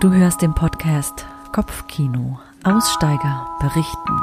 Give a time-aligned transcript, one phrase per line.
[0.00, 2.38] Du hörst den Podcast Kopfkino.
[2.62, 4.22] Aussteiger berichten.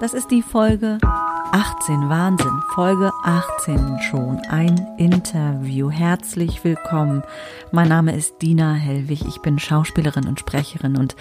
[0.00, 0.98] Das ist die Folge
[1.52, 5.90] 18, Wahnsinn, Folge 18 schon, ein Interview.
[5.90, 7.22] Herzlich willkommen.
[7.72, 11.16] Mein Name ist Dina Hellwig, ich bin Schauspielerin und Sprecherin und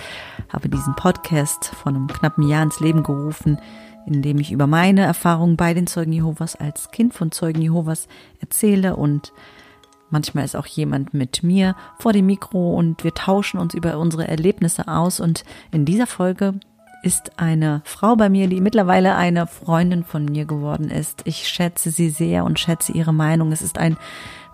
[0.50, 3.58] habe diesen Podcast vor einem knappen Jahr ins Leben gerufen,
[4.06, 8.08] in dem ich über meine Erfahrungen bei den Zeugen Jehovas als Kind von Zeugen Jehovas
[8.40, 9.32] erzähle und
[10.12, 14.28] Manchmal ist auch jemand mit mir vor dem Mikro und wir tauschen uns über unsere
[14.28, 15.20] Erlebnisse aus.
[15.20, 16.56] Und in dieser Folge
[17.04, 21.22] ist eine Frau bei mir, die mittlerweile eine Freundin von mir geworden ist.
[21.26, 23.52] Ich schätze sie sehr und schätze ihre Meinung.
[23.52, 23.98] Es ist ein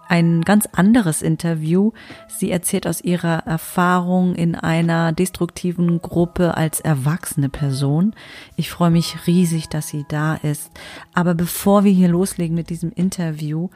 [0.07, 1.91] ein ganz anderes Interview.
[2.27, 8.13] Sie erzählt aus ihrer Erfahrung in einer destruktiven Gruppe als erwachsene Person.
[8.55, 10.71] Ich freue mich riesig, dass sie da ist.
[11.13, 13.69] Aber bevor wir hier loslegen mit diesem Interview,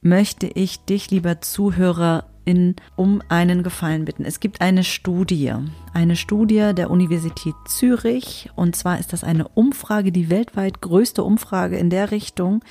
[0.00, 4.24] möchte ich dich, lieber Zuhörer, in, um einen Gefallen bitten.
[4.24, 5.52] Es gibt eine Studie,
[5.92, 11.76] eine Studie der Universität Zürich, und zwar ist das eine Umfrage, die weltweit größte Umfrage
[11.76, 12.64] in der Richtung,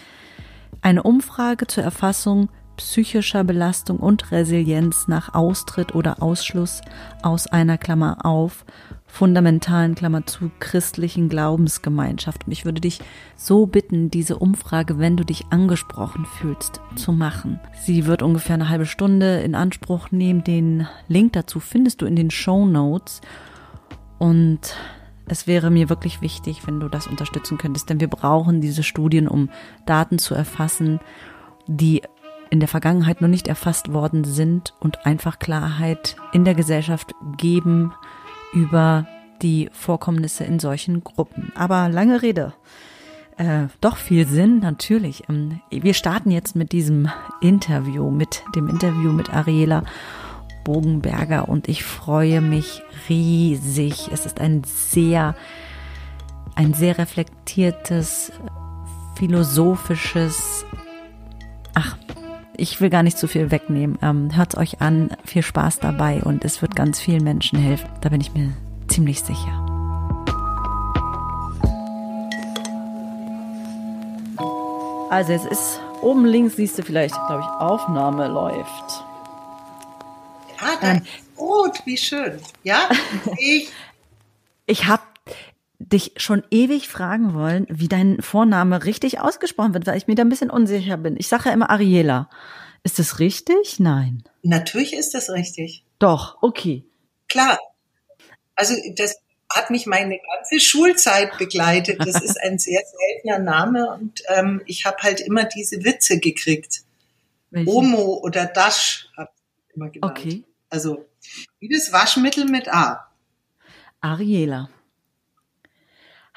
[0.81, 6.81] eine Umfrage zur Erfassung psychischer Belastung und Resilienz nach Austritt oder Ausschluss
[7.21, 8.65] aus einer Klammer auf
[9.07, 12.45] fundamentalen Klammer zu christlichen Glaubensgemeinschaft.
[12.45, 12.99] Und ich würde dich
[13.35, 17.59] so bitten, diese Umfrage, wenn du dich angesprochen fühlst, zu machen.
[17.83, 20.43] Sie wird ungefähr eine halbe Stunde in Anspruch nehmen.
[20.43, 23.21] Den Link dazu findest du in den Show Notes.
[24.19, 24.75] Und
[25.25, 29.27] es wäre mir wirklich wichtig, wenn du das unterstützen könntest, denn wir brauchen diese Studien,
[29.27, 29.49] um
[29.85, 30.99] Daten zu erfassen,
[31.67, 32.01] die
[32.49, 37.93] in der Vergangenheit noch nicht erfasst worden sind und einfach Klarheit in der Gesellschaft geben
[38.53, 39.07] über
[39.41, 41.51] die Vorkommnisse in solchen Gruppen.
[41.55, 42.53] Aber lange Rede.
[43.37, 45.29] Äh, doch viel Sinn, natürlich.
[45.29, 47.09] Ähm, wir starten jetzt mit diesem
[47.41, 49.83] Interview, mit dem Interview mit Ariela
[50.63, 54.09] Bogenberger und ich freue mich riesig.
[54.11, 55.35] Es ist ein sehr,
[56.55, 58.33] ein sehr reflektiertes,
[59.15, 60.65] philosophisches,
[61.73, 61.95] ach,
[62.57, 63.97] ich will gar nicht zu viel wegnehmen.
[64.01, 67.87] Ähm, Hört euch an, viel Spaß dabei und es wird ganz vielen Menschen helfen.
[68.01, 68.51] Da bin ich mir
[68.87, 69.63] ziemlich sicher.
[75.09, 79.03] Also es ist oben links siehst du vielleicht, glaube ich, Aufnahme läuft.
[80.59, 82.39] Ja, das ähm, ist gut, wie schön.
[82.63, 82.89] Ja,
[83.37, 83.69] ich.
[84.65, 85.03] ich habe
[85.79, 90.23] dich schon ewig fragen wollen, wie dein Vorname richtig ausgesprochen wird, weil ich mir da
[90.23, 91.15] ein bisschen unsicher bin.
[91.17, 92.29] Ich sage ja immer Ariela.
[92.83, 93.79] Ist das richtig?
[93.79, 94.23] Nein.
[94.43, 95.83] Natürlich ist das richtig.
[95.99, 96.85] Doch, okay.
[97.27, 97.59] Klar.
[98.55, 99.17] Also das
[99.53, 101.99] hat mich meine ganze Schulzeit begleitet.
[101.99, 106.81] Das ist ein sehr seltener Name und ähm, ich habe halt immer diese Witze gekriegt.
[107.51, 107.69] Welche?
[107.69, 109.29] Omo oder Dash habe
[109.69, 110.17] ich immer genannt.
[110.17, 110.43] Okay.
[110.69, 111.05] Also
[111.59, 113.07] wie das Waschmittel mit A.
[114.01, 114.69] Ariela.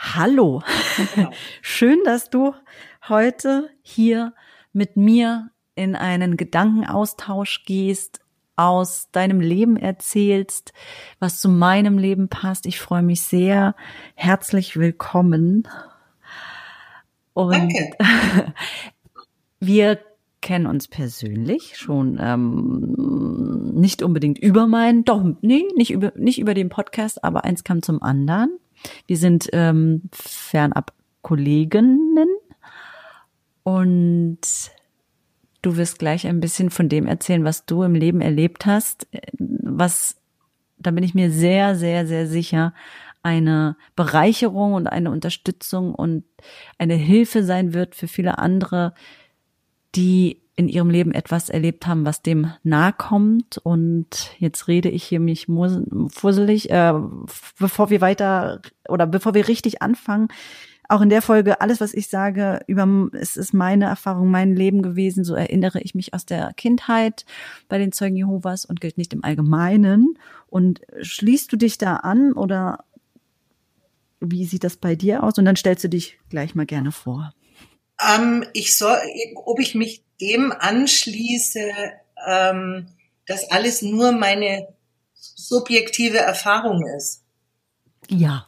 [0.03, 0.63] Hallo.
[1.15, 1.31] Genau.
[1.61, 2.55] Schön, dass du
[3.07, 4.33] heute hier
[4.73, 8.21] mit mir in einen Gedankenaustausch gehst,
[8.57, 10.73] aus deinem Leben erzählst,
[11.19, 12.65] was zu meinem Leben passt.
[12.65, 13.75] Ich freue mich sehr.
[14.15, 15.69] Herzlich willkommen.
[17.35, 17.91] Und Danke.
[19.61, 19.99] wir
[20.41, 26.55] kennen uns persönlich schon ähm, nicht unbedingt über meinen, doch nee, nicht über nicht über
[26.55, 28.59] den Podcast, aber eins kam zum anderen.
[29.07, 30.93] Wir sind ähm, fernab
[31.23, 32.29] Kolleginnen
[33.63, 34.41] und
[35.63, 39.07] du wirst gleich ein bisschen von dem erzählen, was du im Leben erlebt hast,
[39.39, 40.17] was,
[40.79, 42.75] da bin ich mir sehr, sehr, sehr sicher,
[43.23, 46.25] eine Bereicherung und eine Unterstützung und
[46.79, 48.95] eine Hilfe sein wird für viele andere,
[49.95, 53.57] die in ihrem Leben etwas erlebt haben, was dem nahe kommt.
[53.57, 55.47] Und jetzt rede ich hier mich
[56.11, 56.93] fusselig, äh,
[57.59, 60.29] bevor wir weiter oder bevor wir richtig anfangen.
[60.87, 64.83] Auch in der Folge, alles, was ich sage, über, es ist meine Erfahrung, mein Leben
[64.83, 65.25] gewesen.
[65.25, 67.25] So erinnere ich mich aus der Kindheit
[67.71, 70.19] bei den Zeugen Jehovas und gilt nicht im Allgemeinen.
[70.47, 72.85] Und schließt du dich da an oder
[74.21, 75.39] wie sieht das bei dir aus?
[75.39, 77.33] Und dann stellst du dich gleich mal gerne vor.
[78.09, 78.99] Ähm, ich soll,
[79.35, 81.71] ob ich mich dem anschließe,
[82.27, 82.89] ähm,
[83.27, 84.69] dass alles nur meine
[85.15, 87.23] subjektive Erfahrung ist.
[88.09, 88.47] Ja.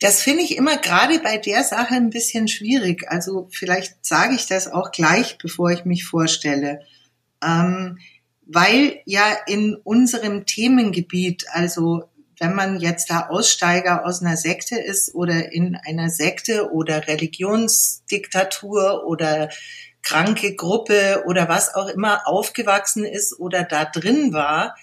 [0.00, 3.10] Das finde ich immer gerade bei der Sache ein bisschen schwierig.
[3.10, 6.80] Also vielleicht sage ich das auch gleich, bevor ich mich vorstelle.
[7.42, 7.98] Ähm,
[8.46, 12.10] weil ja in unserem Themengebiet, also
[12.44, 19.06] wenn man jetzt da Aussteiger aus einer Sekte ist oder in einer Sekte oder Religionsdiktatur
[19.06, 19.48] oder
[20.02, 24.76] kranke Gruppe oder was auch immer aufgewachsen ist oder da drin war,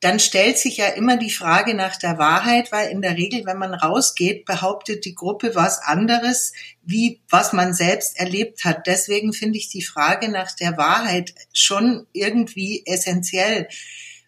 [0.00, 3.58] dann stellt sich ja immer die Frage nach der Wahrheit, weil in der Regel, wenn
[3.58, 8.86] man rausgeht, behauptet die Gruppe was anderes, wie was man selbst erlebt hat.
[8.86, 13.68] Deswegen finde ich die Frage nach der Wahrheit schon irgendwie essentiell,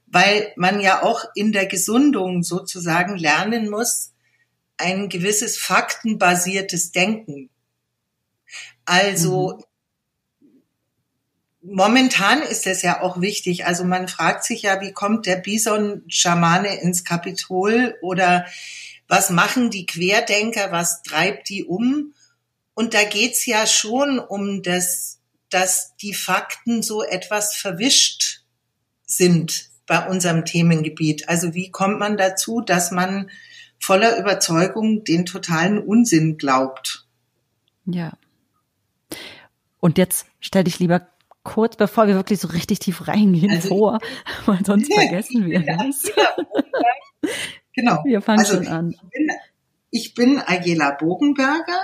[0.06, 4.12] weil man ja auch in der Gesundung sozusagen lernen muss,
[4.76, 7.50] ein gewisses faktenbasiertes Denken.
[8.84, 9.64] Also mhm
[11.66, 13.66] momentan ist es ja auch wichtig.
[13.66, 18.46] Also man fragt sich ja, wie kommt der Bison-Schamane ins Kapitol oder
[19.08, 22.14] was machen die Querdenker, was treibt die um?
[22.74, 25.20] Und da geht's ja schon um das,
[25.50, 28.42] dass die Fakten so etwas verwischt
[29.06, 31.28] sind bei unserem Themengebiet.
[31.28, 33.30] Also wie kommt man dazu, dass man
[33.78, 37.06] voller Überzeugung den totalen Unsinn glaubt?
[37.84, 38.12] Ja.
[39.80, 41.08] Und jetzt stell dich lieber
[41.46, 43.98] kurz bevor wir wirklich so richtig tief reingehen also, vor,
[44.46, 46.02] weil sonst ja, vergessen wir das.
[47.72, 48.02] genau.
[48.04, 48.90] Wir fangen also, schon an.
[48.90, 49.30] Ich bin,
[49.90, 51.80] ich bin Agela Bogenberger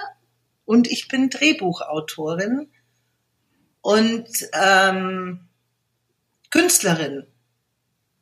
[0.64, 2.68] und ich bin Drehbuchautorin
[3.82, 5.40] und ähm,
[6.50, 7.26] Künstlerin.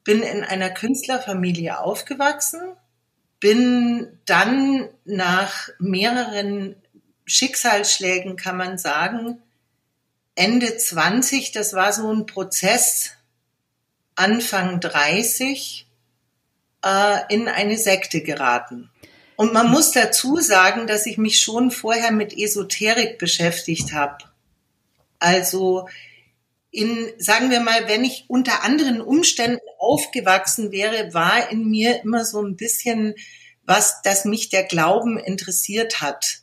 [0.05, 2.61] Bin in einer Künstlerfamilie aufgewachsen,
[3.39, 6.77] bin dann nach mehreren
[7.27, 9.43] Schicksalsschlägen, kann man sagen,
[10.35, 13.13] Ende 20, das war so ein Prozess,
[14.15, 15.87] Anfang 30,
[16.85, 18.91] äh, in eine Sekte geraten.
[19.37, 24.19] Und man muss dazu sagen, dass ich mich schon vorher mit Esoterik beschäftigt habe.
[25.19, 25.89] Also
[26.71, 32.25] in, sagen wir mal, wenn ich unter anderen Umständen aufgewachsen wäre, war in mir immer
[32.25, 33.15] so ein bisschen
[33.65, 36.41] was, dass mich der Glauben interessiert hat.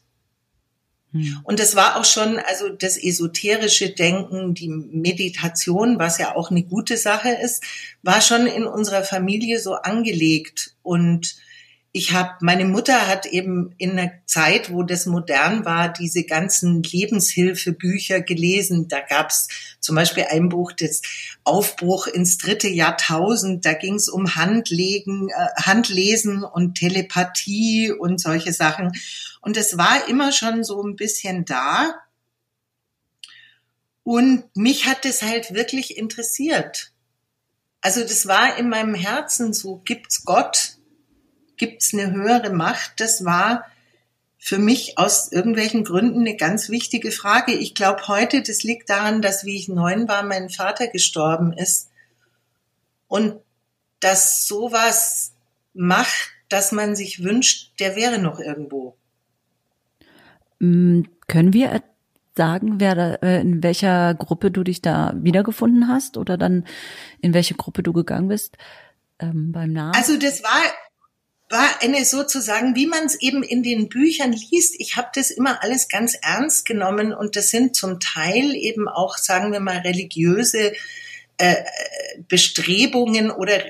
[1.12, 1.40] Hm.
[1.44, 6.64] Und es war auch schon, also das esoterische Denken, die Meditation, was ja auch eine
[6.64, 7.64] gute Sache ist,
[8.02, 10.76] war schon in unserer Familie so angelegt.
[10.84, 11.38] Und
[11.98, 16.84] ich habe, meine Mutter hat eben in einer Zeit, wo das modern war, diese ganzen
[16.84, 18.88] Lebenshilfebücher gelesen.
[18.88, 19.48] Da gab's
[19.80, 21.02] zum Beispiel ein Buch, das
[21.44, 23.66] Aufbruch ins dritte Jahrtausend.
[23.66, 28.92] Da ging's um Handlegen, äh, Handlesen und Telepathie und solche Sachen.
[29.42, 31.96] Und es war immer schon so ein bisschen da.
[34.04, 36.92] Und mich hat es halt wirklich interessiert.
[37.82, 40.77] Also das war in meinem Herzen so, gibt's Gott?
[41.58, 43.00] Gibt es eine höhere Macht?
[43.00, 43.66] Das war
[44.38, 47.54] für mich aus irgendwelchen Gründen eine ganz wichtige Frage.
[47.54, 51.90] Ich glaube heute, das liegt daran, dass wie ich neun war, mein Vater gestorben ist.
[53.08, 53.36] Und
[54.00, 55.34] dass sowas
[55.74, 58.96] macht, dass man sich wünscht, der wäre noch irgendwo.
[60.60, 61.82] Mm, können wir
[62.36, 66.66] sagen, wer da, äh, in welcher Gruppe du dich da wiedergefunden hast oder dann
[67.22, 68.58] in welche Gruppe du gegangen bist
[69.20, 69.96] ähm, beim Namen?
[69.96, 70.62] Also das war
[71.50, 74.76] war eine sozusagen, wie man es eben in den Büchern liest.
[74.80, 79.18] Ich habe das immer alles ganz ernst genommen und das sind zum Teil eben auch,
[79.18, 80.74] sagen wir mal, religiöse
[81.38, 81.56] äh,
[82.28, 83.64] Bestrebungen oder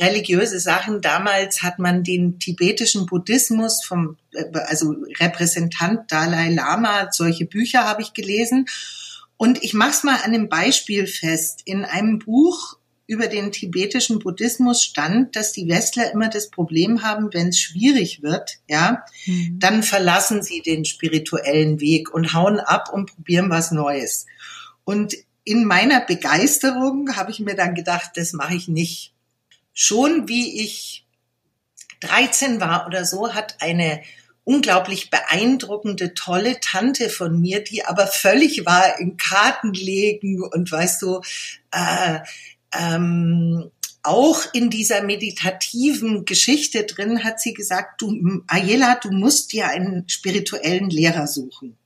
[0.00, 1.00] religiöse Sachen.
[1.00, 8.02] Damals hat man den tibetischen Buddhismus vom, äh, also Repräsentant Dalai Lama, solche Bücher habe
[8.02, 8.66] ich gelesen.
[9.36, 11.62] Und ich mache es mal an einem Beispiel fest.
[11.64, 17.32] In einem Buch über den tibetischen Buddhismus stand, dass die Westler immer das Problem haben,
[17.32, 19.58] wenn es schwierig wird, ja, mhm.
[19.58, 24.26] dann verlassen sie den spirituellen Weg und hauen ab und probieren was Neues.
[24.84, 29.12] Und in meiner Begeisterung habe ich mir dann gedacht, das mache ich nicht.
[29.74, 31.06] Schon wie ich
[32.00, 34.02] 13 war oder so, hat eine
[34.44, 41.02] unglaublich beeindruckende, tolle Tante von mir, die aber völlig war in Karten legen und weißt
[41.02, 41.20] du,
[41.70, 42.20] äh,
[42.78, 43.70] ähm,
[44.02, 50.08] auch in dieser meditativen Geschichte drin hat sie gesagt, du, Ayela, du musst dir einen
[50.08, 51.76] spirituellen Lehrer suchen.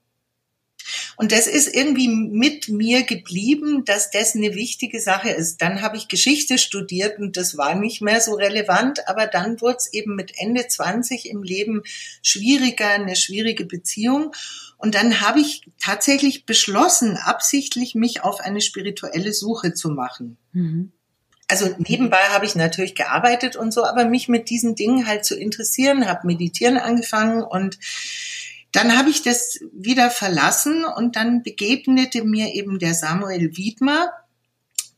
[1.16, 5.60] Und das ist irgendwie mit mir geblieben, dass das eine wichtige Sache ist.
[5.62, 9.78] Dann habe ich Geschichte studiert und das war nicht mehr so relevant, aber dann wurde
[9.78, 11.82] es eben mit Ende 20 im Leben
[12.22, 14.32] schwieriger, eine schwierige Beziehung.
[14.78, 20.36] Und dann habe ich tatsächlich beschlossen, absichtlich mich auf eine spirituelle Suche zu machen.
[20.52, 20.92] Mhm.
[21.48, 25.38] Also nebenbei habe ich natürlich gearbeitet und so, aber mich mit diesen Dingen halt zu
[25.38, 27.78] interessieren, habe meditieren angefangen und
[28.72, 34.10] dann habe ich das wieder verlassen und dann begegnete mir eben der Samuel Wiedmer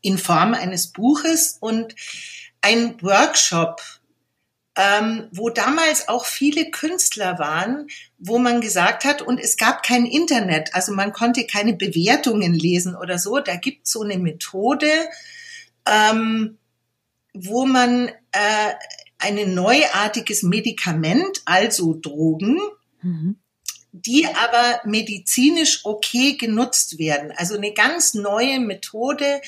[0.01, 1.95] in Form eines Buches und
[2.61, 3.81] ein Workshop
[4.79, 10.05] ähm, wo damals auch viele Künstler waren, wo man gesagt hat, und es gab kein
[10.05, 13.39] Internet, also man konnte keine Bewertungen lesen oder so.
[13.39, 14.89] Da gibt es so eine Methode,
[15.85, 16.57] ähm,
[17.33, 18.73] wo man äh,
[19.17, 22.61] ein neuartiges Medikament, also Drogen,
[23.01, 23.35] mhm.
[23.91, 27.33] die aber medizinisch okay genutzt werden.
[27.35, 29.41] Also eine ganz neue Methode,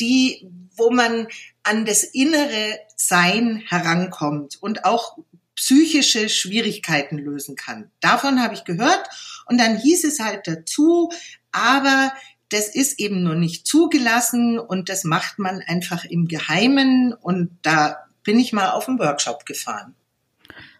[0.00, 1.28] die, wo man
[1.64, 5.18] an das innere Sein herankommt und auch
[5.54, 7.90] psychische Schwierigkeiten lösen kann.
[8.00, 9.08] Davon habe ich gehört
[9.46, 11.10] und dann hieß es halt dazu,
[11.52, 12.12] aber
[12.48, 17.98] das ist eben nur nicht zugelassen und das macht man einfach im Geheimen und da
[18.24, 19.94] bin ich mal auf einen Workshop gefahren.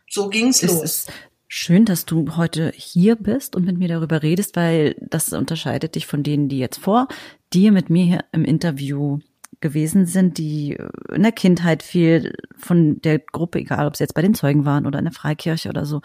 [0.08, 1.06] So ging's es los.
[1.48, 6.06] Schön, dass du heute hier bist und mit mir darüber redest, weil das unterscheidet dich
[6.06, 7.08] von denen, die jetzt vor
[7.52, 9.18] dir mit mir hier im Interview
[9.62, 10.76] gewesen sind, die
[11.10, 14.86] in der Kindheit viel von der Gruppe, egal ob es jetzt bei den Zeugen waren
[14.86, 16.02] oder in der Freikirche oder so,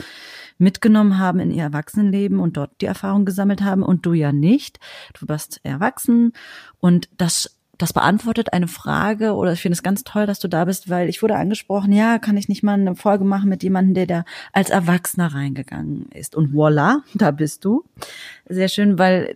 [0.58, 4.80] mitgenommen haben in ihr Erwachsenenleben und dort die Erfahrung gesammelt haben und du ja nicht.
[5.20, 6.32] Du warst erwachsen
[6.80, 10.66] und das das beantwortet eine Frage oder ich finde es ganz toll, dass du da
[10.66, 13.94] bist, weil ich wurde angesprochen, ja, kann ich nicht mal eine Folge machen mit jemandem,
[13.94, 16.36] der da als Erwachsener reingegangen ist.
[16.36, 17.84] Und voila, da bist du.
[18.50, 19.36] Sehr schön, weil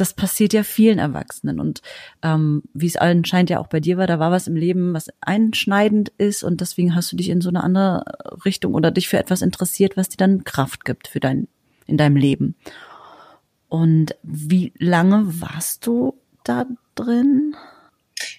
[0.00, 1.82] das passiert ja vielen Erwachsenen und
[2.22, 4.94] ähm, wie es allen scheint ja auch bei dir war, da war was im Leben,
[4.94, 8.04] was einschneidend ist und deswegen hast du dich in so eine andere
[8.44, 11.48] Richtung oder dich für etwas interessiert, was dir dann Kraft gibt für dein
[11.86, 12.54] in deinem Leben.
[13.68, 16.14] Und wie lange warst du
[16.44, 17.54] da drin?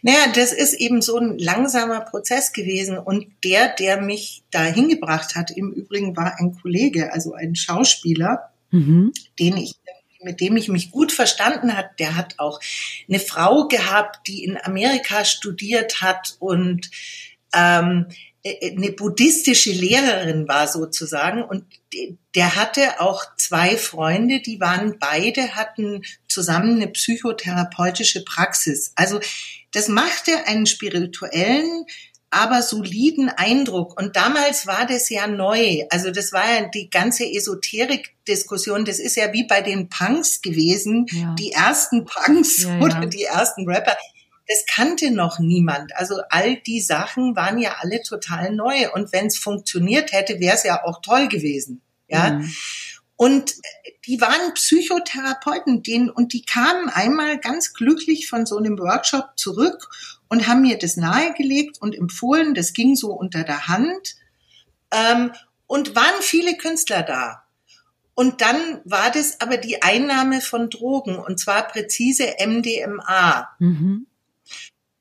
[0.02, 2.98] Naja, das ist eben so ein langsamer Prozess gewesen.
[2.98, 8.52] Und der, der mich da hingebracht hat, im Übrigen war ein Kollege, also ein Schauspieler,
[8.72, 9.12] mhm.
[9.40, 9.76] den ich
[10.24, 12.60] mit dem ich mich gut verstanden hat, der hat auch
[13.08, 16.90] eine Frau gehabt, die in Amerika studiert hat und
[17.54, 18.08] ähm,
[18.44, 21.66] äh, eine buddhistische Lehrerin war sozusagen und
[22.36, 28.94] der hatte auch zwei Freunde, die waren beide, hatten zusammen eine psychotherapeutische Praxis.
[28.96, 29.20] Also
[29.74, 31.86] das machte einen spirituellen,
[32.32, 34.00] aber soliden Eindruck.
[34.00, 35.84] Und damals war das ja neu.
[35.90, 38.86] Also das war ja die ganze Esoterik-Diskussion.
[38.86, 41.06] Das ist ja wie bei den Punks gewesen.
[41.12, 41.36] Ja.
[41.38, 43.96] Die ersten Punks ja, oder die ersten Rapper
[44.48, 45.96] das kannte noch niemand.
[45.96, 48.92] Also all die Sachen waren ja alle total neu.
[48.94, 51.82] Und wenn es funktioniert hätte, wäre es ja auch toll gewesen.
[52.10, 52.42] Ja.
[53.16, 53.54] Und
[54.08, 59.88] die waren Psychotherapeuten, denen, und die kamen einmal ganz glücklich von so einem Workshop zurück
[60.32, 62.54] und haben mir das nahegelegt und empfohlen.
[62.54, 64.16] Das ging so unter der Hand.
[64.90, 65.34] Ähm,
[65.68, 67.44] und waren viele Künstler da.
[68.14, 73.50] Und dann war das aber die Einnahme von Drogen, und zwar präzise MDMA.
[73.60, 74.08] Mhm.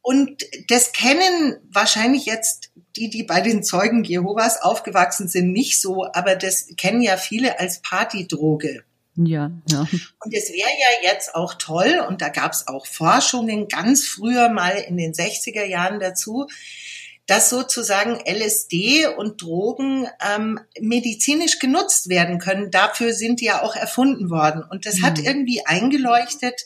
[0.03, 6.07] Und das kennen wahrscheinlich jetzt die, die bei den Zeugen Jehovas aufgewachsen sind, nicht so,
[6.13, 8.83] aber das kennen ja viele als Partydroge.
[9.17, 9.81] Ja, ja.
[9.81, 14.49] Und es wäre ja jetzt auch toll, und da gab es auch Forschungen ganz früher
[14.49, 16.47] mal in den 60er Jahren dazu,
[17.31, 22.73] dass sozusagen LSD und Drogen ähm, medizinisch genutzt werden können.
[22.73, 24.65] Dafür sind die ja auch erfunden worden.
[24.69, 25.05] Und das mhm.
[25.05, 26.61] hat irgendwie eingeleuchtet,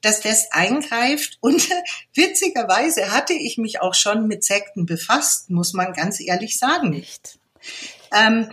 [0.00, 1.36] dass das eingreift.
[1.42, 1.68] Und
[2.14, 6.88] witzigerweise hatte ich mich auch schon mit Sekten befasst, muss man ganz ehrlich sagen.
[6.88, 7.38] Nicht.
[8.10, 8.50] Ähm,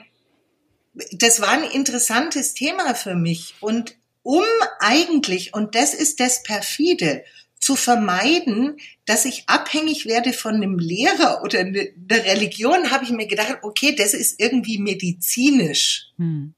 [1.12, 3.55] das war ein interessantes Thema für mich.
[3.59, 4.43] Und um
[4.79, 7.23] eigentlich, und das ist das perfide,
[7.59, 11.85] zu vermeiden, dass ich abhängig werde von einem Lehrer oder einer
[12.25, 16.12] Religion, habe ich mir gedacht, okay, das ist irgendwie medizinisch.
[16.17, 16.53] Hm.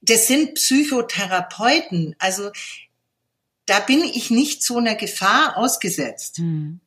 [0.00, 2.14] Das sind Psychotherapeuten.
[2.20, 2.52] Also
[3.66, 6.38] da bin ich nicht so einer Gefahr ausgesetzt.
[6.38, 6.80] Mhm.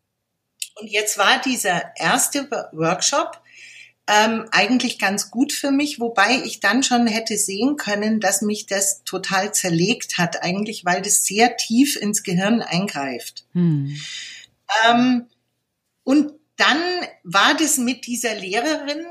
[0.76, 3.41] Und jetzt war dieser erste Workshop
[4.08, 8.66] ähm, eigentlich ganz gut für mich, wobei ich dann schon hätte sehen können, dass mich
[8.66, 13.46] das total zerlegt hat, eigentlich, weil das sehr tief ins Gehirn eingreift.
[13.54, 13.98] Mhm.
[14.86, 15.28] Ähm,
[16.04, 16.82] und dann
[17.24, 19.06] war das mit dieser Lehrerin,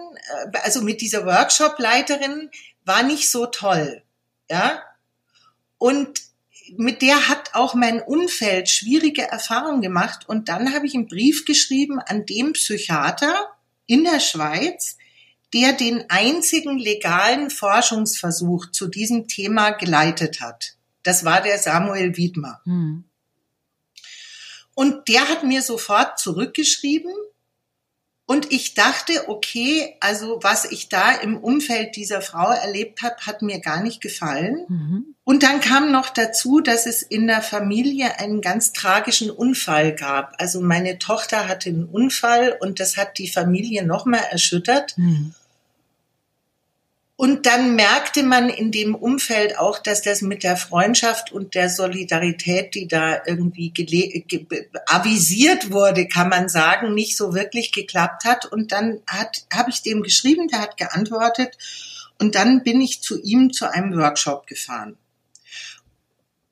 [0.53, 2.51] äh, also mit dieser Workshop-Leiterin,
[2.85, 4.03] war nicht so toll.
[4.51, 4.83] Ja.
[5.79, 6.21] Und
[6.77, 10.29] mit der hat auch mein Umfeld schwierige Erfahrungen gemacht.
[10.29, 13.51] Und dann habe ich einen Brief geschrieben an den Psychiater
[13.91, 14.97] in der Schweiz,
[15.53, 20.77] der den einzigen legalen Forschungsversuch zu diesem Thema geleitet hat.
[21.03, 22.61] Das war der Samuel Wiedmer.
[22.65, 23.05] Hm.
[24.75, 27.13] Und der hat mir sofort zurückgeschrieben
[28.31, 33.43] Und ich dachte, okay, also was ich da im Umfeld dieser Frau erlebt habe, hat
[33.43, 34.67] mir gar nicht gefallen.
[34.69, 35.17] Mhm.
[35.25, 40.35] Und dann kam noch dazu, dass es in der Familie einen ganz tragischen Unfall gab.
[40.39, 44.97] Also meine Tochter hatte einen Unfall und das hat die Familie nochmal erschüttert.
[44.97, 45.35] Mhm.
[47.21, 51.69] Und dann merkte man in dem Umfeld auch, dass das mit der Freundschaft und der
[51.69, 53.75] Solidarität, die da irgendwie
[54.87, 58.47] avisiert wurde, kann man sagen, nicht so wirklich geklappt hat.
[58.47, 61.59] Und dann hat habe ich dem geschrieben, der hat geantwortet.
[62.19, 64.97] Und dann bin ich zu ihm zu einem Workshop gefahren.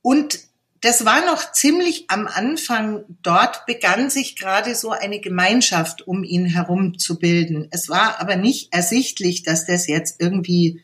[0.02, 0.38] Und
[0.80, 3.04] das war noch ziemlich am Anfang.
[3.22, 7.68] Dort begann sich gerade so eine Gemeinschaft um ihn herum zu bilden.
[7.70, 10.82] Es war aber nicht ersichtlich, dass das jetzt irgendwie,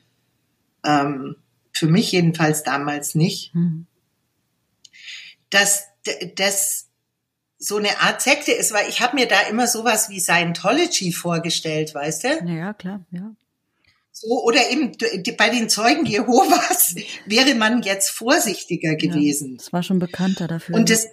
[0.85, 1.37] ähm,
[1.73, 3.87] für mich jedenfalls damals nicht, mhm.
[5.51, 5.85] dass
[6.37, 6.89] das
[7.59, 11.95] so eine Art Sekte ist, weil ich habe mir da immer sowas wie Scientology vorgestellt,
[11.95, 12.29] weißt du?
[12.47, 13.35] Ja, klar, ja.
[14.17, 14.93] So, oder eben
[15.37, 16.95] bei den Zeugen Jehovas
[17.27, 19.51] wäre man jetzt vorsichtiger gewesen.
[19.51, 20.77] Ja, das war schon bekannter dafür.
[20.77, 21.09] Und das,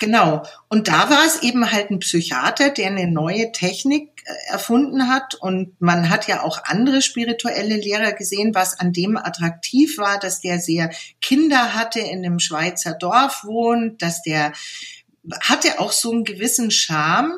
[0.00, 0.42] genau.
[0.68, 5.36] Und da war es eben halt ein Psychiater, der eine neue Technik äh, erfunden hat.
[5.36, 10.40] Und man hat ja auch andere spirituelle Lehrer gesehen, was an dem attraktiv war, dass
[10.40, 10.90] der sehr
[11.20, 14.52] Kinder hatte, in einem Schweizer Dorf wohnt, dass der
[15.42, 17.34] hatte auch so einen gewissen Charme.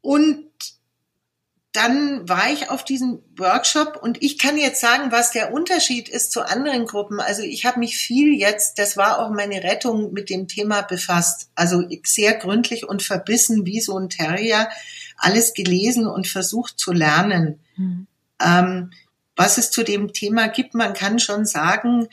[0.00, 0.43] Und
[1.74, 6.30] dann war ich auf diesem Workshop und ich kann jetzt sagen, was der Unterschied ist
[6.30, 7.18] zu anderen Gruppen.
[7.18, 11.50] Also ich habe mich viel jetzt, das war auch meine Rettung mit dem Thema befasst.
[11.56, 14.68] Also sehr gründlich und verbissen wie so ein Terrier
[15.16, 17.58] alles gelesen und versucht zu lernen.
[17.76, 18.06] Mhm.
[18.40, 18.92] Ähm,
[19.34, 22.06] was es zu dem Thema gibt, man kann schon sagen,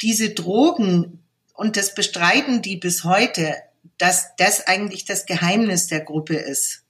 [0.00, 1.22] diese Drogen
[1.52, 3.56] und das bestreiten die bis heute,
[3.98, 6.81] dass das eigentlich das Geheimnis der Gruppe ist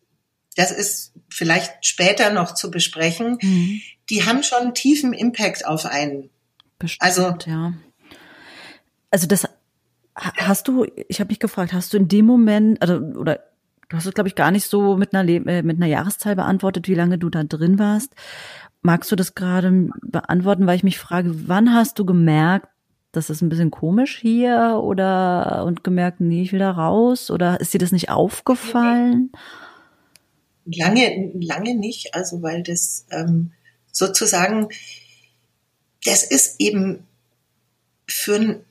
[0.57, 3.81] das ist vielleicht später noch zu besprechen, mhm.
[4.11, 6.31] die haben schon einen tiefen Impact auf einen.
[6.79, 7.73] Bestimmt, also, ja.
[9.11, 9.47] Also das
[10.15, 13.41] hast du, ich habe mich gefragt, hast du in dem Moment, also oder
[13.89, 16.89] du hast es glaube ich gar nicht so mit einer äh, mit einer Jahreszahl beantwortet,
[16.89, 18.13] wie lange du da drin warst.
[18.83, 22.69] Magst du das gerade beantworten, weil ich mich frage, wann hast du gemerkt,
[23.13, 27.61] das ist ein bisschen komisch hier oder und gemerkt, nee, ich will da raus oder
[27.61, 29.31] ist dir das nicht aufgefallen?
[29.33, 29.39] Nee.
[30.65, 33.53] Lange, lange nicht, also weil das ähm,
[33.91, 34.69] sozusagen,
[36.05, 37.07] das ist eben
[38.09, 38.65] für,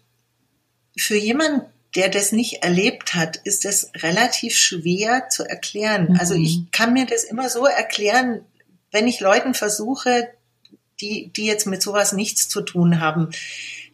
[0.97, 1.63] für jemand,
[1.95, 6.11] der das nicht erlebt hat, ist das relativ schwer zu erklären.
[6.11, 6.19] Mhm.
[6.19, 8.45] Also ich kann mir das immer so erklären,
[8.91, 10.29] wenn ich Leuten versuche,
[11.01, 13.29] die, die jetzt mit sowas nichts zu tun haben,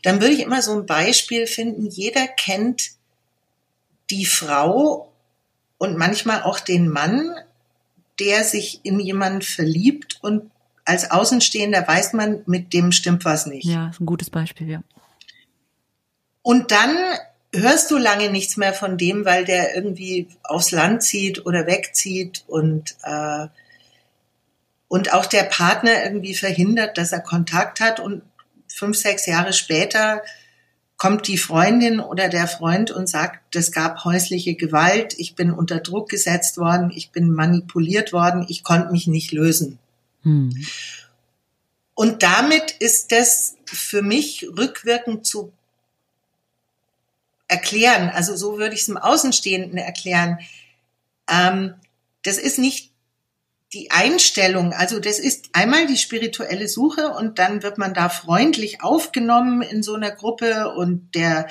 [0.03, 1.88] dann würde ich immer so ein Beispiel finden.
[1.88, 2.91] Jeder kennt
[4.10, 5.12] die Frau
[5.77, 7.36] und manchmal auch den Mann,
[8.19, 10.51] der sich in jemanden verliebt und
[10.86, 13.65] als Außenstehender weiß man, mit dem stimmt was nicht.
[13.65, 14.84] Ja, ist ein gutes Beispiel, ja.
[16.41, 16.95] Und dann
[17.53, 22.43] hörst du lange nichts mehr von dem, weil der irgendwie aufs Land zieht oder wegzieht
[22.47, 23.47] und äh,
[24.89, 28.21] und auch der Partner irgendwie verhindert, dass er Kontakt hat und
[28.69, 30.21] fünf, sechs Jahre später
[30.97, 35.79] kommt die Freundin oder der Freund und sagt, es gab häusliche Gewalt, ich bin unter
[35.79, 39.77] Druck gesetzt worden, ich bin manipuliert worden, ich konnte mich nicht lösen.
[40.23, 40.65] Hm.
[41.93, 45.51] Und damit ist das für mich rückwirkend zu
[47.47, 50.39] erklären, also so würde ich es im Außenstehenden erklären.
[51.29, 51.75] Ähm,
[52.23, 52.87] das ist nicht
[53.73, 58.82] die Einstellung, also das ist einmal die spirituelle Suche und dann wird man da freundlich
[58.82, 61.47] aufgenommen in so einer Gruppe und der,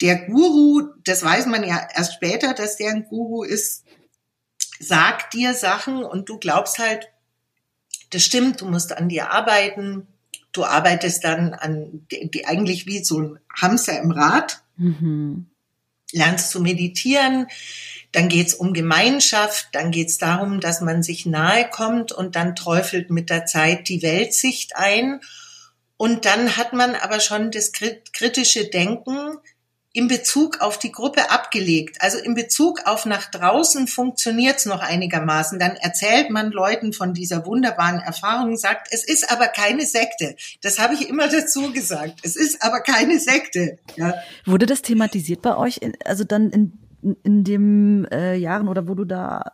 [0.00, 3.84] der Guru, das weiß man ja erst später, dass der ein Guru ist,
[4.78, 7.08] sagt dir Sachen und du glaubst halt,
[8.10, 10.06] das stimmt, du musst an dir arbeiten,
[10.52, 15.50] du arbeitest dann an die, die eigentlich wie so ein Hamster im Rad, mhm.
[16.12, 17.46] Lernst zu meditieren,
[18.12, 23.10] dann geht's um Gemeinschaft, dann geht's darum, dass man sich nahe kommt und dann träufelt
[23.10, 25.20] mit der Zeit die Weltsicht ein.
[25.96, 29.36] Und dann hat man aber schon das kritische Denken
[29.94, 31.98] in Bezug auf die Gruppe abgelegt.
[32.00, 35.58] Also in Bezug auf nach draußen funktioniert's noch einigermaßen.
[35.58, 40.34] Dann erzählt man Leuten von dieser wunderbaren Erfahrung, sagt, es ist aber keine Sekte.
[40.62, 42.20] Das habe ich immer dazu gesagt.
[42.24, 43.78] Es ist aber keine Sekte.
[43.94, 44.14] Ja.
[44.44, 45.80] Wurde das thematisiert bei euch?
[46.04, 46.78] Also dann in
[47.22, 49.52] in den äh, Jahren oder wo du da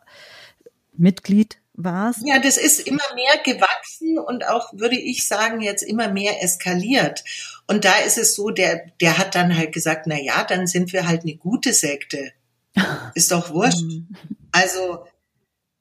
[0.93, 2.21] Mitglied warst?
[2.25, 7.23] Ja, das ist immer mehr gewachsen und auch, würde ich sagen, jetzt immer mehr eskaliert.
[7.71, 10.91] Und da ist es so, der, der hat dann halt gesagt, na ja, dann sind
[10.91, 12.33] wir halt eine gute Sekte.
[13.15, 13.83] Ist doch wurscht.
[13.83, 14.13] Mhm.
[14.51, 15.07] Also,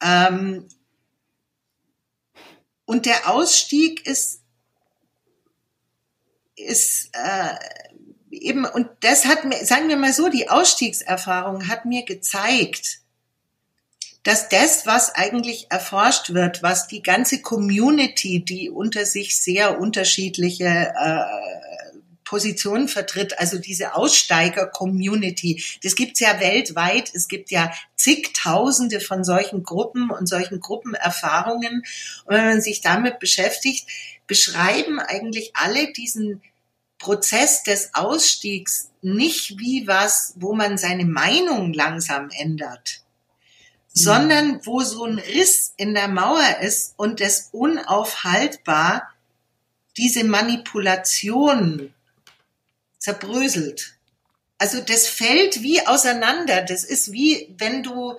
[0.00, 0.68] ähm,
[2.84, 4.40] und der Ausstieg ist,
[6.54, 7.54] ist äh,
[8.30, 13.00] eben, und das hat mir, sagen wir mal so, die Ausstiegserfahrung hat mir gezeigt,
[14.22, 20.66] dass das, was eigentlich erforscht wird, was die ganze Community, die unter sich sehr unterschiedliche
[20.66, 21.69] äh,
[22.30, 27.12] Positionen vertritt, also diese Aussteiger-Community, das gibt's ja weltweit.
[27.12, 31.82] Es gibt ja zigtausende von solchen Gruppen und solchen Gruppenerfahrungen.
[32.24, 33.88] Und wenn man sich damit beschäftigt,
[34.28, 36.40] beschreiben eigentlich alle diesen
[36.98, 43.00] Prozess des Ausstiegs nicht wie was, wo man seine Meinung langsam ändert,
[43.92, 44.00] mhm.
[44.00, 49.10] sondern wo so ein Riss in der Mauer ist und es unaufhaltbar
[49.96, 51.92] diese Manipulation
[53.00, 53.96] zerbröselt.
[54.58, 56.62] Also das fällt wie auseinander.
[56.62, 58.16] Das ist wie wenn du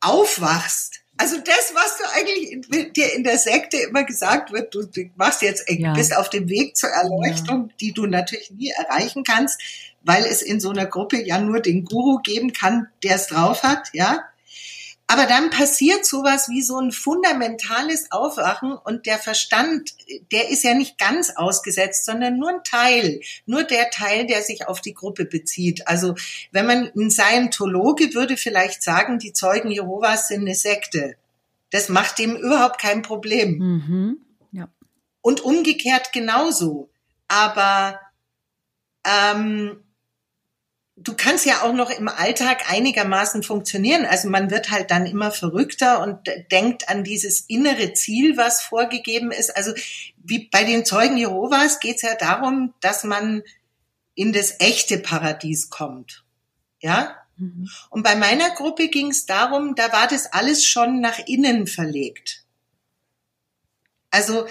[0.00, 4.88] aufwachst also das, was du eigentlich in, dir in der Sekte immer gesagt wird, du,
[5.16, 5.92] machst jetzt, ja.
[5.94, 7.74] bist auf dem Weg zur Erleuchtung, ja.
[7.80, 9.60] die du natürlich nie erreichen kannst,
[10.02, 13.62] weil es in so einer Gruppe ja nur den Guru geben kann, der es drauf
[13.62, 14.24] hat, ja.
[15.06, 19.94] Aber dann passiert sowas wie so ein fundamentales Aufwachen und der Verstand,
[20.32, 24.66] der ist ja nicht ganz ausgesetzt, sondern nur ein Teil, nur der Teil, der sich
[24.66, 25.86] auf die Gruppe bezieht.
[25.86, 26.14] Also
[26.52, 31.16] wenn man ein Scientologe würde vielleicht sagen, die Zeugen Jehovas sind eine Sekte.
[31.70, 33.58] Das macht dem überhaupt kein Problem.
[33.58, 34.18] Mhm.
[34.52, 34.68] Ja.
[35.20, 36.88] Und umgekehrt genauso.
[37.28, 38.00] Aber
[39.04, 39.83] ähm,
[40.96, 44.04] du kannst ja auch noch im Alltag einigermaßen funktionieren.
[44.06, 49.32] Also man wird halt dann immer verrückter und denkt an dieses innere Ziel, was vorgegeben
[49.32, 49.56] ist.
[49.56, 49.72] Also
[50.16, 53.42] wie bei den Zeugen Jehovas geht es ja darum, dass man
[54.14, 56.24] in das echte Paradies kommt.
[56.80, 57.16] Ja?
[57.36, 57.68] Mhm.
[57.90, 62.44] Und bei meiner Gruppe ging es darum, da war das alles schon nach innen verlegt.
[64.10, 64.46] Also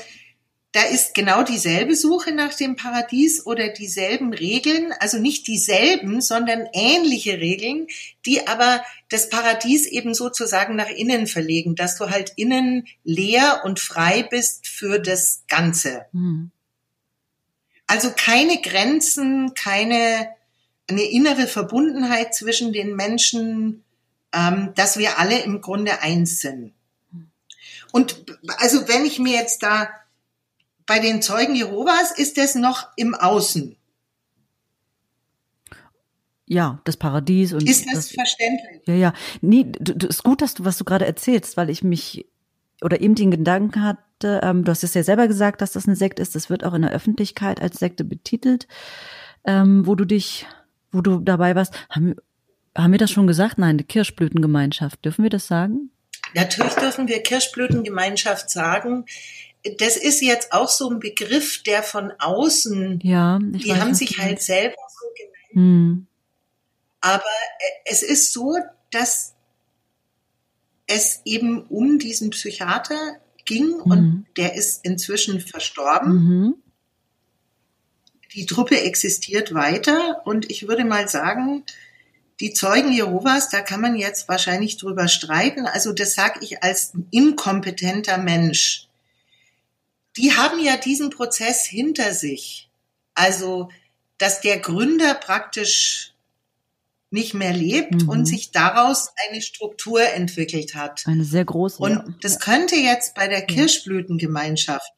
[0.73, 6.67] da ist genau dieselbe Suche nach dem Paradies oder dieselben Regeln, also nicht dieselben, sondern
[6.73, 7.87] ähnliche Regeln,
[8.25, 13.79] die aber das Paradies eben sozusagen nach innen verlegen, dass du halt innen leer und
[13.79, 16.07] frei bist für das Ganze.
[16.11, 16.49] Mhm.
[17.85, 20.27] Also keine Grenzen, keine
[20.89, 23.83] eine innere Verbundenheit zwischen den Menschen,
[24.33, 26.73] ähm, dass wir alle im Grunde eins sind.
[27.91, 28.25] Und
[28.57, 29.89] also wenn ich mir jetzt da
[30.85, 33.75] bei den Zeugen Jehovas ist es noch im Außen.
[36.45, 38.81] Ja, das Paradies und ist das, das verständlich?
[38.85, 39.13] Ja, ja.
[39.41, 42.27] Nee, du, ist gut, dass du was du gerade erzählst, weil ich mich
[42.81, 45.95] oder eben den Gedanken hatte, ähm, du hast es ja selber gesagt, dass das eine
[45.95, 48.67] Sekte ist, das wird auch in der Öffentlichkeit als Sekte betitelt,
[49.45, 50.45] ähm, wo du dich,
[50.91, 51.73] wo du dabei warst.
[51.89, 52.15] Haben,
[52.75, 53.57] haben wir das schon gesagt?
[53.57, 55.03] Nein, die Kirschblütengemeinschaft.
[55.05, 55.91] Dürfen wir das sagen?
[56.35, 59.05] Natürlich dürfen wir Kirschblütengemeinschaft sagen
[59.77, 64.17] das ist jetzt auch so ein Begriff, der von außen, ja, die weiß, haben sich
[64.17, 65.53] halt selber so genannt.
[65.53, 66.07] Hm.
[67.01, 68.57] Aber äh, es ist so,
[68.91, 69.33] dass
[70.87, 73.91] es eben um diesen Psychiater ging mhm.
[73.91, 76.13] und der ist inzwischen verstorben.
[76.13, 76.55] Mhm.
[78.33, 81.63] Die Truppe existiert weiter und ich würde mal sagen,
[82.39, 85.67] die Zeugen Jehovas, da kann man jetzt wahrscheinlich drüber streiten.
[85.67, 88.82] Also das sage ich als inkompetenter Mensch
[90.17, 92.69] die haben ja diesen Prozess hinter sich.
[93.15, 93.69] Also,
[94.17, 96.13] dass der Gründer praktisch
[97.09, 98.09] nicht mehr lebt mhm.
[98.09, 101.03] und sich daraus eine Struktur entwickelt hat.
[101.05, 101.77] Eine sehr große.
[101.77, 102.05] Und ja.
[102.21, 104.91] das könnte jetzt bei der Kirschblütengemeinschaft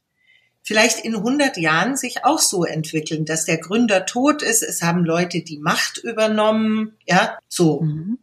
[0.65, 5.05] vielleicht in 100 Jahren sich auch so entwickeln, dass der Gründer tot ist, es haben
[5.05, 7.81] Leute die Macht übernommen, ja, so.
[7.81, 8.17] Mhm.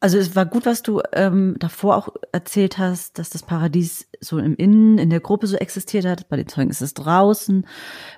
[0.00, 4.38] Also es war gut, was du ähm, davor auch erzählt hast, dass das Paradies so
[4.38, 6.28] im Innen, in der Gruppe so existiert hat.
[6.28, 7.66] Bei den Zeugen ist es draußen,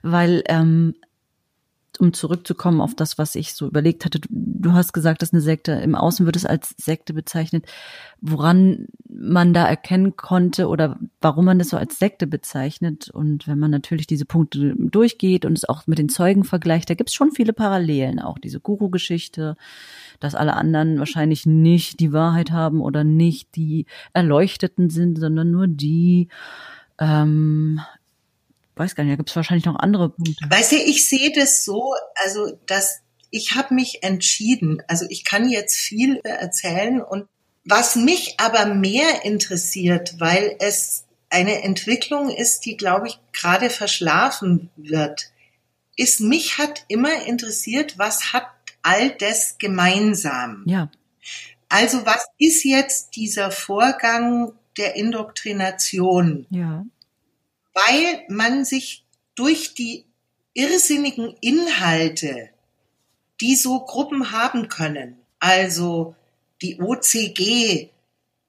[0.03, 0.95] weil ähm,
[2.01, 5.73] um zurückzukommen auf das, was ich so überlegt hatte, du, hast gesagt, dass eine Sekte
[5.73, 7.67] im Außen wird es als Sekte bezeichnet,
[8.21, 13.11] woran man da erkennen konnte oder warum man das so als Sekte bezeichnet.
[13.11, 16.95] Und wenn man natürlich diese Punkte durchgeht und es auch mit den Zeugen vergleicht, da
[16.95, 19.57] gibt es schon viele Parallelen, auch diese Guru-Geschichte,
[20.21, 25.67] dass alle anderen wahrscheinlich nicht die Wahrheit haben oder nicht die Erleuchteten sind, sondern nur
[25.67, 26.29] die.
[26.99, 27.81] Ähm,
[28.81, 30.45] weiß gar nicht, da gibt es wahrscheinlich noch andere Punkte.
[30.49, 35.49] Weißt du, ich sehe das so, also dass ich habe mich entschieden, also ich kann
[35.49, 37.29] jetzt viel erzählen und
[37.65, 44.71] was mich aber mehr interessiert, weil es eine Entwicklung ist, die, glaube ich, gerade verschlafen
[44.77, 45.31] wird,
[45.97, 48.47] ist, mich hat immer interessiert, was hat
[48.83, 50.65] all das gemeinsam.
[50.67, 50.91] Ja.
[51.69, 56.47] Also was ist jetzt dieser Vorgang der Indoktrination?
[56.51, 56.85] Ja.
[57.75, 59.05] Weil man sich
[59.35, 60.05] durch die
[60.55, 62.51] irrsinnigen Inhalte,
[63.41, 66.15] die so Gruppen haben können, also
[66.63, 67.91] die OCG,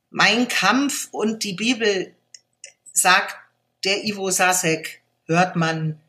[0.10, 2.14] Mein Kampf und die Bibel,
[2.92, 3.36] sagt
[3.86, 6.00] der Ivo Sasek, hört man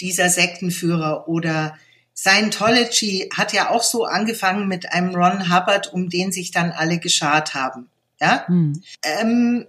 [0.00, 1.78] dieser Sektenführer oder
[2.14, 6.98] Scientology hat ja auch so angefangen mit einem Ron Hubbard, um den sich dann alle
[6.98, 7.88] geschart haben.
[8.20, 8.46] Ja?
[8.46, 8.82] Hm.
[9.02, 9.66] Ähm,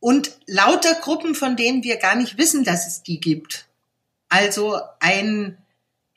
[0.00, 3.66] und lauter Gruppen, von denen wir gar nicht wissen, dass es die gibt.
[4.28, 5.58] Also ein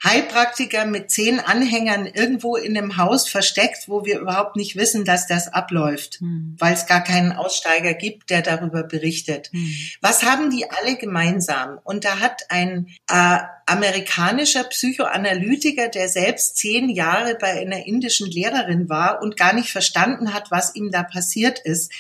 [0.04, 5.28] Heilpraktiker mit zehn Anhängern irgendwo in einem Haus versteckt, wo wir überhaupt nicht wissen, dass
[5.28, 6.58] das abläuft, hm.
[6.60, 9.50] weil es gar keinen Aussteiger gibt, der darüber berichtet.
[9.54, 9.74] Hm.
[10.02, 11.80] Was haben die alle gemeinsam?
[11.84, 18.90] Und da hat ein äh, amerikanischer Psychoanalytiker, der selbst zehn Jahre bei einer indischen Lehrerin
[18.90, 21.94] war und gar nicht verstanden hat, was ihm da passiert ist,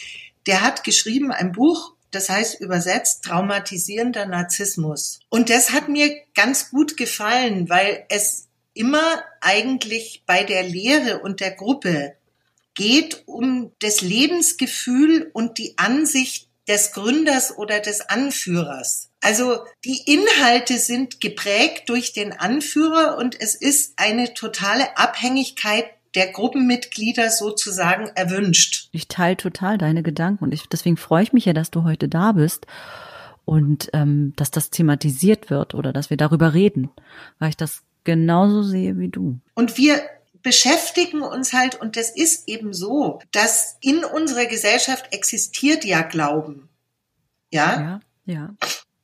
[0.48, 5.20] der hat geschrieben ein Buch das heißt übersetzt traumatisierender Narzissmus.
[5.30, 11.40] Und das hat mir ganz gut gefallen, weil es immer eigentlich bei der Lehre und
[11.40, 12.16] der Gruppe
[12.76, 19.10] geht um das Lebensgefühl und die Ansicht des Gründers oder des Anführers.
[19.22, 26.32] Also die Inhalte sind geprägt durch den Anführer und es ist eine totale Abhängigkeit der
[26.32, 28.90] Gruppenmitglieder sozusagen erwünscht.
[28.92, 32.08] Ich teile total deine Gedanken und ich, deswegen freue ich mich ja, dass du heute
[32.08, 32.68] da bist
[33.46, 36.90] und ähm, dass das thematisiert wird oder dass wir darüber reden,
[37.40, 39.40] weil ich das genauso sehe wie du.
[39.56, 40.02] Und wir
[40.42, 46.70] beschäftigen uns halt, und das ist eben so, dass in unserer Gesellschaft existiert ja Glauben.
[47.50, 48.00] Ja?
[48.26, 48.56] Ja, ja.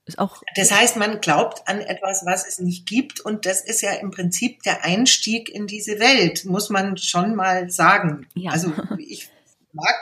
[0.09, 3.19] Ist auch das heißt, man glaubt an etwas, was es nicht gibt.
[3.19, 7.69] Und das ist ja im Prinzip der Einstieg in diese Welt, muss man schon mal
[7.69, 8.27] sagen.
[8.33, 8.51] Ja.
[8.51, 9.29] Also ich
[9.71, 9.95] mag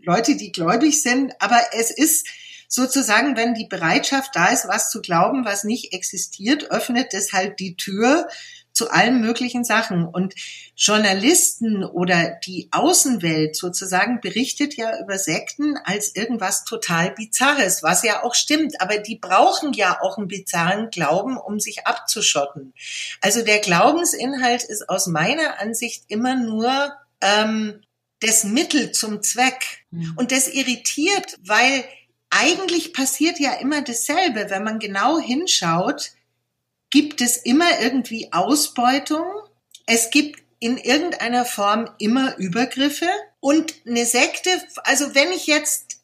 [0.00, 2.28] Leute, die gläubig sind, aber es ist
[2.68, 7.58] sozusagen, wenn die Bereitschaft da ist, was zu glauben, was nicht existiert, öffnet es halt
[7.58, 8.28] die Tür
[8.72, 10.06] zu allen möglichen Sachen.
[10.06, 10.34] Und
[10.76, 18.22] Journalisten oder die Außenwelt sozusagen berichtet ja über Sekten als irgendwas total Bizarres, was ja
[18.24, 18.80] auch stimmt.
[18.80, 22.72] Aber die brauchen ja auch einen bizarren Glauben, um sich abzuschotten.
[23.20, 27.82] Also der Glaubensinhalt ist aus meiner Ansicht immer nur ähm,
[28.20, 29.84] das Mittel zum Zweck.
[29.90, 30.14] Mhm.
[30.16, 31.84] Und das irritiert, weil
[32.30, 36.12] eigentlich passiert ja immer dasselbe, wenn man genau hinschaut
[36.92, 39.24] gibt es immer irgendwie Ausbeutung.
[39.86, 43.08] Es gibt in irgendeiner Form immer Übergriffe.
[43.40, 44.50] Und eine Sekte,
[44.84, 46.02] also wenn ich jetzt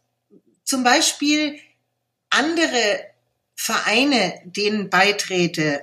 [0.65, 1.61] zum Beispiel
[2.31, 3.01] andere
[3.55, 5.83] Vereine denen beitrete,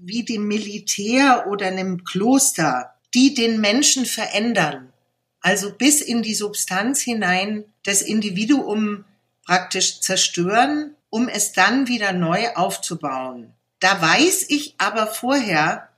[0.00, 4.92] wie dem Militär oder einem Kloster, die den Menschen verändern,
[5.40, 9.04] also bis in die Substanz hinein das Individuum
[9.44, 13.54] praktisch zerstören, um es dann wieder neu aufzubauen.
[13.82, 15.88] Da weiß ich aber vorher,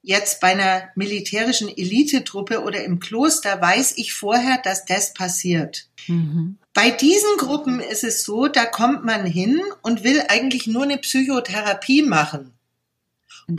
[0.00, 5.88] jetzt bei einer militärischen Elitetruppe oder im Kloster, weiß ich vorher, dass das passiert.
[6.06, 6.56] Mhm.
[6.72, 10.96] Bei diesen Gruppen ist es so, da kommt man hin und will eigentlich nur eine
[10.96, 12.54] Psychotherapie machen.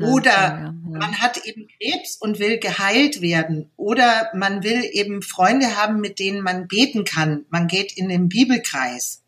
[0.01, 0.73] Oder ja, ja.
[0.97, 3.69] man hat eben Krebs und will geheilt werden.
[3.75, 7.45] Oder man will eben Freunde haben, mit denen man beten kann.
[7.49, 9.21] Man geht in den Bibelkreis.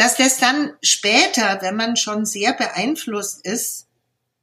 [0.00, 3.86] Dass das dann später, wenn man schon sehr beeinflusst ist,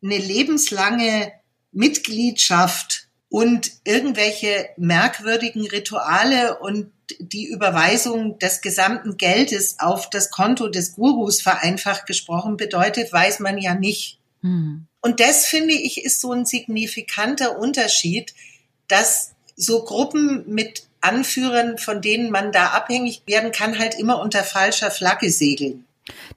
[0.04, 1.32] eine lebenslange
[1.72, 10.94] Mitgliedschaft und irgendwelche merkwürdigen Rituale und die Überweisung des gesamten Geldes auf das Konto des
[10.94, 14.20] Gurus vereinfacht gesprochen bedeutet, weiß man ja nicht.
[14.42, 14.86] Hm.
[15.02, 18.36] Und das finde ich ist so ein signifikanter Unterschied,
[18.88, 24.44] dass so Gruppen mit Anführern, von denen man da abhängig werden kann, halt immer unter
[24.44, 25.86] falscher Flagge segeln.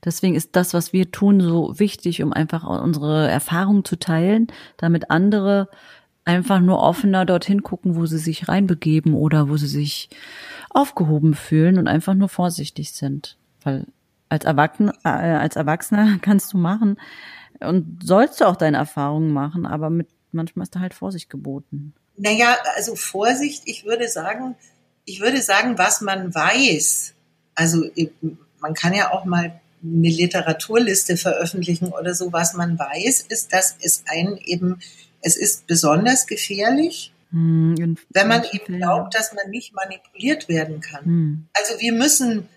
[0.04, 5.10] Deswegen ist das, was wir tun, so wichtig, um einfach unsere Erfahrungen zu teilen, damit
[5.10, 5.68] andere
[6.24, 10.10] einfach nur offener dorthin gucken, wo sie sich reinbegeben oder wo sie sich
[10.70, 13.36] aufgehoben fühlen und einfach nur vorsichtig sind.
[13.62, 13.86] Weil
[14.28, 16.96] als Erwachsener, äh, als Erwachsener kannst du machen,
[17.60, 21.94] und sollst du auch deine Erfahrungen machen, aber mit manchmal ist da halt Vorsicht geboten.
[22.22, 24.54] Naja, also Vorsicht, ich würde sagen,
[25.06, 27.14] ich würde sagen, was man weiß.
[27.54, 27.84] Also
[28.60, 32.32] man kann ja auch mal eine Literaturliste veröffentlichen oder so.
[32.32, 34.80] Was man weiß, ist, dass es einen eben,
[35.22, 41.04] es ist besonders gefährlich, hm, wenn man eben glaubt, dass man nicht manipuliert werden kann.
[41.04, 41.46] Hm.
[41.54, 42.48] Also wir müssen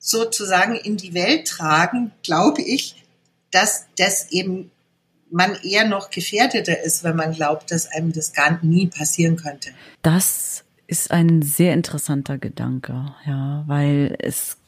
[0.00, 3.04] sozusagen in die Welt tragen, glaube ich,
[3.52, 4.72] dass das eben
[5.32, 9.70] man eher noch gefährdeter ist, wenn man glaubt, dass einem das gar nie passieren könnte.
[10.02, 14.58] Das ist ein sehr interessanter Gedanke, ja, weil es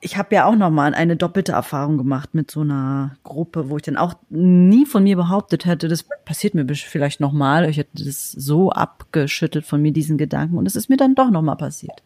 [0.00, 3.76] ich habe ja auch noch mal eine doppelte Erfahrung gemacht mit so einer Gruppe, wo
[3.76, 7.68] ich dann auch nie von mir behauptet hätte, das passiert mir vielleicht noch mal.
[7.68, 11.30] Ich hätte das so abgeschüttelt von mir diesen Gedanken und es ist mir dann doch
[11.30, 12.02] noch mal passiert.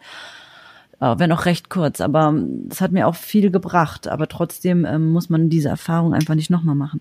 [1.00, 2.34] Äh, wenn auch recht kurz, aber
[2.70, 4.06] es hat mir auch viel gebracht.
[4.06, 7.00] Aber trotzdem ähm, muss man diese Erfahrung einfach nicht noch mal machen.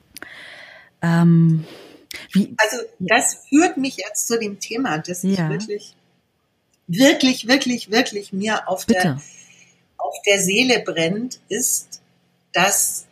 [1.02, 1.66] Ähm,
[2.34, 5.32] wie, also das führt mich jetzt zu dem Thema, das ja.
[5.32, 5.96] ich wirklich,
[6.88, 9.02] wirklich, wirklich, wirklich mir auf Bitte.
[9.02, 9.22] der
[10.00, 12.02] auf der Seele brennt, ist,
[12.54, 13.06] dass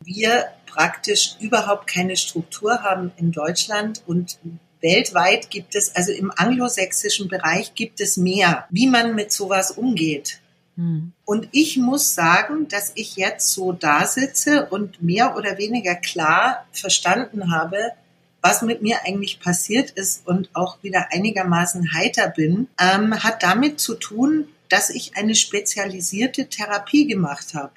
[0.00, 4.38] wir praktisch überhaupt keine Struktur haben in Deutschland und
[4.80, 10.40] weltweit gibt es, also im anglosächsischen Bereich gibt es mehr, wie man mit sowas umgeht.
[10.76, 11.12] Hm.
[11.24, 16.66] Und ich muss sagen, dass ich jetzt so da sitze und mehr oder weniger klar
[16.72, 17.92] verstanden habe,
[18.40, 23.80] was mit mir eigentlich passiert ist und auch wieder einigermaßen heiter bin, ähm, hat damit
[23.80, 27.72] zu tun, dass ich eine spezialisierte Therapie gemacht habe.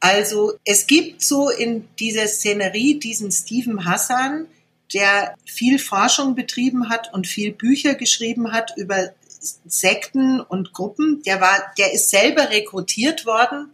[0.00, 4.46] Also es gibt so in dieser Szenerie diesen Stephen Hassan,
[4.92, 9.12] der viel Forschung betrieben hat und viel Bücher geschrieben hat über
[9.66, 11.22] Sekten und Gruppen.
[11.24, 13.70] Der war, der ist selber rekrutiert worden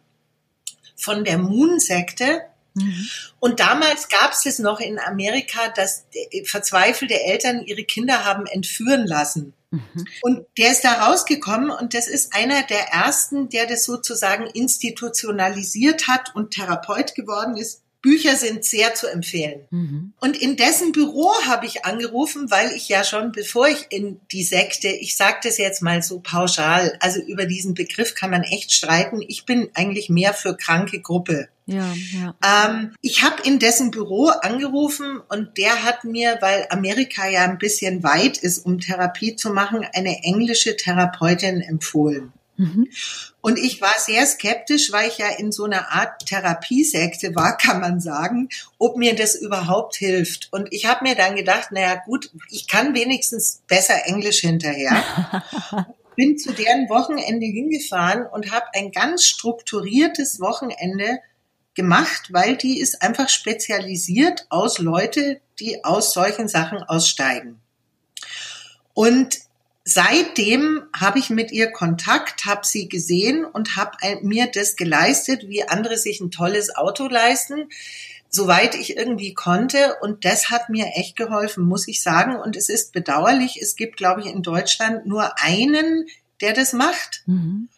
[0.97, 2.43] von der Moon-Sekte.
[2.75, 3.09] Mhm.
[3.41, 6.07] Und damals gab es es noch in Amerika, dass
[6.45, 9.55] verzweifelte Eltern ihre Kinder haben entführen lassen.
[9.71, 10.07] Mhm.
[10.23, 16.09] Und der ist da rausgekommen und das ist einer der ersten, der das sozusagen institutionalisiert
[16.09, 17.83] hat und Therapeut geworden ist.
[18.01, 19.67] Bücher sind sehr zu empfehlen.
[19.71, 20.13] Mhm.
[20.21, 24.45] Und in dessen Büro habe ich angerufen, weil ich ja schon, bevor ich in die
[24.45, 28.73] Sekte, ich sage das jetzt mal so pauschal, also über diesen Begriff kann man echt
[28.73, 29.21] streiten.
[29.27, 31.49] Ich bin eigentlich mehr für kranke Gruppe.
[31.67, 32.35] Ja, ja.
[32.43, 37.59] Ähm, ich habe in dessen Büro angerufen und der hat mir, weil Amerika ja ein
[37.59, 42.33] bisschen weit ist, um Therapie zu machen, eine englische Therapeutin empfohlen.
[42.57, 42.89] Mhm.
[43.49, 47.81] Und ich war sehr skeptisch, weil ich ja in so einer Art Therapiesekte war, kann
[47.81, 50.53] man sagen, ob mir das überhaupt hilft.
[50.53, 55.03] Und ich habe mir dann gedacht, naja gut, ich kann wenigstens besser Englisch hinterher.
[56.15, 61.19] Bin zu deren Wochenende hingefahren und habe ein ganz strukturiertes Wochenende
[61.73, 67.59] gemacht, weil die ist einfach spezialisiert aus Leute, die aus solchen Sachen aussteigen.
[68.93, 69.39] Und
[69.89, 75.67] seitdem habe ich mit ihr Kontakt, habe sie gesehen und habe mir das geleistet, wie
[75.67, 77.71] andere sich ein tolles Auto leisten,
[78.29, 79.97] soweit ich irgendwie konnte.
[80.03, 82.37] Und das hat mir echt geholfen, muss ich sagen.
[82.37, 86.07] Und es ist bedauerlich, es gibt, glaube ich, in Deutschland nur einen,
[86.43, 87.23] der das macht.
[87.27, 87.69] Mhm.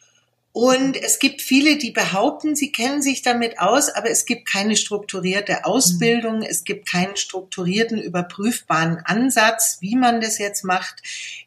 [0.52, 4.76] Und es gibt viele, die behaupten, sie kennen sich damit aus, aber es gibt keine
[4.76, 6.42] strukturierte Ausbildung, mhm.
[6.42, 11.02] es gibt keinen strukturierten, überprüfbaren Ansatz, wie man das jetzt macht.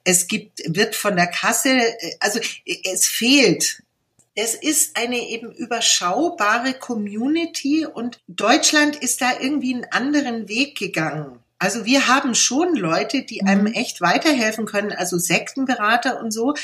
[0.05, 1.81] Es gibt, wird von der Kasse,
[2.21, 2.39] also
[2.85, 3.83] es fehlt.
[4.35, 11.39] Es ist eine eben überschaubare Community und Deutschland ist da irgendwie einen anderen Weg gegangen.
[11.59, 13.73] Also wir haben schon Leute, die einem mhm.
[13.73, 16.55] echt weiterhelfen können, also Sektenberater und so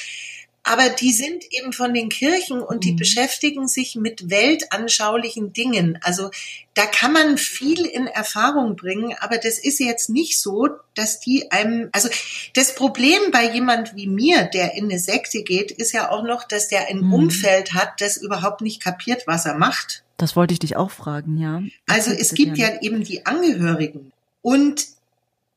[0.64, 2.98] aber die sind eben von den Kirchen und die mhm.
[2.98, 6.00] beschäftigen sich mit weltanschaulichen Dingen.
[6.02, 6.30] Also
[6.74, 11.52] da kann man viel in Erfahrung bringen, aber das ist jetzt nicht so, dass die
[11.52, 12.10] einem, also
[12.54, 16.48] das Problem bei jemand wie mir, der in eine Sekte geht, ist ja auch noch,
[16.48, 17.14] dass der ein mhm.
[17.14, 20.04] Umfeld hat, das überhaupt nicht kapiert, was er macht.
[20.18, 21.64] Das wollte ich dich auch fragen, ja.
[21.88, 24.86] Also es gibt ja eben die Angehörigen und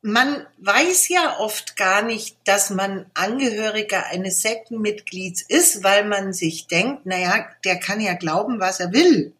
[0.02, 6.66] man weiß ja oft gar nicht, dass man Angehöriger eines Sektenmitglieds ist, weil man sich
[6.66, 9.32] denkt, naja, der kann ja glauben, was er will.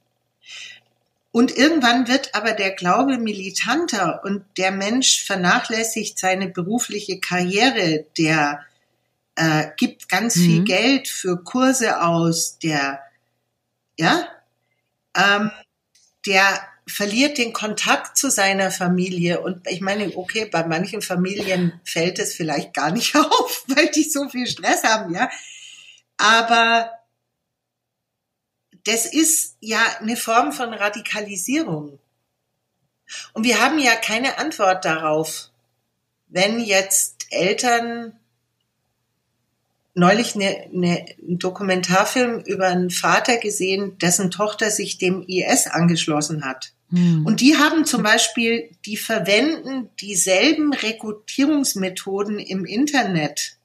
[1.33, 8.65] Und irgendwann wird aber der Glaube militanter und der Mensch vernachlässigt seine berufliche Karriere, der
[9.35, 10.41] äh, gibt ganz mhm.
[10.41, 13.01] viel Geld für Kurse aus, der,
[13.99, 14.29] ja,
[15.17, 15.51] ähm,
[16.27, 19.41] der verliert den Kontakt zu seiner Familie.
[19.41, 24.05] Und ich meine, okay, bei manchen Familien fällt es vielleicht gar nicht auf, weil die
[24.05, 25.31] so viel Stress haben, ja.
[26.17, 26.91] Aber
[28.85, 31.99] das ist ja eine Form von Radikalisierung.
[33.33, 35.51] Und wir haben ja keine Antwort darauf,
[36.29, 38.19] wenn jetzt Eltern
[39.95, 46.45] neulich eine, eine, einen Dokumentarfilm über einen Vater gesehen, dessen Tochter sich dem IS angeschlossen
[46.45, 46.73] hat.
[46.91, 47.27] Hm.
[47.27, 53.57] Und die haben zum Beispiel, die verwenden dieselben Rekrutierungsmethoden im Internet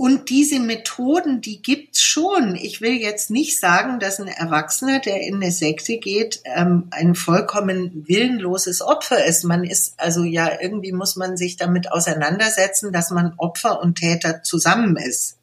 [0.00, 2.54] Und diese Methoden, die gibt's schon.
[2.54, 7.16] Ich will jetzt nicht sagen, dass ein Erwachsener, der in eine Sekte geht, ähm, ein
[7.16, 9.42] vollkommen willenloses Opfer ist.
[9.42, 14.44] Man ist also ja irgendwie muss man sich damit auseinandersetzen, dass man Opfer und Täter
[14.44, 15.37] zusammen ist.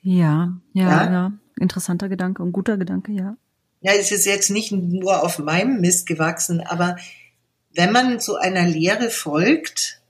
[0.00, 1.12] Ja, ja, ja.
[1.12, 1.32] ja.
[1.58, 3.36] Interessanter Gedanke und guter Gedanke, ja.
[3.80, 6.96] Ja, es ist jetzt nicht nur auf meinem Mist gewachsen, aber
[7.74, 10.00] wenn man so einer Lehre folgt,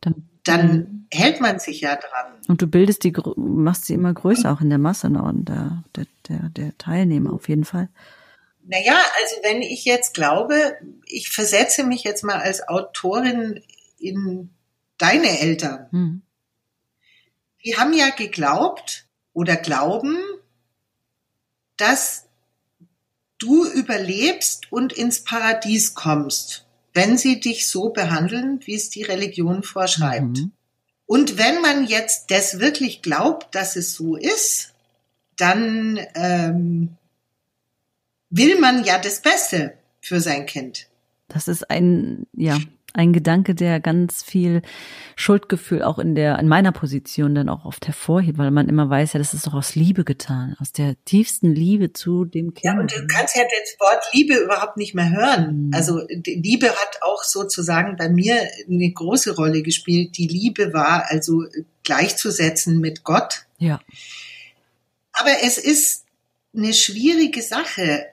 [0.00, 2.34] dann, dann hält man sich ja dran.
[2.46, 6.06] Und du bildest die, machst sie immer größer, auch in der Masse und der, der,
[6.28, 7.88] der, der Teilnehmer auf jeden Fall.
[8.64, 13.60] Naja, also wenn ich jetzt glaube, ich versetze mich jetzt mal als Autorin
[13.98, 14.50] in
[14.98, 15.86] deine Eltern.
[15.90, 16.22] Hm.
[17.66, 20.16] Die haben ja geglaubt oder glauben,
[21.76, 22.26] dass
[23.38, 26.64] du überlebst und ins Paradies kommst,
[26.94, 30.38] wenn sie dich so behandeln, wie es die Religion vorschreibt.
[30.38, 30.52] Mhm.
[31.06, 34.72] Und wenn man jetzt das wirklich glaubt, dass es so ist,
[35.36, 36.96] dann ähm,
[38.30, 40.88] will man ja das Beste für sein Kind.
[41.28, 42.58] Das ist ein, ja,
[42.96, 44.62] ein Gedanke, der ganz viel
[45.16, 49.12] Schuldgefühl auch in der, in meiner Position dann auch oft hervorhebt, weil man immer weiß,
[49.12, 52.64] ja, das ist doch aus Liebe getan, aus der tiefsten Liebe zu dem Kind.
[52.64, 55.66] Ja, und du kannst ja das Wort Liebe überhaupt nicht mehr hören.
[55.66, 55.74] Mhm.
[55.74, 60.16] Also Liebe hat auch sozusagen bei mir eine große Rolle gespielt.
[60.16, 61.44] Die Liebe war also
[61.84, 63.46] gleichzusetzen mit Gott.
[63.58, 63.80] Ja.
[65.12, 66.04] Aber es ist
[66.54, 68.06] eine schwierige Sache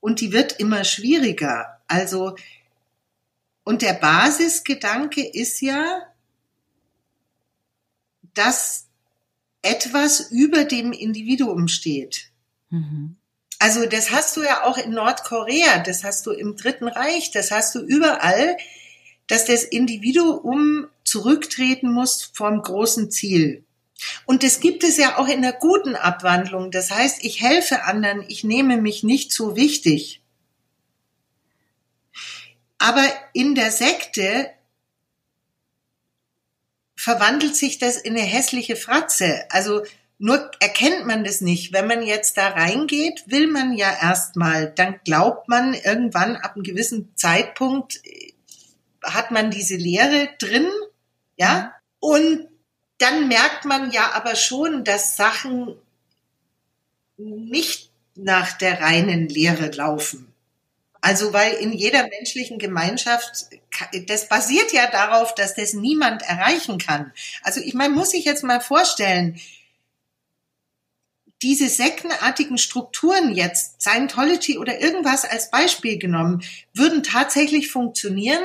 [0.00, 1.80] und die wird immer schwieriger.
[1.86, 2.34] Also
[3.64, 6.02] und der Basisgedanke ist ja,
[8.34, 8.86] dass
[9.62, 12.30] etwas über dem Individuum steht.
[12.70, 13.16] Mhm.
[13.58, 17.52] Also das hast du ja auch in Nordkorea, das hast du im Dritten Reich, das
[17.52, 18.56] hast du überall,
[19.28, 23.64] dass das Individuum zurücktreten muss vom großen Ziel.
[24.26, 26.72] Und das gibt es ja auch in der guten Abwandlung.
[26.72, 30.21] Das heißt, ich helfe anderen, ich nehme mich nicht so wichtig.
[32.82, 34.50] Aber in der Sekte
[36.96, 39.44] verwandelt sich das in eine hässliche Fratze.
[39.50, 39.84] Also
[40.18, 41.72] nur erkennt man das nicht.
[41.72, 46.64] Wenn man jetzt da reingeht, will man ja erstmal, dann glaubt man irgendwann ab einem
[46.64, 48.32] gewissen Zeitpunkt äh,
[49.04, 50.68] hat man diese Lehre drin,
[51.36, 52.48] ja, und
[52.98, 55.76] dann merkt man ja aber schon, dass Sachen
[57.16, 60.31] nicht nach der reinen Lehre laufen.
[61.02, 63.46] Also weil in jeder menschlichen Gemeinschaft,
[64.06, 67.12] das basiert ja darauf, dass das niemand erreichen kann.
[67.42, 69.38] Also ich meine, muss ich jetzt mal vorstellen,
[71.42, 78.44] diese sektenartigen Strukturen jetzt, Scientology oder irgendwas als Beispiel genommen, würden tatsächlich funktionieren,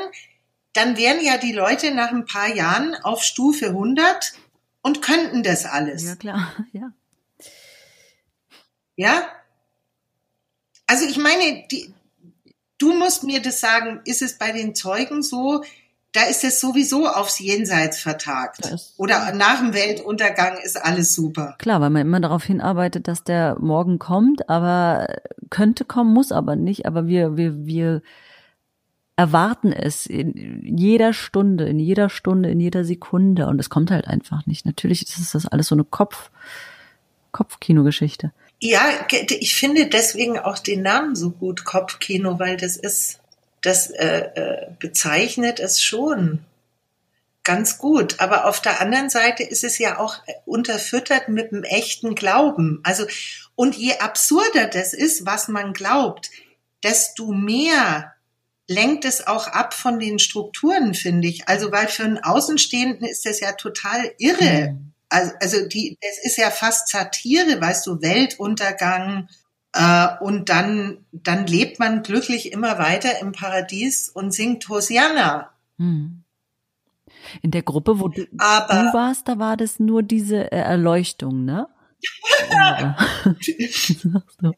[0.73, 4.33] dann wären ja die Leute nach ein paar Jahren auf Stufe 100
[4.81, 6.05] und könnten das alles.
[6.05, 6.91] Ja, klar, ja.
[8.95, 9.31] Ja?
[10.87, 11.93] Also ich meine, die,
[12.79, 15.63] du musst mir das sagen, ist es bei den Zeugen so,
[16.13, 18.59] da ist es sowieso aufs Jenseits vertagt.
[18.97, 21.55] Oder nach dem Weltuntergang ist alles super.
[21.59, 25.07] Klar, weil man immer darauf hinarbeitet, dass der morgen kommt, aber
[25.49, 26.85] könnte kommen, muss aber nicht.
[26.87, 28.01] Aber wir, wir, wir
[29.15, 33.47] erwarten es in jeder Stunde, in jeder Stunde, in jeder Sekunde.
[33.47, 34.65] Und es kommt halt einfach nicht.
[34.65, 36.31] Natürlich ist das alles so eine Kopf,
[37.31, 38.31] Kopfkinogeschichte.
[38.59, 43.19] Ja, ich finde deswegen auch den Namen so gut, Kopfkino, weil das ist,
[43.61, 46.39] das äh, äh, bezeichnet es schon
[47.43, 48.19] ganz gut.
[48.19, 52.79] Aber auf der anderen Seite ist es ja auch unterfüttert mit dem echten Glauben.
[52.83, 53.05] Also,
[53.55, 56.31] und je absurder das ist, was man glaubt,
[56.83, 58.13] desto mehr
[58.67, 61.47] lenkt es auch ab von den Strukturen, finde ich.
[61.47, 64.71] Also, weil für einen Außenstehenden ist das ja total irre.
[64.71, 69.29] Mhm also, also die, es ist ja fast Satire, weißt du, Weltuntergang
[69.73, 75.51] äh, und dann, dann lebt man glücklich immer weiter im Paradies und singt Hosianna.
[75.77, 76.23] Hm.
[77.41, 81.45] In der Gruppe, wo du, Aber, du warst, da war das nur diese äh, Erleuchtung,
[81.45, 81.67] ne?
[84.39, 84.53] der,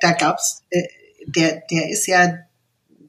[0.00, 0.88] da gab's, äh,
[1.26, 2.38] der, der ist ja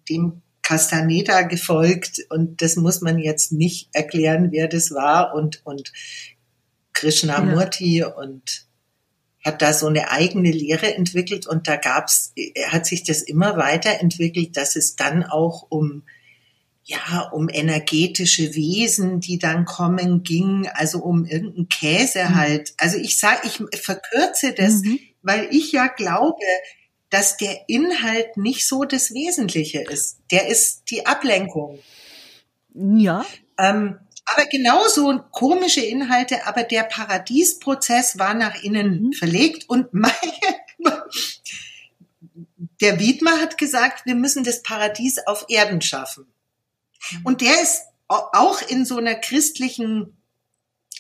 [0.10, 5.92] dem Castaneda gefolgt und das muss man jetzt nicht erklären, wer das war und, und
[6.94, 8.08] Krishnamurti ja.
[8.08, 8.66] und
[9.44, 12.34] hat da so eine eigene Lehre entwickelt und da gab's,
[12.68, 16.04] hat sich das immer weiterentwickelt, dass es dann auch um
[16.84, 22.36] ja, um energetische Wesen, die dann kommen, ging, also um irgendeinen Käse mhm.
[22.36, 22.74] halt.
[22.78, 25.00] Also ich sage, ich verkürze das, mhm.
[25.22, 26.44] weil ich ja glaube,
[27.10, 30.20] dass der Inhalt nicht so das Wesentliche ist.
[30.32, 31.80] Der ist die Ablenkung.
[32.74, 33.26] Ja.
[33.60, 34.00] Ähm,
[34.34, 39.14] aber genauso komische Inhalte, aber der Paradiesprozess war nach innen mhm.
[39.14, 40.14] verlegt und meine,
[42.82, 46.26] der Wiedmer hat gesagt, wir müssen das Paradies auf Erden schaffen.
[47.12, 47.26] Mhm.
[47.26, 50.18] Und der ist auch in so einer christlichen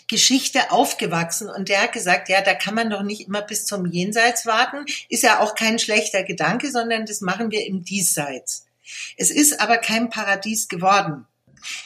[0.07, 3.86] Geschichte aufgewachsen und der hat gesagt, ja, da kann man doch nicht immer bis zum
[3.86, 4.86] Jenseits warten.
[5.07, 8.65] Ist ja auch kein schlechter Gedanke, sondern das machen wir im Diesseits.
[9.15, 11.25] Es ist aber kein Paradies geworden,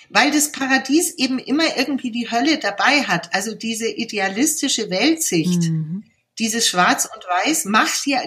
[0.10, 3.34] weil das Paradies eben immer irgendwie die Hölle dabei hat.
[3.34, 6.04] Also diese idealistische Weltsicht, mhm.
[6.40, 8.22] dieses Schwarz und Weiß macht ja,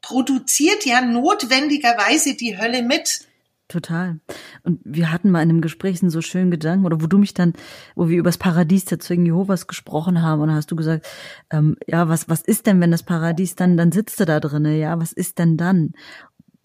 [0.00, 3.26] produziert ja notwendigerweise die Hölle mit.
[3.66, 4.20] Total.
[4.62, 7.32] Und wir hatten mal in einem Gespräch einen so schönen Gedanken, oder wo du mich
[7.32, 7.54] dann,
[7.96, 11.06] wo wir über das Paradies der Zeugen Jehovas gesprochen haben, und hast du gesagt,
[11.50, 14.78] ähm, ja, was, was ist denn, wenn das Paradies dann, dann sitzt du da drinne,
[14.78, 15.92] ja, was ist denn dann?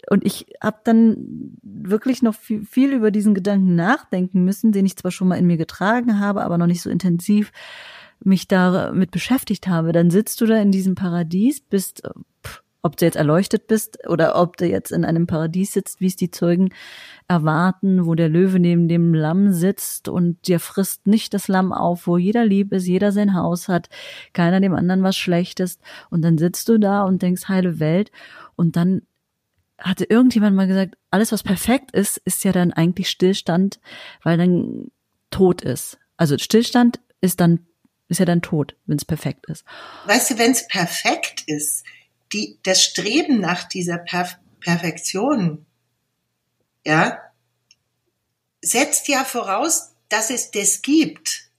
[0.10, 4.98] Und ich habe dann wirklich noch viel, viel über diesen Gedanken nachdenken müssen, den ich
[4.98, 7.52] zwar schon mal in mir getragen habe, aber noch nicht so intensiv
[8.24, 9.92] mich damit beschäftigt habe.
[9.92, 12.04] Dann sitzt du da in diesem Paradies, bist
[12.46, 16.08] pff, ob du jetzt erleuchtet bist oder ob du jetzt in einem Paradies sitzt, wie
[16.08, 16.70] es die Zeugen
[17.28, 22.08] erwarten, wo der Löwe neben dem Lamm sitzt und dir frisst nicht das Lamm auf,
[22.08, 23.90] wo jeder lieb ist, jeder sein Haus hat,
[24.34, 25.80] keiner dem anderen was Schlechtes
[26.10, 28.12] und dann sitzt du da und denkst heile Welt
[28.56, 29.02] und dann
[29.80, 33.80] hatte irgendjemand mal gesagt, alles was perfekt ist, ist ja dann eigentlich Stillstand,
[34.24, 34.92] weil dann
[35.32, 35.98] tot ist.
[36.18, 37.66] Also Stillstand ist dann
[38.10, 39.64] ist ja dann tot, wenn es perfekt ist.
[40.06, 41.84] Weißt du, wenn es perfekt ist,
[42.34, 45.66] die, das Streben nach dieser Perf Perfektion,
[46.86, 47.18] ja,
[48.62, 51.50] setzt ja voraus, dass es das gibt.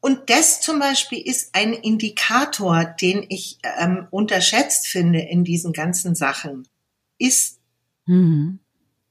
[0.00, 6.16] Und das zum Beispiel ist ein Indikator, den ich ähm, unterschätzt finde in diesen ganzen
[6.16, 6.66] Sachen,
[7.20, 7.60] ist
[8.06, 8.58] mhm.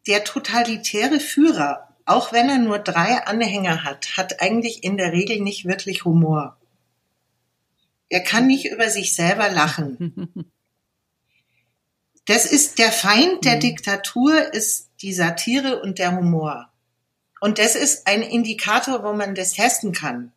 [0.07, 5.39] der totalitäre Führer, auch wenn er nur drei Anhänger hat, hat eigentlich in der Regel
[5.39, 6.57] nicht wirklich Humor.
[8.09, 10.51] Er kann nicht über sich selber lachen.
[12.25, 13.61] Das ist der Feind der mhm.
[13.61, 16.71] Diktatur, ist die Satire und der Humor.
[17.41, 20.31] Und das ist ein Indikator, wo man das testen kann.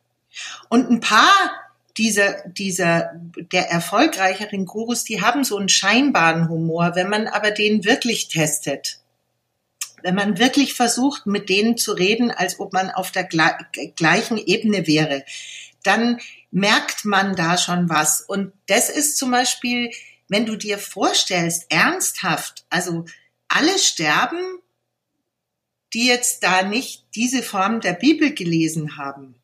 [0.70, 1.50] Und ein paar
[1.96, 3.12] dieser, dieser,
[3.52, 9.00] der erfolgreicheren Gurus, die haben so einen scheinbaren Humor, wenn man aber den wirklich testet.
[10.02, 14.86] Wenn man wirklich versucht, mit denen zu reden, als ob man auf der gleichen Ebene
[14.86, 15.24] wäre,
[15.84, 16.18] dann
[16.50, 18.20] merkt man da schon was.
[18.20, 19.90] Und das ist zum Beispiel
[20.32, 23.04] wenn du dir vorstellst, ernsthaft, also
[23.48, 24.38] alle sterben,
[25.92, 29.34] die jetzt da nicht diese Form der Bibel gelesen haben.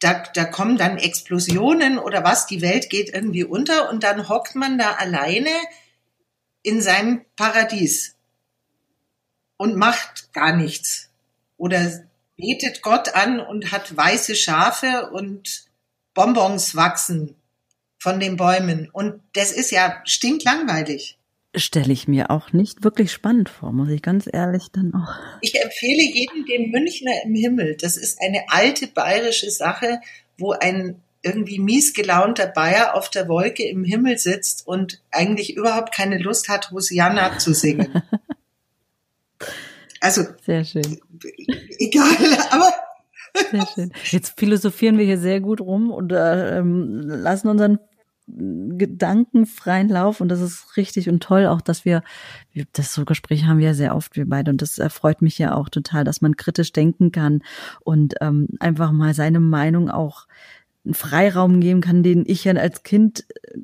[0.00, 4.54] Da, da kommen dann Explosionen oder was, die Welt geht irgendwie unter und dann hockt
[4.54, 5.50] man da alleine
[6.62, 8.16] in seinem Paradies
[9.56, 11.10] und macht gar nichts.
[11.56, 12.04] Oder
[12.36, 15.64] betet Gott an und hat weiße Schafe und
[16.14, 17.34] Bonbons wachsen
[17.98, 18.88] von den Bäumen.
[18.90, 21.17] Und das ist ja stinklangweilig.
[21.54, 25.14] Stelle ich mir auch nicht wirklich spannend vor, muss ich ganz ehrlich dann auch.
[25.40, 27.76] Ich empfehle jedem den Münchner im Himmel.
[27.80, 30.00] Das ist eine alte bayerische Sache,
[30.36, 35.92] wo ein irgendwie mies gelaunter Bayer auf der Wolke im Himmel sitzt und eigentlich überhaupt
[35.94, 38.02] keine Lust hat, Hosianna zu singen.
[40.00, 40.22] Also.
[40.46, 41.00] Sehr schön.
[41.80, 42.06] Egal,
[42.50, 42.72] aber
[43.50, 43.92] sehr schön.
[44.10, 47.78] Jetzt philosophieren wir hier sehr gut rum und äh, ähm, lassen unseren
[48.36, 52.02] Gedanken freien Lauf und das ist richtig und toll auch, dass wir,
[52.74, 55.54] das so Gespräche haben wir ja sehr oft, wir beide und das erfreut mich ja
[55.54, 57.42] auch total, dass man kritisch denken kann
[57.80, 60.26] und ähm, einfach mal seine Meinung auch
[60.84, 63.58] einen Freiraum geben kann, den ich ja als Kind äh,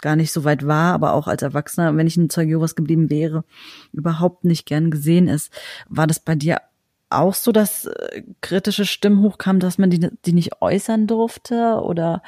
[0.00, 3.10] gar nicht so weit war, aber auch als Erwachsener, wenn ich ein Zeug Jehovas geblieben
[3.10, 3.44] wäre,
[3.92, 5.50] überhaupt nicht gern gesehen ist.
[5.88, 6.58] War das bei dir
[7.10, 12.22] auch so, dass äh, kritische Stimmen hochkamen, dass man die, die nicht äußern durfte oder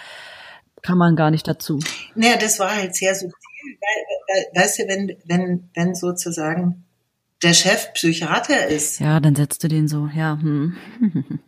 [0.87, 1.80] kann man gar nicht dazu?
[2.14, 3.37] Naja, das war halt sehr subtil.
[4.55, 6.84] Weißt du, wenn, wenn, wenn sozusagen
[7.43, 9.01] der Chef Psychiater ist.
[9.01, 10.39] Ja, dann setzt du den so, ja.
[10.41, 10.76] Hm.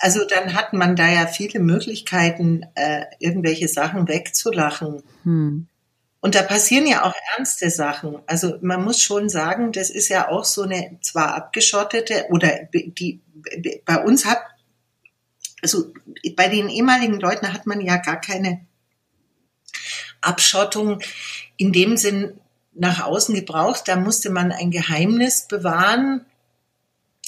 [0.00, 5.02] Also dann hat man da ja viele Möglichkeiten, äh, irgendwelche Sachen wegzulachen.
[5.22, 5.68] Hm.
[6.20, 8.18] Und da passieren ja auch ernste Sachen.
[8.26, 13.22] Also man muss schon sagen, das ist ja auch so eine zwar abgeschottete oder die
[13.86, 14.42] bei uns hat,
[15.62, 15.92] also
[16.36, 18.66] bei den ehemaligen Leuten hat man ja gar keine
[20.26, 21.00] Abschottung
[21.56, 22.34] in dem Sinn
[22.74, 23.82] nach außen gebraucht.
[23.86, 26.24] Da musste man ein Geheimnis bewahren.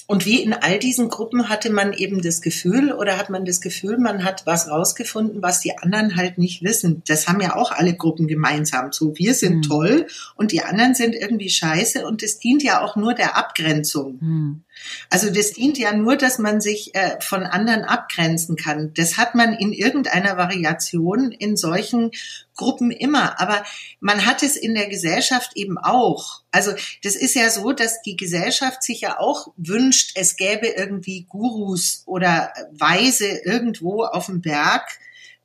[0.08, 3.60] Und wie in all diesen Gruppen hatte man eben das Gefühl oder hat man das
[3.60, 7.02] Gefühl, man hat was rausgefunden, was die anderen halt nicht wissen.
[7.08, 8.92] Das haben ja auch alle Gruppen gemeinsam.
[8.92, 9.62] So, wir sind mhm.
[9.62, 14.18] toll und die anderen sind irgendwie scheiße und das dient ja auch nur der Abgrenzung.
[14.20, 14.62] Mhm.
[15.10, 18.92] Also das dient ja nur, dass man sich äh, von anderen abgrenzen kann.
[18.94, 22.12] Das hat man in irgendeiner Variation in solchen
[22.56, 23.40] Gruppen immer.
[23.40, 23.64] Aber
[24.00, 26.42] man hat es in der Gesellschaft eben auch.
[26.50, 31.26] Also das ist ja so, dass die Gesellschaft sich ja auch wünscht, es gäbe irgendwie
[31.28, 34.98] Gurus oder Weise irgendwo auf dem Berg,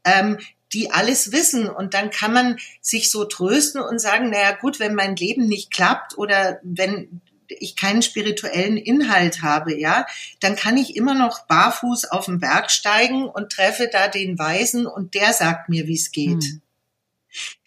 [0.03, 0.39] ähm,
[0.73, 1.69] die alles wissen.
[1.69, 5.71] Und dann kann man sich so trösten und sagen, naja gut, wenn mein Leben nicht
[5.71, 7.21] klappt oder wenn
[7.59, 10.05] ich keinen spirituellen Inhalt habe, ja,
[10.39, 14.85] dann kann ich immer noch barfuß auf den Berg steigen und treffe da den Weisen
[14.85, 16.43] und der sagt mir, wie es geht.
[16.43, 16.61] Hm.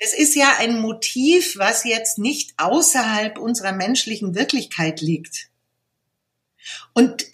[0.01, 5.49] Das ist ja ein Motiv, was jetzt nicht außerhalb unserer menschlichen Wirklichkeit liegt.
[6.93, 7.27] Und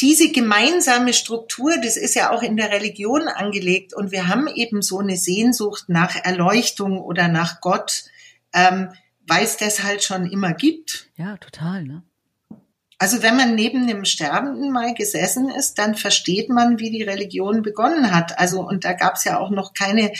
[0.00, 3.94] diese gemeinsame Struktur, das ist ja auch in der Religion angelegt.
[3.94, 8.04] Und wir haben eben so eine Sehnsucht nach Erleuchtung oder nach Gott,
[8.52, 8.92] ähm,
[9.26, 11.10] weil es das halt schon immer gibt.
[11.16, 12.02] Ja, total, ne?
[12.98, 17.60] Also wenn man neben einem Sterbenden mal gesessen ist, dann versteht man, wie die Religion
[17.60, 18.38] begonnen hat.
[18.38, 20.12] Also und da gab es ja auch noch keine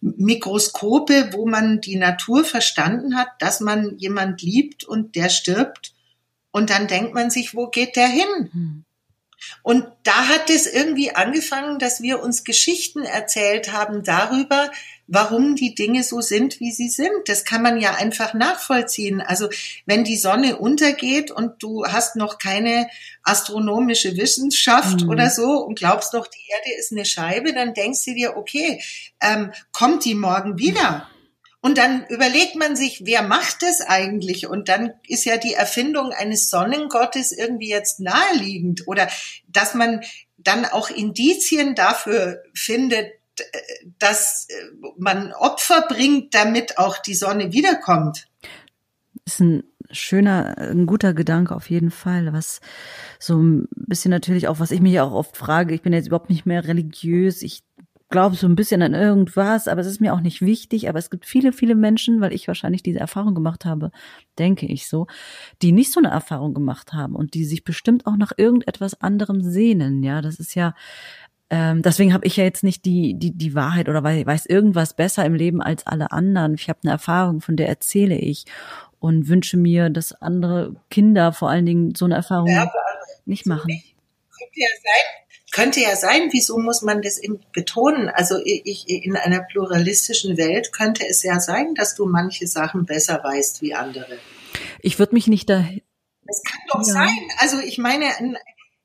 [0.00, 5.94] Mikroskope, wo man die Natur verstanden hat, dass man jemand liebt und der stirbt.
[6.50, 8.84] Und dann denkt man sich, wo geht der hin?
[9.62, 14.70] Und da hat es irgendwie angefangen, dass wir uns Geschichten erzählt haben darüber,
[15.06, 17.10] warum die Dinge so sind, wie sie sind.
[17.26, 19.20] Das kann man ja einfach nachvollziehen.
[19.20, 19.48] Also
[19.84, 22.88] wenn die Sonne untergeht und du hast noch keine
[23.24, 25.10] astronomische Wissenschaft mhm.
[25.10, 28.80] oder so und glaubst noch, die Erde ist eine Scheibe, dann denkst du dir, okay,
[29.20, 31.08] ähm, kommt die morgen wieder?
[31.62, 34.46] Und dann überlegt man sich, wer macht das eigentlich?
[34.46, 38.88] Und dann ist ja die Erfindung eines Sonnengottes irgendwie jetzt naheliegend.
[38.88, 39.08] Oder
[39.46, 40.00] dass man
[40.38, 43.12] dann auch Indizien dafür findet,
[43.98, 44.48] dass
[44.96, 48.26] man Opfer bringt, damit auch die Sonne wiederkommt.
[49.26, 52.60] Ist ein schöner, ein guter Gedanke auf jeden Fall, was
[53.18, 56.30] so ein bisschen natürlich auch, was ich mich auch oft frage, ich bin jetzt überhaupt
[56.30, 57.62] nicht mehr religiös, ich
[58.10, 61.10] glaube so ein bisschen an irgendwas, aber es ist mir auch nicht wichtig, aber es
[61.10, 63.92] gibt viele, viele Menschen, weil ich wahrscheinlich diese Erfahrung gemacht habe,
[64.38, 65.06] denke ich so,
[65.62, 69.42] die nicht so eine Erfahrung gemacht haben und die sich bestimmt auch nach irgendetwas anderem
[69.42, 70.74] sehnen, ja, das ist ja
[71.52, 75.24] ähm, deswegen habe ich ja jetzt nicht die, die, die Wahrheit oder weiß irgendwas besser
[75.24, 76.54] im Leben als alle anderen.
[76.54, 78.44] Ich habe eine Erfahrung, von der erzähle ich
[79.00, 82.70] und wünsche mir, dass andere Kinder vor allen Dingen so eine Erfahrung ja,
[83.24, 83.66] nicht machen.
[83.66, 85.20] Könnte ja sein,
[85.50, 87.20] könnte ja sein, wieso muss man das
[87.52, 88.08] betonen?
[88.08, 93.22] Also ich, in einer pluralistischen Welt könnte es ja sein, dass du manche Sachen besser
[93.22, 94.18] weißt wie andere.
[94.80, 95.64] Ich würde mich nicht da.
[96.26, 96.94] Das kann doch ja.
[96.94, 97.18] sein.
[97.38, 98.36] Also ich meine, ein,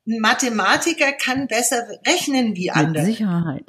[0.08, 3.06] ein Mathematiker kann besser rechnen wie andere.
[3.06, 3.66] Mit Sicherheit.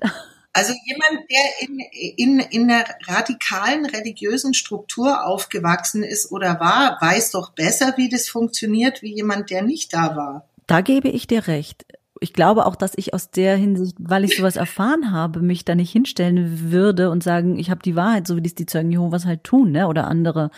[0.53, 1.81] Also jemand, der in,
[2.17, 8.31] in, in einer radikalen religiösen Struktur aufgewachsen ist oder war, weiß doch besser, wie das
[8.31, 10.49] funktioniert, wie jemand, der nicht da war.
[10.67, 11.85] Da gebe ich dir recht.
[12.21, 15.75] Ich glaube auch, dass ich aus der Hinsicht, weil ich sowas erfahren habe, mich da
[15.75, 19.27] nicht hinstellen würde und sagen, ich habe die Wahrheit, so wie dies die Zeugen Jehovas
[19.27, 19.87] halt tun, ne?
[19.87, 20.51] Oder andere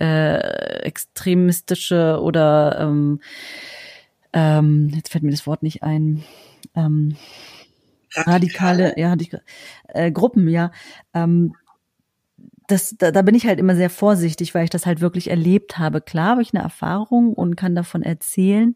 [0.00, 0.38] äh,
[0.82, 3.20] extremistische oder ähm,
[4.32, 6.24] ähm, jetzt fällt mir das Wort nicht ein,
[6.74, 7.16] ähm,
[8.14, 9.42] radikale, radikale
[9.94, 10.72] ja, äh, Gruppen, ja.
[11.14, 11.54] Ähm,
[12.68, 15.78] das, da, da bin ich halt immer sehr vorsichtig, weil ich das halt wirklich erlebt
[15.78, 16.00] habe.
[16.00, 18.74] Klar habe ich eine Erfahrung und kann davon erzählen,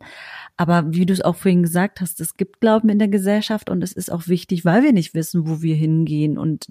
[0.57, 3.85] aber wie du es auch vorhin gesagt hast, es gibt Glauben in der Gesellschaft und
[3.85, 6.67] es ist auch wichtig, weil wir nicht wissen, wo wir hingehen und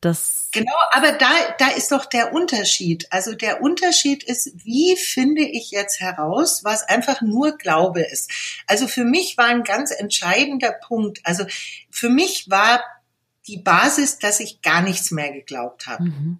[0.00, 3.06] das genau, aber da, da ist doch der Unterschied.
[3.10, 8.28] Also der Unterschied ist, wie finde ich jetzt heraus, was einfach nur Glaube ist.
[8.66, 11.20] Also für mich war ein ganz entscheidender Punkt.
[11.22, 11.44] Also
[11.88, 12.82] für mich war
[13.46, 16.04] die Basis, dass ich gar nichts mehr geglaubt habe.
[16.04, 16.38] Mhm.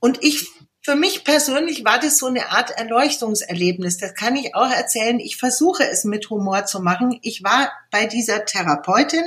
[0.00, 0.46] Und ich
[0.86, 3.98] für mich persönlich war das so eine Art Erleuchtungserlebnis.
[3.98, 5.18] Das kann ich auch erzählen.
[5.18, 7.18] Ich versuche es mit Humor zu machen.
[7.22, 9.24] Ich war bei dieser Therapeutin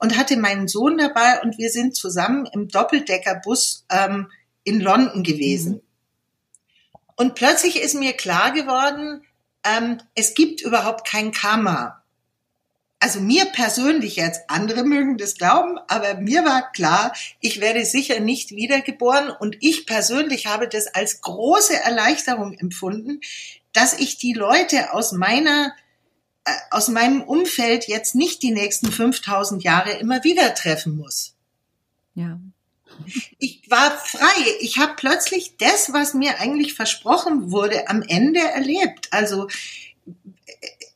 [0.00, 4.32] und hatte meinen Sohn dabei und wir sind zusammen im Doppeldeckerbus ähm,
[4.64, 5.74] in London gewesen.
[5.74, 5.80] Mhm.
[7.14, 9.22] Und plötzlich ist mir klar geworden,
[9.62, 11.99] ähm, es gibt überhaupt kein Karma.
[13.02, 18.20] Also mir persönlich jetzt, andere mögen das glauben, aber mir war klar, ich werde sicher
[18.20, 23.20] nicht wiedergeboren und ich persönlich habe das als große Erleichterung empfunden,
[23.72, 25.72] dass ich die Leute aus meiner
[26.44, 31.34] äh, aus meinem Umfeld jetzt nicht die nächsten 5000 Jahre immer wieder treffen muss.
[32.14, 32.38] Ja.
[33.38, 34.44] Ich war frei.
[34.60, 39.08] Ich habe plötzlich das, was mir eigentlich versprochen wurde, am Ende erlebt.
[39.10, 39.48] Also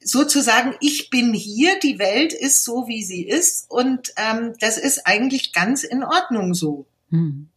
[0.05, 5.07] sozusagen, ich bin hier, die Welt ist so, wie sie ist und ähm, das ist
[5.07, 6.87] eigentlich ganz in Ordnung so.
[7.11, 7.49] Hm.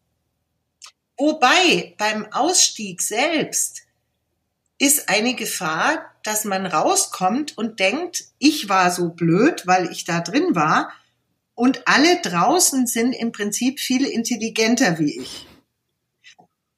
[1.17, 3.83] Wobei beim Ausstieg selbst
[4.79, 10.21] ist eine Gefahr, dass man rauskommt und denkt, ich war so blöd, weil ich da
[10.21, 10.91] drin war
[11.55, 15.47] und alle draußen sind im Prinzip viel intelligenter wie ich.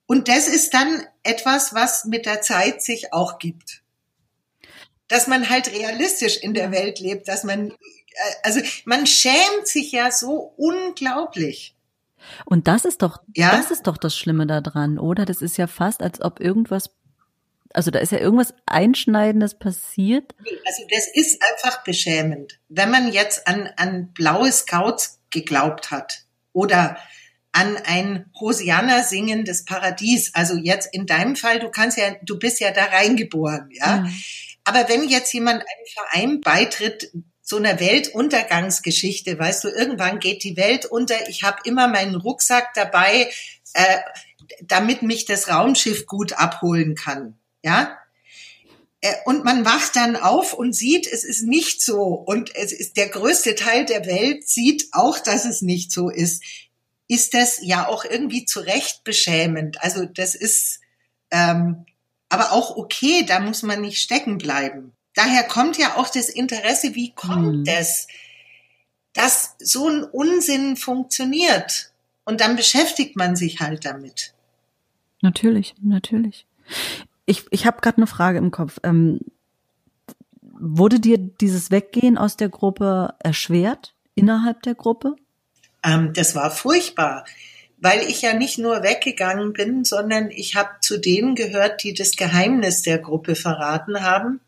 [0.07, 3.83] Und das ist dann etwas, was mit der Zeit sich auch gibt.
[5.09, 7.75] Dass man halt realistisch in der Welt lebt, dass man, äh,
[8.43, 11.75] also man schämt sich ja so unglaublich.
[12.45, 13.51] Und das ist doch, ja?
[13.51, 15.25] das ist doch das Schlimme daran, oder?
[15.25, 16.91] Das ist ja fast, als ob irgendwas,
[17.73, 20.33] also da ist ja irgendwas Einschneidendes passiert.
[20.65, 22.59] Also das ist einfach beschämend.
[22.69, 26.97] Wenn man jetzt an, an blaue Scouts geglaubt hat oder
[27.51, 30.33] an ein Hosianna singendes Paradies.
[30.35, 34.01] Also jetzt in deinem Fall, du kannst ja, du bist ja da reingeboren, ja.
[34.01, 34.13] Mhm.
[34.63, 40.55] Aber wenn jetzt jemand einem Verein beitritt, so einer Weltuntergangsgeschichte, weißt du, irgendwann geht die
[40.55, 41.29] Welt unter.
[41.29, 43.31] Ich habe immer meinen Rucksack dabei,
[43.73, 43.97] äh,
[44.61, 47.39] damit mich das Raumschiff gut abholen kann.
[47.63, 47.97] Ja,
[49.01, 52.03] äh, und man wacht dann auf und sieht, es ist nicht so.
[52.03, 56.43] Und es ist der größte Teil der Welt sieht auch, dass es nicht so ist.
[57.07, 59.81] Ist das ja auch irgendwie zu Recht beschämend.
[59.81, 60.79] Also das ist
[61.31, 61.85] ähm,
[62.29, 66.95] aber auch okay, da muss man nicht stecken bleiben daher kommt ja auch das Interesse,
[66.95, 67.63] wie kommt mhm.
[67.67, 68.07] es,
[69.13, 71.91] dass so ein Unsinn funktioniert?
[72.23, 74.33] Und dann beschäftigt man sich halt damit.
[75.21, 76.45] Natürlich, natürlich.
[77.25, 78.79] Ich, ich habe gerade eine Frage im Kopf.
[78.83, 79.19] Ähm,
[80.41, 85.15] wurde dir dieses Weggehen aus der Gruppe erschwert innerhalb der Gruppe?
[85.83, 87.25] Ähm, das war furchtbar,
[87.81, 92.15] weil ich ja nicht nur weggegangen bin, sondern ich habe zu denen gehört, die das
[92.15, 94.41] Geheimnis der Gruppe verraten haben.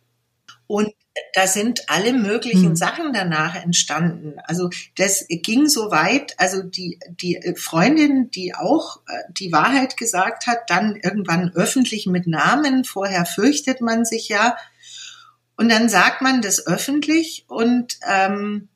[0.67, 0.93] Und
[1.33, 2.75] da sind alle möglichen hm.
[2.75, 4.35] Sachen danach entstanden.
[4.45, 10.47] Also das ging so weit, also die, die Freundin, die auch äh, die Wahrheit gesagt
[10.47, 14.55] hat, dann irgendwann öffentlich mit Namen, vorher fürchtet man sich ja.
[15.57, 18.69] Und dann sagt man das öffentlich und ähm,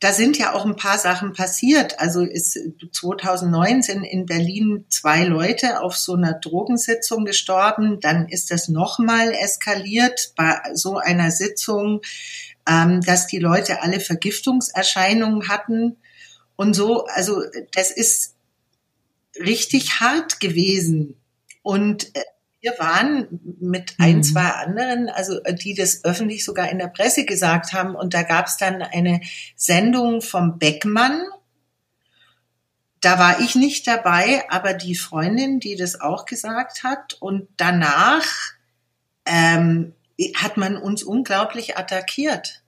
[0.00, 1.98] da sind ja auch ein paar Sachen passiert.
[2.00, 2.58] Also ist
[2.92, 8.00] 2009 sind in Berlin zwei Leute auf so einer Drogensitzung gestorben.
[8.00, 12.00] Dann ist das nochmal eskaliert bei so einer Sitzung,
[12.68, 15.96] ähm, dass die Leute alle Vergiftungserscheinungen hatten
[16.56, 17.06] und so.
[17.06, 17.42] Also
[17.72, 18.34] das ist
[19.38, 21.16] richtig hart gewesen.
[21.62, 22.20] Und äh,
[22.64, 23.28] wir waren
[23.60, 24.22] mit ein, mhm.
[24.22, 27.94] zwei anderen, also die das öffentlich sogar in der Presse gesagt haben.
[27.94, 29.20] Und da gab es dann eine
[29.54, 31.22] Sendung vom Beckmann.
[33.02, 37.12] Da war ich nicht dabei, aber die Freundin, die das auch gesagt hat.
[37.20, 38.24] Und danach
[39.26, 39.92] ähm,
[40.34, 42.62] hat man uns unglaublich attackiert.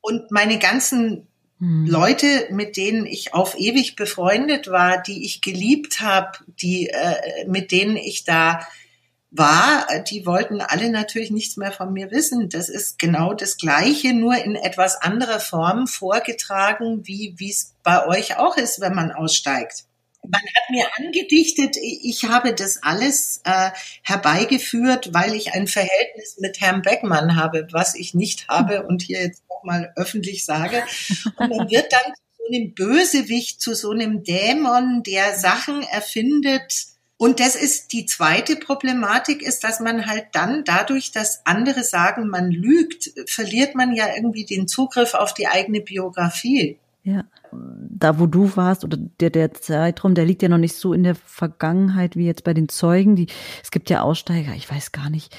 [0.00, 1.28] Und meine ganzen
[1.62, 1.86] hm.
[1.86, 7.70] Leute, mit denen ich auf ewig befreundet war, die ich geliebt habe, die äh, mit
[7.70, 8.66] denen ich da
[9.30, 12.48] war, die wollten alle natürlich nichts mehr von mir wissen.
[12.48, 18.38] Das ist genau das Gleiche, nur in etwas anderer Form vorgetragen, wie es bei euch
[18.38, 19.84] auch ist, wenn man aussteigt.
[20.24, 23.70] Man hat mir angedichtet, ich habe das alles äh,
[24.02, 29.20] herbeigeführt, weil ich ein Verhältnis mit Herrn Beckmann habe, was ich nicht habe und hier
[29.20, 30.82] jetzt mal öffentlich sage.
[31.36, 36.86] Und man wird dann zu so einem Bösewicht, zu so einem Dämon, der Sachen erfindet.
[37.16, 42.28] Und das ist die zweite Problematik, ist, dass man halt dann dadurch, dass andere sagen,
[42.28, 46.78] man lügt, verliert man ja irgendwie den Zugriff auf die eigene Biografie.
[47.04, 50.92] Ja, da wo du warst oder der, der Zeitraum, der liegt ja noch nicht so
[50.92, 53.16] in der Vergangenheit wie jetzt bei den Zeugen.
[53.16, 53.26] Die,
[53.62, 55.36] es gibt ja Aussteiger, ich weiß gar nicht,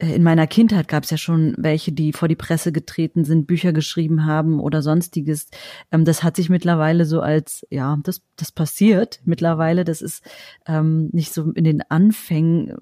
[0.00, 3.74] in meiner Kindheit gab es ja schon welche, die vor die Presse getreten sind, Bücher
[3.74, 5.48] geschrieben haben oder sonstiges.
[5.92, 9.84] Ähm, das hat sich mittlerweile so als, ja, das, das passiert mittlerweile.
[9.84, 10.22] Das ist
[10.66, 12.74] ähm, nicht so in den Anfängen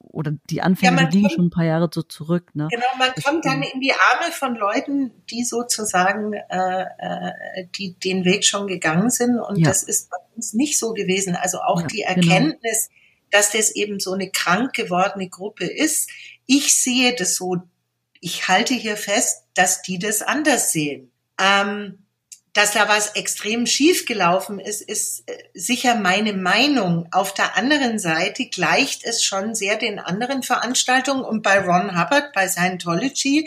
[0.00, 2.50] oder die Anfänge ja, liegen schon ein paar Jahre so zurück.
[2.54, 2.68] Ne?
[2.70, 8.26] Genau, man kommt dann in die Arme von Leuten, die sozusagen äh, äh, die den
[8.26, 9.38] Weg schon gegangen sind.
[9.38, 9.68] Und ja.
[9.68, 11.36] das ist bei uns nicht so gewesen.
[11.36, 12.34] Also auch ja, die genau.
[12.34, 13.30] Erkenntnis, genau.
[13.30, 16.10] dass das eben so eine krank gewordene Gruppe ist
[16.46, 17.62] ich sehe das so,
[18.20, 21.10] ich halte hier fest, dass die das anders sehen.
[21.38, 22.06] Ähm,
[22.56, 27.06] dass da was extrem schief gelaufen ist, ist äh, sicher meine Meinung.
[27.12, 31.22] Auf der anderen Seite gleicht es schon sehr den anderen Veranstaltungen.
[31.22, 33.46] Und bei Ron Hubbard, bei Scientology,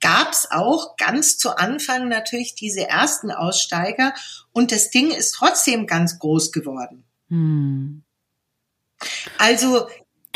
[0.00, 4.14] gab es auch ganz zu Anfang natürlich diese ersten Aussteiger.
[4.52, 7.04] Und das Ding ist trotzdem ganz groß geworden.
[7.28, 8.04] Hm.
[9.36, 9.86] Also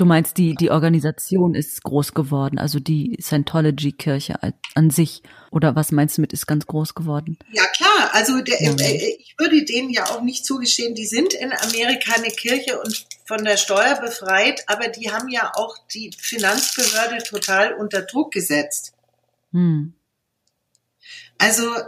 [0.00, 4.38] Du meinst, die, die Organisation ist groß geworden, also die Scientology-Kirche
[4.74, 5.22] an sich.
[5.50, 7.36] Oder was meinst du mit ist ganz groß geworden?
[7.52, 8.08] Ja, klar.
[8.14, 8.72] Also der, ja.
[8.78, 13.04] Äh, ich würde denen ja auch nicht zugestehen, die sind in Amerika eine Kirche und
[13.26, 18.94] von der Steuer befreit, aber die haben ja auch die Finanzbehörde total unter Druck gesetzt.
[19.52, 19.92] Hm.
[21.36, 21.84] Also äh,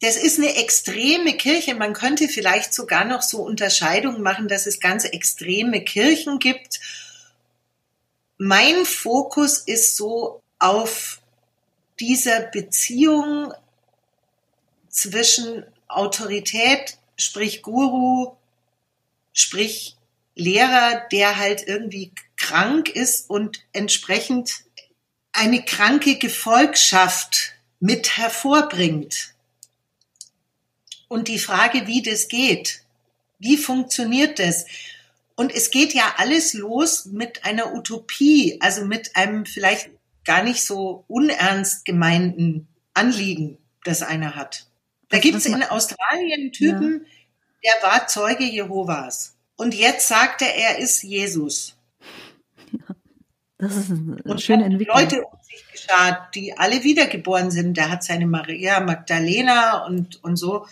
[0.00, 1.74] das ist eine extreme Kirche.
[1.74, 6.80] Man könnte vielleicht sogar noch so Unterscheidungen machen, dass es ganz extreme Kirchen gibt.
[8.38, 11.22] Mein Fokus ist so auf
[11.98, 13.52] dieser Beziehung
[14.88, 18.36] zwischen Autorität, sprich Guru,
[19.32, 19.96] sprich
[20.34, 24.64] Lehrer, der halt irgendwie krank ist und entsprechend
[25.32, 29.34] eine kranke Gefolgschaft mit hervorbringt.
[31.08, 32.82] Und die Frage, wie das geht,
[33.38, 34.66] wie funktioniert das?
[35.36, 39.90] Und es geht ja alles los mit einer Utopie, also mit einem vielleicht
[40.24, 44.66] gar nicht so unernst gemeinten Anliegen, das einer hat.
[45.10, 47.06] Da gibt es in Australien einen Typen,
[47.62, 47.72] ja.
[47.80, 49.36] der war Zeuge Jehovas.
[49.56, 51.76] Und jetzt sagt er, er ist Jesus.
[53.58, 54.98] Das ist eine und schöne Entwicklung.
[54.98, 57.76] Leute um sich geschart, die alle wiedergeboren sind.
[57.76, 60.66] Der hat seine Maria Magdalena und, und so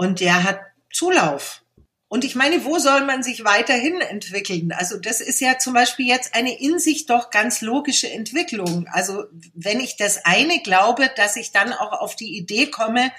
[0.00, 1.62] und der hat Zulauf.
[2.08, 4.72] Und ich meine, wo soll man sich weiterhin entwickeln?
[4.72, 8.86] Also das ist ja zum Beispiel jetzt eine in sich doch ganz logische Entwicklung.
[8.90, 13.12] Also wenn ich das eine glaube, dass ich dann auch auf die Idee komme,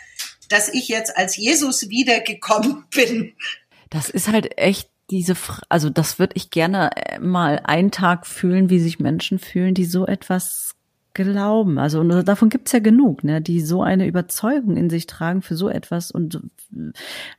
[0.49, 3.35] dass ich jetzt als Jesus wiedergekommen bin.
[3.91, 5.37] Das ist halt echt diese,
[5.69, 9.85] also das würde ich gerne äh, mal einen Tag fühlen, wie sich Menschen fühlen, die
[9.85, 10.73] so etwas
[11.13, 11.77] glauben.
[11.77, 15.55] Also und davon gibt's ja genug, ne, die so eine Überzeugung in sich tragen für
[15.55, 16.11] so etwas.
[16.11, 16.41] Und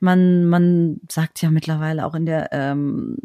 [0.00, 3.16] man, man sagt ja mittlerweile auch in der ähm,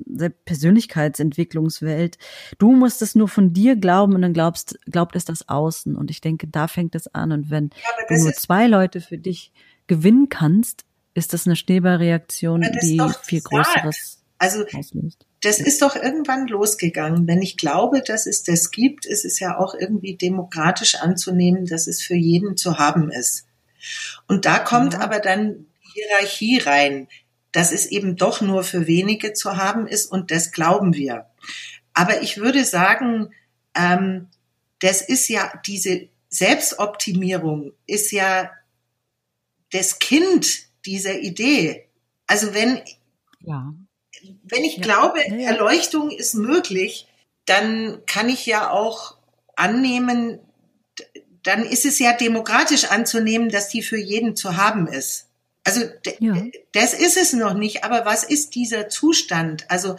[0.45, 2.17] Persönlichkeitsentwicklungswelt,
[2.57, 5.95] du musst es nur von dir glauben und dann glaubst, glaubt es das Außen.
[5.95, 7.31] Und ich denke, da fängt es an.
[7.31, 9.51] Und wenn ja, du nur zwei Leute für dich
[9.87, 15.26] gewinnen kannst, ist das eine Schneeballreaktion, die viel Größeres also auslöst.
[15.41, 17.27] Das ist doch irgendwann losgegangen.
[17.27, 21.88] Wenn ich glaube, dass es das gibt, ist es ja auch irgendwie demokratisch anzunehmen, dass
[21.88, 23.45] es für jeden zu haben ist.
[24.27, 24.99] Und da kommt ja.
[25.01, 27.07] aber dann Hierarchie rein,
[27.51, 31.27] dass es eben doch nur für wenige zu haben ist und das glauben wir.
[31.93, 33.29] Aber ich würde sagen,
[33.75, 34.27] ähm,
[34.79, 38.51] das ist ja diese Selbstoptimierung ist ja
[39.71, 41.88] das Kind dieser Idee.
[42.27, 42.81] Also wenn
[43.39, 43.73] ja
[44.43, 44.84] wenn ich ja.
[44.84, 45.20] glaube.
[45.20, 47.07] Erleuchtung ist möglich,
[47.45, 49.15] dann kann ich ja auch
[49.55, 50.39] annehmen,
[51.43, 55.28] dann ist es ja demokratisch anzunehmen, dass die für jeden zu haben ist.
[55.63, 55.82] Also
[56.20, 56.45] ja.
[56.72, 59.70] das ist es noch nicht, aber was ist dieser Zustand?
[59.70, 59.97] Also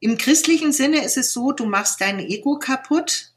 [0.00, 3.32] im christlichen Sinne ist es so, du machst dein Ego kaputt,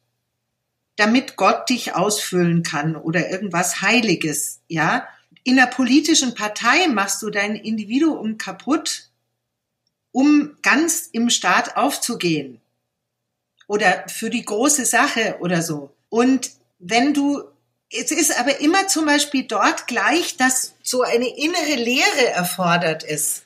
[0.96, 5.08] damit Gott dich ausfüllen kann oder irgendwas Heiliges, ja?
[5.44, 9.10] In der politischen Partei machst du dein Individuum kaputt,
[10.14, 12.62] um ganz im Staat aufzugehen
[13.68, 15.92] oder für die große Sache oder so.
[16.10, 17.44] Und wenn du,
[17.92, 23.44] es ist aber immer zum Beispiel dort gleich, dass so eine innere Lehre erfordert ist.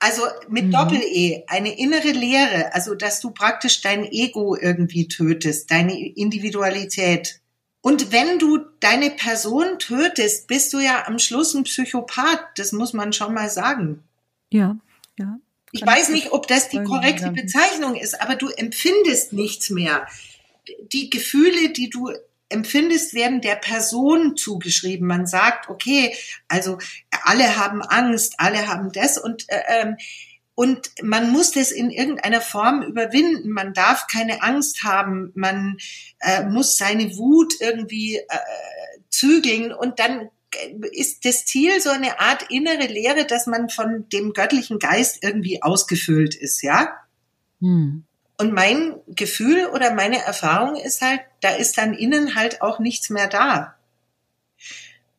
[0.00, 0.70] Also mit mhm.
[0.72, 7.40] Doppel-E, eine innere Lehre, also dass du praktisch dein Ego irgendwie tötest, deine Individualität.
[7.80, 12.92] Und wenn du deine Person tötest, bist du ja am Schluss ein Psychopath, das muss
[12.92, 14.04] man schon mal sagen.
[14.50, 14.76] Ja.
[15.18, 15.38] Ja.
[15.72, 20.06] Ich weiß nicht, ob das die korrekte Bezeichnung ist, aber du empfindest nichts mehr.
[20.92, 22.10] Die Gefühle, die du
[22.48, 25.06] empfindest, werden der Person zugeschrieben.
[25.06, 26.16] Man sagt, okay,
[26.48, 26.78] also
[27.22, 29.96] alle haben Angst, alle haben das und äh, ähm,
[30.54, 33.50] und man muss das in irgendeiner Form überwinden.
[33.50, 35.30] Man darf keine Angst haben.
[35.36, 35.76] Man
[36.18, 38.38] äh, muss seine Wut irgendwie äh,
[39.08, 40.30] zügeln und dann
[40.92, 45.62] ist das Ziel so eine Art innere Lehre, dass man von dem göttlichen Geist irgendwie
[45.62, 46.96] ausgefüllt ist, ja?
[47.60, 48.04] Hm.
[48.40, 53.10] Und mein Gefühl oder meine Erfahrung ist halt, da ist dann innen halt auch nichts
[53.10, 53.74] mehr da.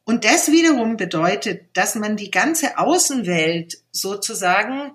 [0.05, 4.93] Und das wiederum bedeutet, dass man die ganze Außenwelt sozusagen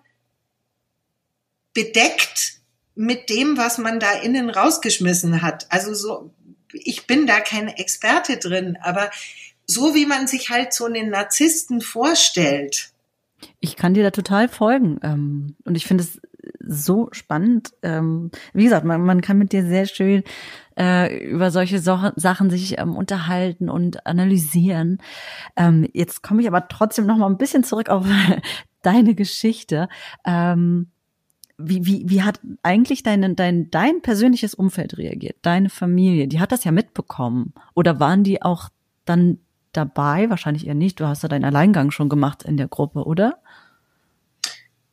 [1.74, 2.60] bedeckt
[2.94, 5.70] mit dem, was man da innen rausgeschmissen hat.
[5.70, 6.34] Also so,
[6.72, 9.10] ich bin da kein Experte drin, aber
[9.66, 12.90] so wie man sich halt so einen Narzissten vorstellt.
[13.60, 14.98] Ich kann dir da total folgen.
[15.02, 16.20] Ähm, und ich finde es
[16.66, 17.72] so spannend.
[17.82, 20.22] Ähm, wie gesagt, man, man kann mit dir sehr schön
[20.78, 24.98] äh, über solche so Sachen sich ähm, unterhalten und analysieren.
[25.92, 28.06] Jetzt komme ich aber trotzdem noch mal ein bisschen zurück auf
[28.82, 29.88] deine Geschichte.
[31.56, 35.36] Wie, wie, wie hat eigentlich dein, dein, dein persönliches Umfeld reagiert?
[35.42, 36.26] Deine Familie?
[36.26, 37.54] Die hat das ja mitbekommen.
[37.74, 38.70] Oder waren die auch
[39.04, 39.38] dann
[39.76, 40.30] dabei?
[40.30, 41.00] Wahrscheinlich eher nicht.
[41.00, 43.38] Du hast ja deinen Alleingang schon gemacht in der Gruppe, oder?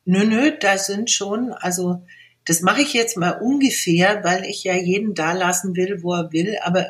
[0.06, 2.04] Nö, nö, da sind schon, also
[2.46, 6.32] das mache ich jetzt mal ungefähr, weil ich ja jeden da lassen will, wo er
[6.32, 6.88] will, aber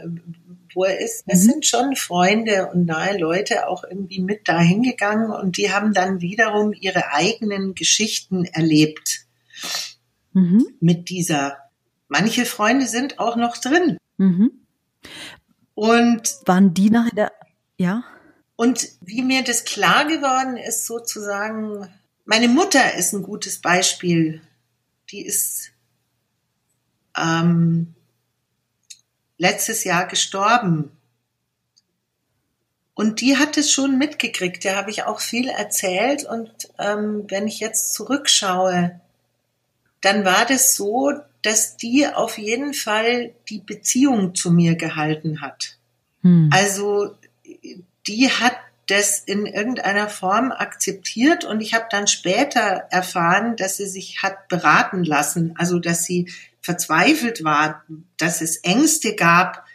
[0.74, 1.24] wo er ist.
[1.28, 1.52] Es mhm.
[1.52, 6.22] sind schon Freunde und nahe Leute auch irgendwie mit dahin gegangen und die haben dann
[6.22, 9.26] wiederum ihre eigenen Geschichten erlebt
[10.34, 10.68] mhm.
[10.80, 11.58] mit dieser.
[12.08, 13.98] Manche Freunde sind auch noch drin.
[14.18, 14.52] Mhm.
[15.74, 17.32] Und waren die nachher der,
[17.82, 18.04] ja?
[18.56, 21.90] Und wie mir das klar geworden ist, sozusagen,
[22.26, 24.42] meine Mutter ist ein gutes Beispiel.
[25.10, 25.72] Die ist
[27.18, 27.96] ähm,
[29.38, 30.92] letztes Jahr gestorben.
[32.94, 34.64] Und die hat es schon mitgekriegt.
[34.64, 36.24] Da habe ich auch viel erzählt.
[36.24, 39.02] Und ähm, wenn ich jetzt zurückschaue,
[40.02, 41.12] dann war das so,
[41.42, 45.80] dass die auf jeden Fall die Beziehung zu mir gehalten hat.
[46.22, 46.52] Hm.
[46.54, 47.16] Also
[48.08, 48.56] die hat
[48.88, 54.48] das in irgendeiner Form akzeptiert und ich habe dann später erfahren, dass sie sich hat
[54.50, 56.32] beraten lassen, also dass sie
[56.62, 57.84] verzweifelt war,
[58.18, 59.66] dass es Ängste gab,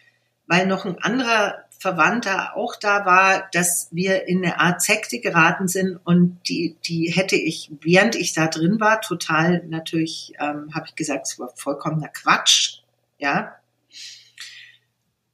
[0.46, 5.68] weil noch ein anderer Verwandter auch da war, dass wir in eine Art Sekte geraten
[5.68, 10.86] sind und die, die hätte ich, während ich da drin war, total natürlich, ähm, habe
[10.88, 12.80] ich gesagt, es war vollkommener Quatsch,
[13.18, 13.56] ja.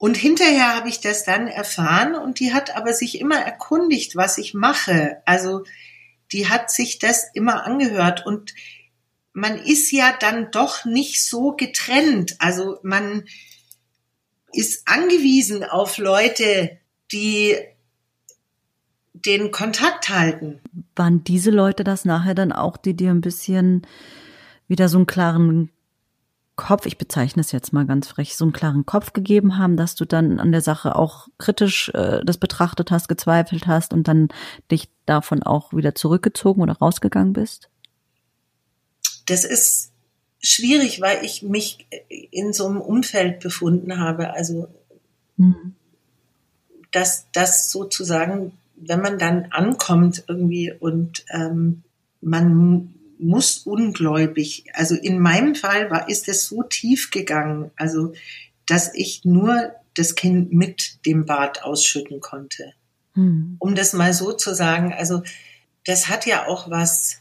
[0.03, 4.37] Und hinterher habe ich das dann erfahren und die hat aber sich immer erkundigt, was
[4.37, 5.23] ich mache.
[5.27, 5.63] Also
[6.33, 8.53] die hat sich das immer angehört und
[9.33, 12.35] man ist ja dann doch nicht so getrennt.
[12.41, 13.27] Also man
[14.53, 16.79] ist angewiesen auf Leute,
[17.13, 17.57] die
[19.13, 20.61] den Kontakt halten.
[20.97, 23.87] Waren diese Leute das nachher dann auch, die dir ein bisschen
[24.67, 25.71] wieder so einen klaren
[26.55, 29.95] Kopf, ich bezeichne es jetzt mal ganz frech, so einen klaren Kopf gegeben haben, dass
[29.95, 34.29] du dann an der Sache auch kritisch äh, das betrachtet hast, gezweifelt hast und dann
[34.71, 37.71] dich davon auch wieder zurückgezogen oder rausgegangen bist?
[39.27, 39.93] Das ist
[40.41, 44.35] schwierig, weil ich mich in so einem Umfeld befunden habe.
[44.35, 44.69] Also,
[45.39, 45.75] mhm.
[46.91, 51.83] dass das sozusagen, wenn man dann ankommt irgendwie und ähm,
[52.21, 52.93] man
[53.23, 58.13] muss ungläubig, also in meinem Fall war, ist es so tief gegangen, also,
[58.67, 62.73] dass ich nur das Kind mit dem Bad ausschütten konnte.
[63.15, 63.57] Mhm.
[63.59, 65.23] Um das mal so zu sagen, also,
[65.85, 67.19] das hat ja auch was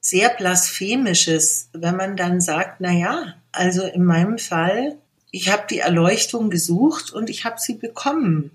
[0.00, 4.98] sehr blasphemisches, wenn man dann sagt, na ja, also in meinem Fall,
[5.30, 8.50] ich habe die Erleuchtung gesucht und ich habe sie bekommen.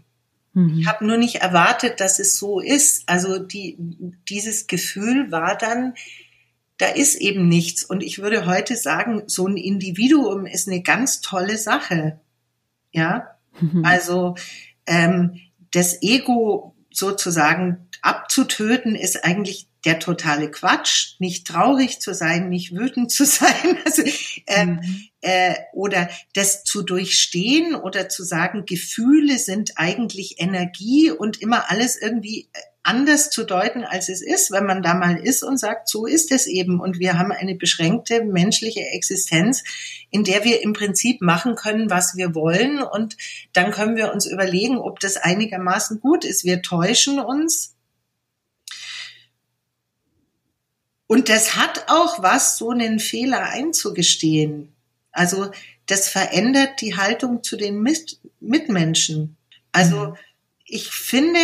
[0.54, 0.80] Mhm.
[0.80, 3.08] Ich habe nur nicht erwartet, dass es so ist.
[3.08, 3.78] Also die,
[4.30, 5.94] dieses Gefühl war dann,
[6.78, 7.84] da ist eben nichts.
[7.84, 12.20] Und ich würde heute sagen, so ein Individuum ist eine ganz tolle Sache.
[12.92, 13.84] Ja, mhm.
[13.84, 14.36] also
[14.86, 15.40] ähm,
[15.72, 23.12] das Ego sozusagen abzutöten ist eigentlich der totale Quatsch, nicht traurig zu sein, nicht wütend
[23.12, 24.04] zu sein, also,
[24.48, 24.82] ähm,
[25.22, 32.00] äh, oder das zu durchstehen oder zu sagen, Gefühle sind eigentlich Energie und immer alles
[32.00, 35.90] irgendwie äh, anders zu deuten, als es ist, wenn man da mal ist und sagt,
[35.90, 36.80] so ist es eben.
[36.80, 39.64] Und wir haben eine beschränkte menschliche Existenz,
[40.10, 42.82] in der wir im Prinzip machen können, was wir wollen.
[42.82, 43.18] Und
[43.54, 46.46] dann können wir uns überlegen, ob das einigermaßen gut ist.
[46.46, 47.76] Wir täuschen uns
[51.08, 54.76] Und das hat auch was, so einen Fehler einzugestehen.
[55.12, 55.52] Also
[55.86, 59.38] das verändert die Haltung zu den Mit Mitmenschen.
[59.72, 60.16] Also mhm.
[60.66, 61.40] ich finde,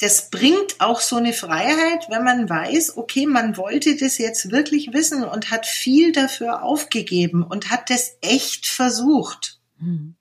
[0.00, 4.94] das bringt auch so eine Freiheit, wenn man weiß, okay, man wollte das jetzt wirklich
[4.94, 9.60] wissen und hat viel dafür aufgegeben und hat das echt versucht.
[9.78, 10.14] Mhm.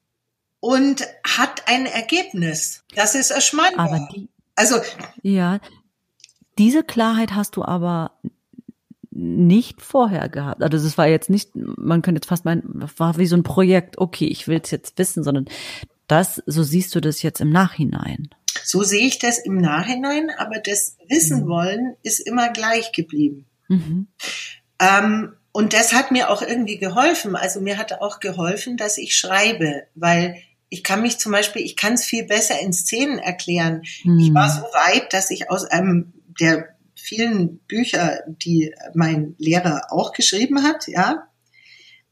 [0.60, 2.84] Und hat ein Ergebnis.
[2.94, 3.88] Das ist erschmeinbar.
[3.88, 4.76] Aber die, also,
[5.22, 5.62] ja,
[6.58, 8.12] diese Klarheit hast du aber
[9.12, 10.62] nicht vorher gehabt.
[10.62, 12.64] Also es war jetzt nicht, man könnte jetzt fast meinen,
[12.98, 15.46] war wie so ein Projekt, okay, ich will es jetzt wissen, sondern
[16.08, 18.30] das, so siehst du das jetzt im Nachhinein.
[18.64, 21.48] So sehe ich das im Nachhinein, aber das Wissen mhm.
[21.48, 23.46] wollen ist immer gleich geblieben.
[23.68, 24.08] Mhm.
[24.80, 27.36] Ähm, und das hat mir auch irgendwie geholfen.
[27.36, 31.76] Also mir hat auch geholfen, dass ich schreibe, weil ich kann mich zum Beispiel, ich
[31.76, 33.82] kann es viel besser in Szenen erklären.
[34.04, 34.20] Mhm.
[34.20, 40.14] Ich war so weit, dass ich aus einem der vielen Bücher, die mein Lehrer auch
[40.14, 41.28] geschrieben hat, ja,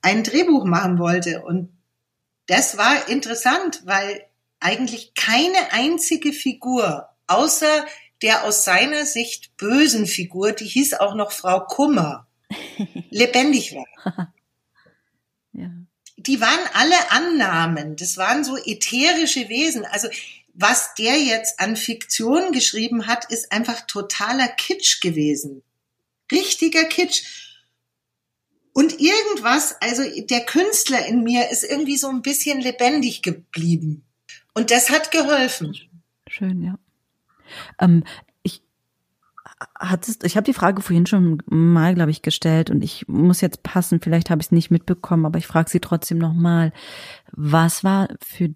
[0.01, 1.43] ein Drehbuch machen wollte.
[1.43, 1.69] Und
[2.47, 4.21] das war interessant, weil
[4.59, 7.85] eigentlich keine einzige Figur, außer
[8.21, 12.27] der aus seiner Sicht bösen Figur, die hieß auch noch Frau Kummer.
[13.09, 14.33] lebendig war.
[15.53, 15.69] ja.
[16.19, 19.85] Die waren alle Annahmen, das waren so ätherische Wesen.
[19.85, 20.07] Also
[20.53, 25.61] was der jetzt an Fiktion geschrieben hat, ist einfach totaler Kitsch gewesen.
[26.31, 27.23] Richtiger Kitsch.
[28.73, 34.06] Und irgendwas, also der Künstler in mir ist irgendwie so ein bisschen lebendig geblieben.
[34.57, 35.77] Und das hat geholfen.
[36.27, 36.79] Schön, ja.
[37.79, 38.03] Ähm,
[38.41, 38.63] ich
[39.75, 43.61] hattest, ich habe die Frage vorhin schon mal, glaube ich, gestellt und ich muss jetzt
[43.61, 46.73] passen, vielleicht habe ich es nicht mitbekommen, aber ich frage sie trotzdem nochmal.
[47.31, 48.55] Was war für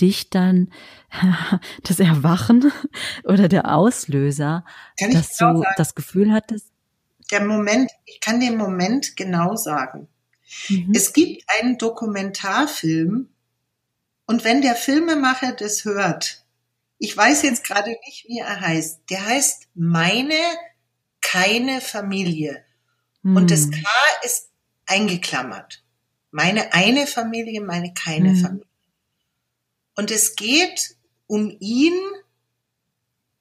[0.00, 0.70] dich dann
[1.82, 2.72] das Erwachen
[3.24, 4.64] oder der Auslöser,
[4.98, 5.74] dass genau du sagen.
[5.76, 6.72] das Gefühl hattest?
[7.30, 10.08] Der Moment, ich kann den Moment genau sagen.
[10.70, 10.92] Mhm.
[10.94, 13.28] Es gibt einen Dokumentarfilm
[14.26, 16.44] und wenn der Filmemacher das hört,
[16.98, 20.38] ich weiß jetzt gerade nicht, wie er heißt, der heißt Meine
[21.20, 22.64] keine Familie.
[23.22, 23.36] Mhm.
[23.36, 23.80] Und das K
[24.24, 24.50] ist
[24.86, 25.82] eingeklammert.
[26.30, 28.36] Meine eine Familie, meine keine mhm.
[28.36, 28.66] Familie.
[29.96, 30.96] Und es geht
[31.26, 31.94] um ihn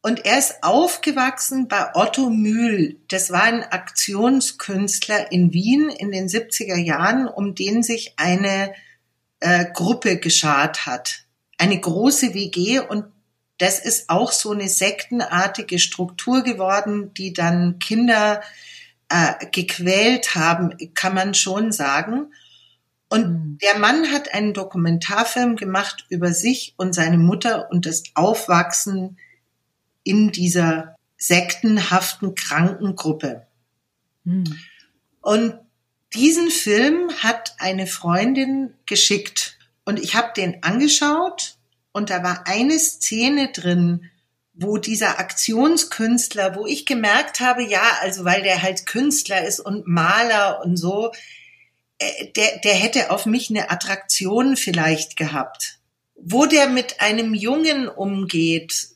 [0.01, 2.99] und er ist aufgewachsen bei Otto Mühl.
[3.07, 8.73] Das war ein Aktionskünstler in Wien in den 70er Jahren, um den sich eine
[9.41, 11.25] äh, Gruppe geschart hat.
[11.57, 13.05] Eine große WG und
[13.57, 18.41] das ist auch so eine sektenartige Struktur geworden, die dann Kinder
[19.09, 22.33] äh, gequält haben, kann man schon sagen.
[23.09, 23.57] Und mhm.
[23.61, 29.17] der Mann hat einen Dokumentarfilm gemacht über sich und seine Mutter und das Aufwachsen
[30.03, 33.45] in dieser sektenhaften Krankengruppe.
[34.23, 34.57] Mhm.
[35.21, 35.55] Und
[36.13, 41.55] diesen Film hat eine Freundin geschickt und ich habe den angeschaut
[41.91, 44.09] und da war eine Szene drin,
[44.53, 49.87] wo dieser Aktionskünstler, wo ich gemerkt habe, ja, also weil der halt Künstler ist und
[49.87, 51.11] Maler und so,
[51.97, 55.79] äh, der, der hätte auf mich eine Attraktion vielleicht gehabt.
[56.15, 58.89] Wo der mit einem Jungen umgeht,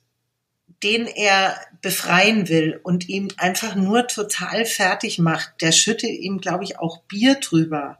[0.83, 6.63] den er befreien will und ihn einfach nur total fertig macht, der schüttet ihm, glaube
[6.63, 7.99] ich, auch Bier drüber.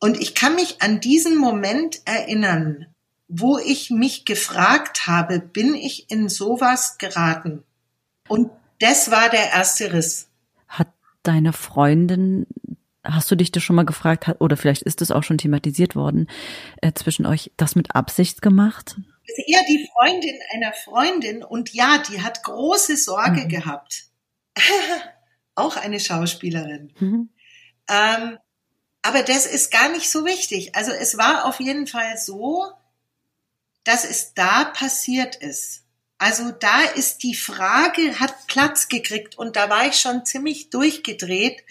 [0.00, 2.86] Und ich kann mich an diesen Moment erinnern,
[3.28, 7.64] wo ich mich gefragt habe, bin ich in sowas geraten?
[8.28, 10.28] Und das war der erste Riss.
[10.66, 10.88] Hat
[11.22, 12.46] deine Freundin
[13.04, 16.28] Hast du dich das schon mal gefragt, oder vielleicht ist es auch schon thematisiert worden,
[16.82, 18.96] äh, zwischen euch das mit Absicht gemacht?
[19.28, 23.48] Ist eher die Freundin einer Freundin und ja, die hat große Sorge mhm.
[23.48, 24.04] gehabt.
[25.54, 26.92] auch eine Schauspielerin.
[26.98, 27.28] Mhm.
[27.88, 28.38] Ähm,
[29.02, 30.74] aber das ist gar nicht so wichtig.
[30.74, 32.66] Also es war auf jeden Fall so,
[33.84, 35.84] dass es da passiert ist.
[36.18, 41.62] Also da ist die Frage, hat Platz gekriegt und da war ich schon ziemlich durchgedreht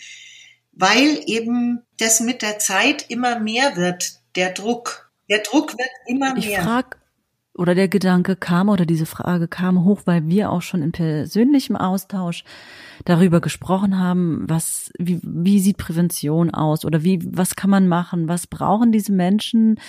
[0.77, 5.11] weil eben das mit der Zeit immer mehr wird, der Druck.
[5.29, 6.59] Der Druck wird immer mehr.
[6.59, 6.97] Ich frag,
[7.57, 11.75] oder der Gedanke kam oder diese Frage kam hoch, weil wir auch schon in persönlichem
[11.75, 12.43] Austausch
[13.05, 18.27] darüber gesprochen haben, was, wie, wie sieht Prävention aus oder wie, was kann man machen,
[18.27, 19.79] was brauchen diese Menschen,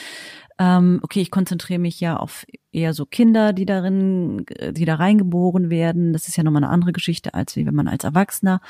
[0.59, 5.71] ähm, okay, ich konzentriere mich ja auf eher so Kinder, die darin, die da reingeboren
[5.71, 6.13] werden.
[6.13, 8.61] Das ist ja nochmal eine andere Geschichte, als wie wenn man als Erwachsener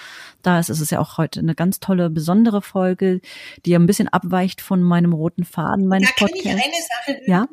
[0.43, 0.69] da ist.
[0.69, 3.21] Es ist ja auch heute eine ganz tolle, besondere Folge,
[3.65, 6.45] die ja ein bisschen abweicht von meinem roten Faden meines da Podcasts.
[6.45, 7.49] Ich eine Sache, ja?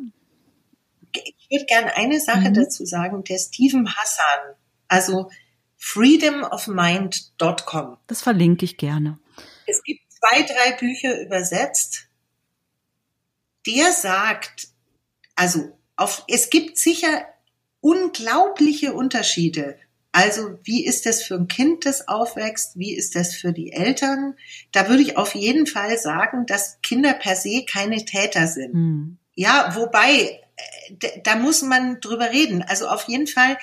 [1.23, 2.53] Ich würde gerne eine Sache mhm.
[2.53, 3.23] dazu sagen.
[3.23, 4.55] Der Steven Hassan,
[4.87, 5.31] also
[5.77, 7.97] freedomofmind.com.
[8.07, 9.19] Das verlinke ich gerne.
[9.67, 12.09] Es gibt zwei, drei Bücher übersetzt
[13.65, 14.67] der sagt,
[15.35, 17.25] also auf, es gibt sicher
[17.81, 19.77] unglaubliche Unterschiede.
[20.11, 22.79] Also wie ist das für ein Kind, das aufwächst?
[22.79, 24.35] Wie ist das für die Eltern?
[24.71, 28.73] Da würde ich auf jeden Fall sagen, dass Kinder per se keine Täter sind.
[28.73, 29.17] Mhm.
[29.33, 30.41] Ja, wobei,
[31.23, 32.61] da muss man drüber reden.
[32.61, 33.57] Also auf jeden Fall,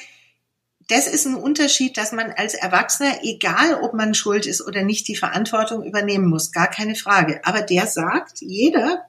[0.88, 5.08] das ist ein Unterschied, dass man als Erwachsener, egal ob man schuld ist oder nicht,
[5.08, 6.52] die Verantwortung übernehmen muss.
[6.52, 7.40] Gar keine Frage.
[7.44, 9.06] Aber der sagt, jeder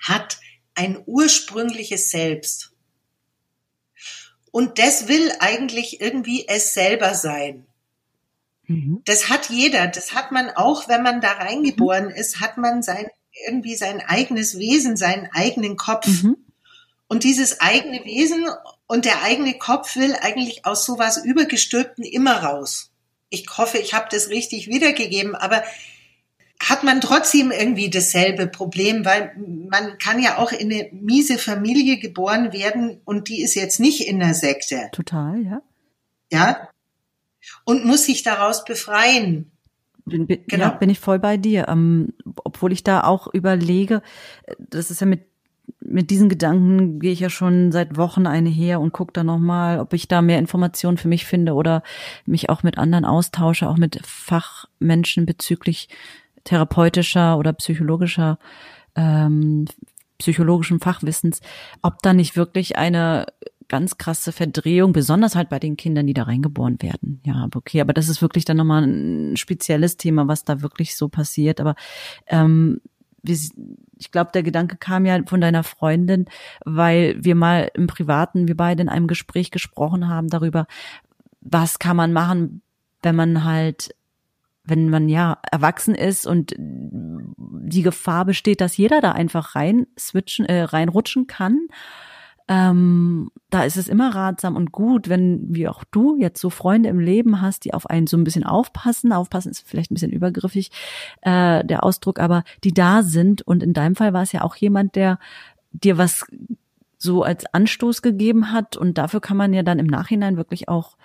[0.00, 0.38] hat
[0.74, 2.72] ein ursprüngliches Selbst.
[4.50, 7.66] Und das will eigentlich irgendwie es selber sein.
[8.66, 9.02] Mhm.
[9.04, 9.88] Das hat jeder.
[9.88, 12.10] Das hat man auch, wenn man da reingeboren mhm.
[12.10, 13.08] ist, hat man sein,
[13.46, 16.06] irgendwie sein eigenes Wesen, seinen eigenen Kopf.
[16.06, 16.36] Mhm.
[17.08, 18.46] Und dieses eigene Wesen
[18.86, 22.90] und der eigene Kopf will eigentlich aus sowas Übergestülpten immer raus.
[23.30, 25.62] Ich hoffe, ich habe das richtig wiedergegeben, aber
[26.60, 31.98] hat man trotzdem irgendwie dasselbe Problem, weil man kann ja auch in eine miese Familie
[31.98, 34.88] geboren werden und die ist jetzt nicht in der Sekte.
[34.92, 35.62] Total, ja.
[36.30, 36.68] Ja.
[37.64, 39.52] Und muss sich daraus befreien.
[40.04, 40.64] Bin, bin, genau.
[40.64, 41.68] Ja, bin ich voll bei dir.
[41.68, 42.12] Ähm,
[42.44, 44.02] obwohl ich da auch überlege,
[44.58, 45.27] das ist ja mit
[45.80, 49.80] mit diesen Gedanken gehe ich ja schon seit Wochen eine her und gucke da nochmal,
[49.80, 51.82] ob ich da mehr Informationen für mich finde oder
[52.26, 55.88] mich auch mit anderen austausche, auch mit Fachmenschen bezüglich
[56.44, 58.38] therapeutischer oder psychologischer
[58.96, 59.66] ähm,
[60.18, 61.40] psychologischen Fachwissens,
[61.80, 63.26] ob da nicht wirklich eine
[63.68, 67.20] ganz krasse Verdrehung, besonders halt bei den Kindern, die da reingeboren werden.
[67.24, 71.08] Ja, okay, aber das ist wirklich dann nochmal ein spezielles Thema, was da wirklich so
[71.08, 71.60] passiert.
[71.60, 71.76] Aber
[72.26, 72.80] ähm,
[73.98, 76.26] ich glaube, der Gedanke kam ja von deiner Freundin,
[76.64, 80.66] weil wir mal im Privaten, wir beide in einem Gespräch gesprochen haben darüber,
[81.40, 82.62] was kann man machen,
[83.02, 83.94] wenn man halt
[84.68, 90.44] wenn man ja erwachsen ist und die Gefahr besteht, dass jeder da einfach rein switchen,
[90.44, 91.68] äh, reinrutschen kann.
[92.48, 96.88] Ähm, da ist es immer ratsam und gut, wenn wie auch du jetzt so Freunde
[96.88, 99.12] im Leben hast, die auf einen so ein bisschen aufpassen.
[99.12, 100.70] Aufpassen ist vielleicht ein bisschen übergriffig
[101.22, 103.42] äh, der Ausdruck, aber die da sind.
[103.42, 105.18] Und in deinem Fall war es ja auch jemand, der
[105.72, 106.26] dir was
[106.96, 108.76] so als Anstoß gegeben hat.
[108.76, 110.96] Und dafür kann man ja dann im Nachhinein wirklich auch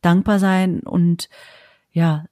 [0.00, 1.28] dankbar sein und
[1.92, 2.26] ja,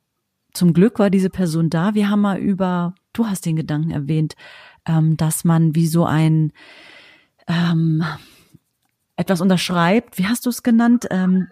[0.53, 1.95] zum Glück war diese Person da.
[1.95, 4.35] Wir haben mal über, du hast den Gedanken erwähnt,
[4.87, 6.53] ähm, dass man wie so ein
[7.47, 8.05] ähm,
[9.17, 10.19] etwas unterschreibt.
[10.19, 11.07] Wie hast du es genannt?
[11.11, 11.49] Ähm,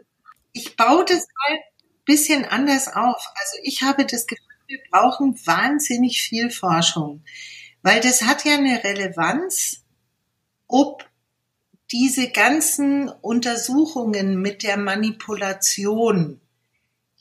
[0.53, 1.61] ich baue das mal ein
[2.05, 3.23] bisschen anders auf.
[3.35, 7.25] Also ich habe das Gefühl, wir brauchen wahnsinnig viel Forschung,
[7.83, 9.85] weil das hat ja eine Relevanz,
[10.69, 11.09] ob
[11.91, 16.41] diese ganzen Untersuchungen mit der Manipulation,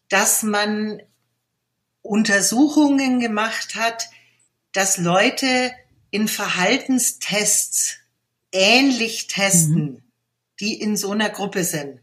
[0.09, 1.01] dass man
[2.01, 4.09] Untersuchungen gemacht hat,
[4.71, 5.71] dass Leute
[6.11, 7.97] in Verhaltenstests
[8.51, 10.03] ähnlich testen, mhm.
[10.59, 11.99] Die in so einer Gruppe sind.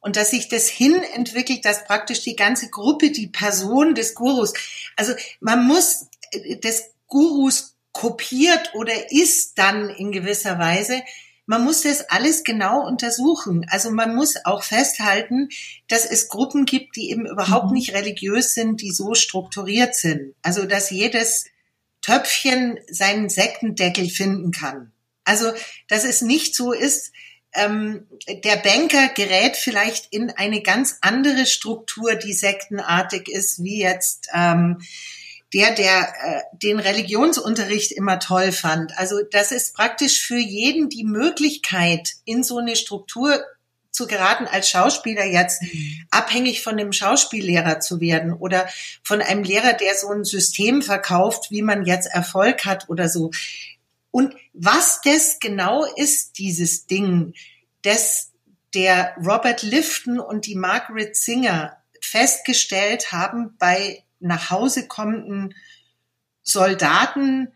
[0.00, 4.52] Und dass sich das hin entwickelt, dass praktisch die ganze Gruppe, die Person des Gurus,
[4.96, 11.02] also man muss äh, des Gurus kopiert oder ist dann in gewisser Weise,
[11.46, 13.66] man muss das alles genau untersuchen.
[13.68, 15.48] Also man muss auch festhalten,
[15.88, 17.74] dass es Gruppen gibt, die eben überhaupt mhm.
[17.74, 20.34] nicht religiös sind, die so strukturiert sind.
[20.42, 21.46] Also dass jedes
[22.00, 24.92] Töpfchen seinen Sektendeckel finden kann.
[25.24, 25.52] Also
[25.88, 27.12] dass es nicht so ist,
[27.54, 34.28] ähm, der Banker gerät vielleicht in eine ganz andere Struktur, die sektenartig ist, wie jetzt
[34.34, 34.78] ähm,
[35.52, 38.96] der, der äh, den Religionsunterricht immer toll fand.
[38.98, 43.38] Also das ist praktisch für jeden die Möglichkeit, in so eine Struktur
[43.90, 45.62] zu geraten, als Schauspieler jetzt
[46.10, 48.66] abhängig von dem Schauspiellehrer zu werden oder
[49.02, 53.30] von einem Lehrer, der so ein System verkauft, wie man jetzt Erfolg hat oder so.
[54.12, 57.34] Und was das genau ist, dieses Ding,
[57.82, 58.30] das
[58.74, 65.54] der Robert Lifton und die Margaret Singer festgestellt haben bei nach Hause kommenden
[66.42, 67.52] Soldaten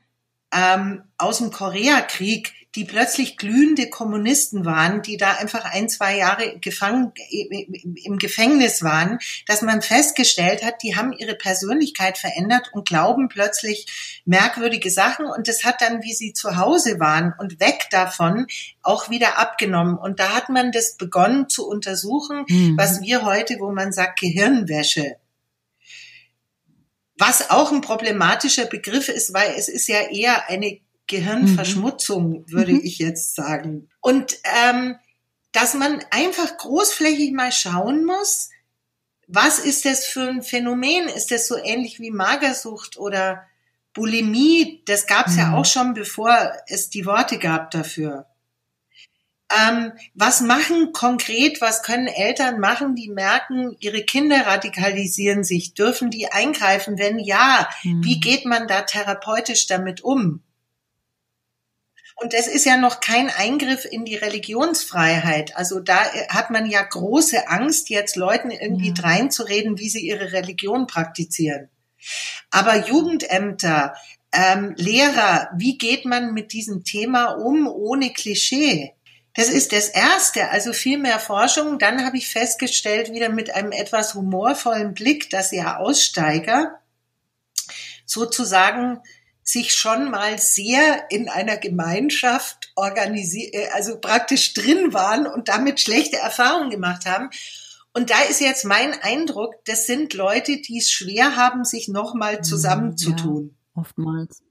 [0.53, 6.59] ähm, aus dem Koreakrieg, die plötzlich glühende Kommunisten waren, die da einfach ein, zwei Jahre
[6.59, 7.13] gefangen,
[8.05, 14.23] im Gefängnis waren, dass man festgestellt hat, die haben ihre Persönlichkeit verändert und glauben plötzlich
[14.27, 18.47] merkwürdige Sachen und das hat dann, wie sie zu Hause waren und weg davon,
[18.83, 19.97] auch wieder abgenommen.
[19.97, 22.77] Und da hat man das begonnen zu untersuchen, mhm.
[22.77, 25.17] was wir heute, wo man sagt Gehirnwäsche,
[27.19, 32.53] was auch ein problematischer Begriff ist, weil es ist ja eher eine Gehirnverschmutzung, mhm.
[32.53, 32.81] würde mhm.
[32.83, 33.89] ich jetzt sagen.
[34.01, 34.97] Und ähm,
[35.53, 38.51] dass man einfach großflächig mal schauen muss,
[39.29, 41.09] was ist das für ein Phänomen?
[41.09, 43.45] Ist das so ähnlich wie Magersucht oder
[43.93, 44.83] Bulimie?
[44.87, 45.39] Das gab es mhm.
[45.39, 48.27] ja auch schon, bevor es die Worte gab dafür.
[49.51, 55.75] Ähm, was machen konkret, was können Eltern machen, die merken, ihre Kinder radikalisieren sich?
[55.75, 56.99] Dürfen die eingreifen?
[56.99, 58.05] Wenn ja, mhm.
[58.05, 60.43] wie geht man da therapeutisch damit um?
[62.19, 65.55] Und das ist ja noch kein Eingriff in die Religionsfreiheit.
[65.55, 65.99] Also da
[66.31, 68.95] hat man ja große Angst, jetzt Leuten irgendwie ja.
[68.95, 71.69] dreinzureden, wie sie ihre Religion praktizieren.
[72.51, 73.95] Aber Jugendämter,
[74.33, 78.95] ähm, Lehrer, wie geht man mit diesem Thema um ohne Klischee?
[79.35, 81.79] Das ist das Erste, also viel mehr Forschung.
[81.79, 86.81] Dann habe ich festgestellt, wieder mit einem etwas humorvollen Blick, dass ja Aussteiger
[88.07, 89.03] sozusagen
[89.49, 95.81] sich schon mal sehr in einer Gemeinschaft organisiert, äh, also praktisch drin waren und damit
[95.81, 97.31] schlechte Erfahrungen gemacht haben.
[97.95, 102.43] Und da ist jetzt mein Eindruck, das sind Leute, die es schwer haben, sich nochmal
[102.43, 103.55] zusammenzutun.
[103.75, 104.43] Ja, oftmals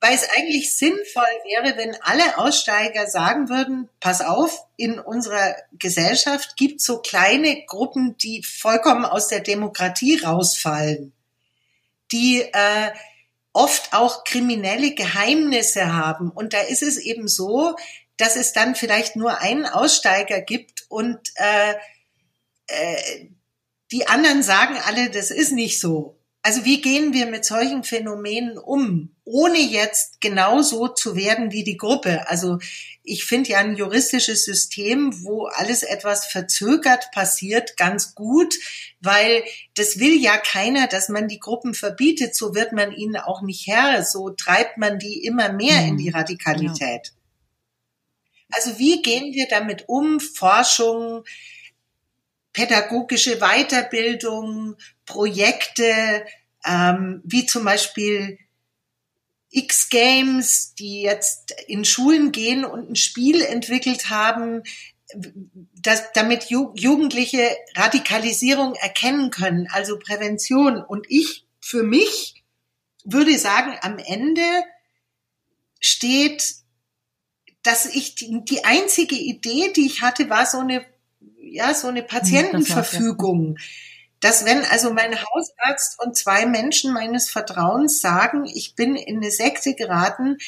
[0.00, 6.56] weil es eigentlich sinnvoll wäre, wenn alle Aussteiger sagen würden, pass auf, in unserer Gesellschaft
[6.56, 11.12] gibt so kleine Gruppen, die vollkommen aus der Demokratie rausfallen.
[12.12, 12.90] die äh,
[13.58, 16.30] oft auch kriminelle Geheimnisse haben.
[16.30, 17.74] Und da ist es eben so,
[18.16, 21.74] dass es dann vielleicht nur einen Aussteiger gibt und äh,
[22.68, 23.26] äh,
[23.90, 26.17] die anderen sagen alle, das ist nicht so.
[26.48, 31.76] Also wie gehen wir mit solchen Phänomenen um, ohne jetzt genauso zu werden wie die
[31.76, 32.26] Gruppe?
[32.26, 32.58] Also
[33.02, 38.54] ich finde ja ein juristisches System, wo alles etwas verzögert passiert, ganz gut,
[39.02, 39.44] weil
[39.74, 42.34] das will ja keiner, dass man die Gruppen verbietet.
[42.34, 44.02] So wird man ihnen auch nicht Herr.
[44.02, 46.16] So treibt man die immer mehr in die mhm.
[46.16, 47.12] Radikalität.
[47.12, 48.56] Ja.
[48.56, 50.18] Also wie gehen wir damit um?
[50.18, 51.24] Forschung,
[52.54, 56.24] pädagogische Weiterbildung, Projekte,
[56.64, 58.38] ähm, wie zum Beispiel
[59.50, 64.62] X-Games, die jetzt in Schulen gehen und ein Spiel entwickelt haben,
[65.74, 70.82] dass, damit Ju Jugendliche Radikalisierung erkennen können, also Prävention.
[70.82, 72.44] Und ich für mich
[73.04, 74.42] würde sagen, am Ende
[75.80, 76.56] steht,
[77.62, 80.84] dass ich die, die einzige Idee, die ich hatte, war so eine,
[81.40, 83.54] ja, so eine hm, Patientenverfügung.
[83.54, 83.64] Das
[84.20, 89.30] dass wenn also mein Hausarzt und zwei Menschen meines Vertrauens sagen, ich bin in eine
[89.30, 90.38] Sekte geraten,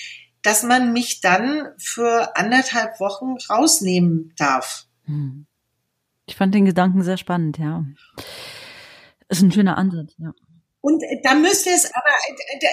[0.42, 4.86] dass man mich dann für anderthalb Wochen rausnehmen darf.
[5.05, 5.47] Hm.
[6.26, 7.84] Ich fand den Gedanken sehr spannend, ja.
[9.28, 10.32] Ist ein schöner Ansatz, ja.
[10.82, 12.10] Und da müsste es aber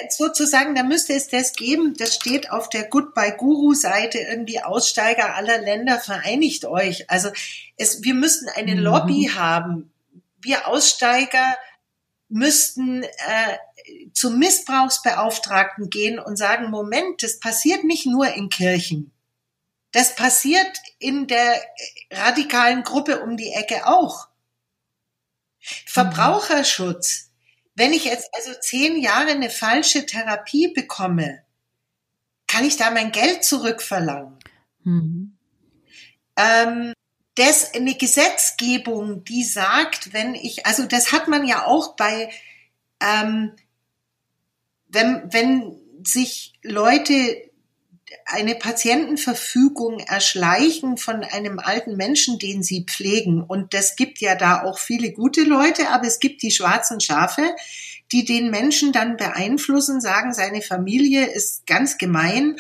[0.10, 5.36] sozusagen, da müsste es das geben, das steht auf der Goodbye Guru Seite irgendwie Aussteiger
[5.36, 7.10] aller Länder vereinigt euch.
[7.10, 7.30] Also
[7.76, 8.82] es, wir müssten eine mhm.
[8.82, 9.92] Lobby haben,
[10.48, 11.56] wir Aussteiger
[12.30, 13.58] müssten äh,
[14.14, 19.12] zum Missbrauchsbeauftragten gehen und sagen, Moment, das passiert nicht nur in Kirchen.
[19.92, 21.62] Das passiert in der
[22.12, 24.28] radikalen Gruppe um die Ecke auch.
[25.86, 27.32] Verbraucherschutz.
[27.76, 31.44] Wenn ich jetzt also zehn Jahre eine falsche Therapie bekomme,
[32.48, 34.40] kann ich da mein Geld zurückverlangen?
[34.84, 35.38] Mhm.
[36.38, 36.94] Ähm,
[37.38, 42.30] das eine Gesetzgebung, die sagt, wenn ich, also das hat man ja auch bei,
[43.00, 43.52] ähm,
[44.88, 47.48] wenn, wenn sich Leute
[48.26, 53.42] eine Patientenverfügung erschleichen von einem alten Menschen, den sie pflegen.
[53.42, 57.56] Und das gibt ja da auch viele gute Leute, aber es gibt die schwarzen Schafe,
[58.12, 62.56] die den Menschen dann beeinflussen, sagen, seine Familie ist ganz gemein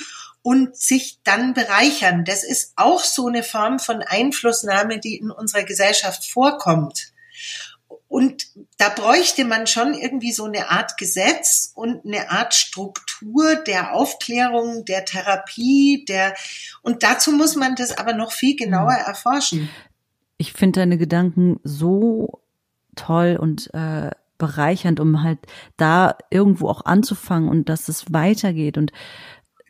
[0.48, 2.24] und sich dann bereichern.
[2.24, 7.12] Das ist auch so eine Form von Einflussnahme, die in unserer Gesellschaft vorkommt.
[8.08, 8.46] Und
[8.78, 14.86] da bräuchte man schon irgendwie so eine Art Gesetz und eine Art Struktur der Aufklärung,
[14.86, 16.34] der Therapie, der,
[16.82, 19.06] und dazu muss man das aber noch viel genauer hm.
[19.06, 19.70] erforschen.
[20.38, 22.40] Ich finde deine Gedanken so
[22.96, 25.40] toll und äh, bereichernd, um halt
[25.76, 28.94] da irgendwo auch anzufangen und dass es weitergeht und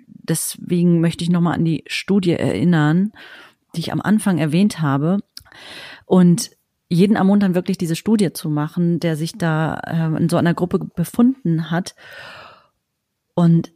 [0.07, 3.11] deswegen möchte ich nochmal an die Studie erinnern,
[3.75, 5.19] die ich am Anfang erwähnt habe.
[6.05, 6.51] Und
[6.89, 10.79] jeden ermuntern, wirklich diese Studie zu machen, der sich da äh, in so einer Gruppe
[10.79, 11.95] befunden hat.
[13.33, 13.71] Und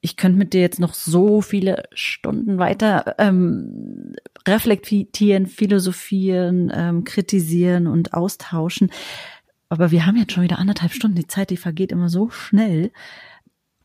[0.00, 4.16] ich könnte mit dir jetzt noch so viele Stunden weiter ähm,
[4.46, 8.90] reflektieren, philosophieren, ähm, kritisieren und austauschen.
[9.68, 11.16] Aber wir haben jetzt schon wieder anderthalb Stunden.
[11.16, 12.90] Die Zeit, die vergeht immer so schnell.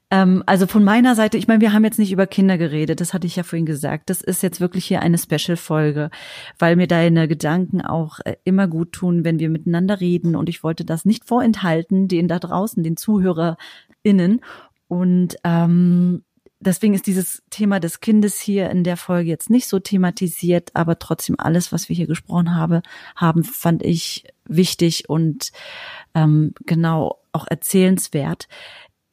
[0.10, 3.14] Ähm, also von meiner Seite, ich meine, wir haben jetzt nicht über Kinder geredet, das
[3.14, 4.10] hatte ich ja vorhin gesagt.
[4.10, 6.10] Das ist jetzt wirklich hier eine Special-Folge,
[6.58, 10.36] weil mir deine Gedanken auch äh, immer gut tun, wenn wir miteinander reden.
[10.36, 14.42] Und ich wollte das nicht vorenthalten, den da draußen, den ZuhörerInnen.
[14.88, 16.24] Und ähm,
[16.62, 21.00] deswegen ist dieses Thema des Kindes hier in der Folge jetzt nicht so thematisiert, aber
[21.00, 22.82] trotzdem alles, was wir hier gesprochen habe,
[23.18, 25.52] haben, fand ich wichtig und
[26.16, 28.48] ähm, genau auch erzählenswert.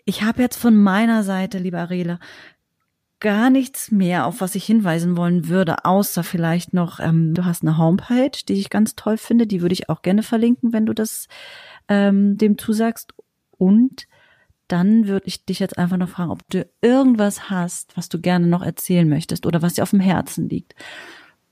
[0.04, 2.18] Ich habe jetzt von meiner Seite, liebe Arela,
[3.20, 7.62] gar nichts mehr, auf was ich hinweisen wollen würde, außer vielleicht noch, ähm, du hast
[7.62, 10.92] eine Homepage, die ich ganz toll finde, die würde ich auch gerne verlinken, wenn du
[10.92, 11.26] das
[11.88, 13.14] ähm, dem zusagst.
[13.56, 14.06] Und
[14.68, 18.46] dann würde ich dich jetzt einfach noch fragen, ob du irgendwas hast, was du gerne
[18.46, 20.74] noch erzählen möchtest oder was dir auf dem Herzen liegt,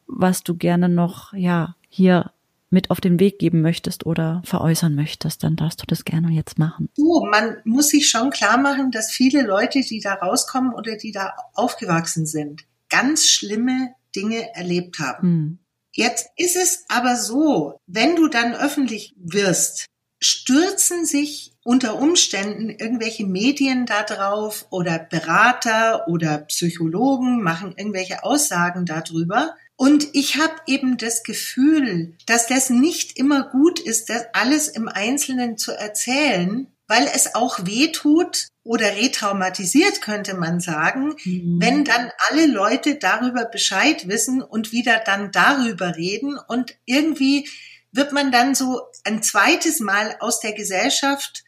[0.06, 2.32] was du gerne noch, ja, hier
[2.72, 6.58] mit auf den Weg geben möchtest oder veräußern möchtest, dann darfst du das gerne jetzt
[6.58, 6.88] machen.
[6.96, 11.12] Du, man muss sich schon klar machen, dass viele Leute, die da rauskommen oder die
[11.12, 15.28] da aufgewachsen sind, ganz schlimme Dinge erlebt haben.
[15.28, 15.58] Hm.
[15.94, 19.86] Jetzt ist es aber so, wenn du dann öffentlich wirst,
[20.20, 28.86] stürzen sich unter Umständen irgendwelche Medien da drauf oder Berater oder Psychologen machen irgendwelche Aussagen
[28.86, 34.68] darüber und ich habe eben das Gefühl, dass das nicht immer gut ist, das alles
[34.68, 41.56] im Einzelnen zu erzählen, weil es auch weh tut oder retraumatisiert, könnte man sagen, mhm.
[41.60, 47.48] wenn dann alle Leute darüber Bescheid wissen und wieder dann darüber reden und irgendwie
[47.92, 51.44] wird man dann so ein zweites Mal aus der Gesellschaft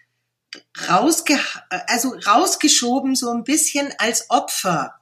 [0.89, 1.39] rausge
[1.69, 4.95] also rausgeschoben so ein bisschen als Opfer.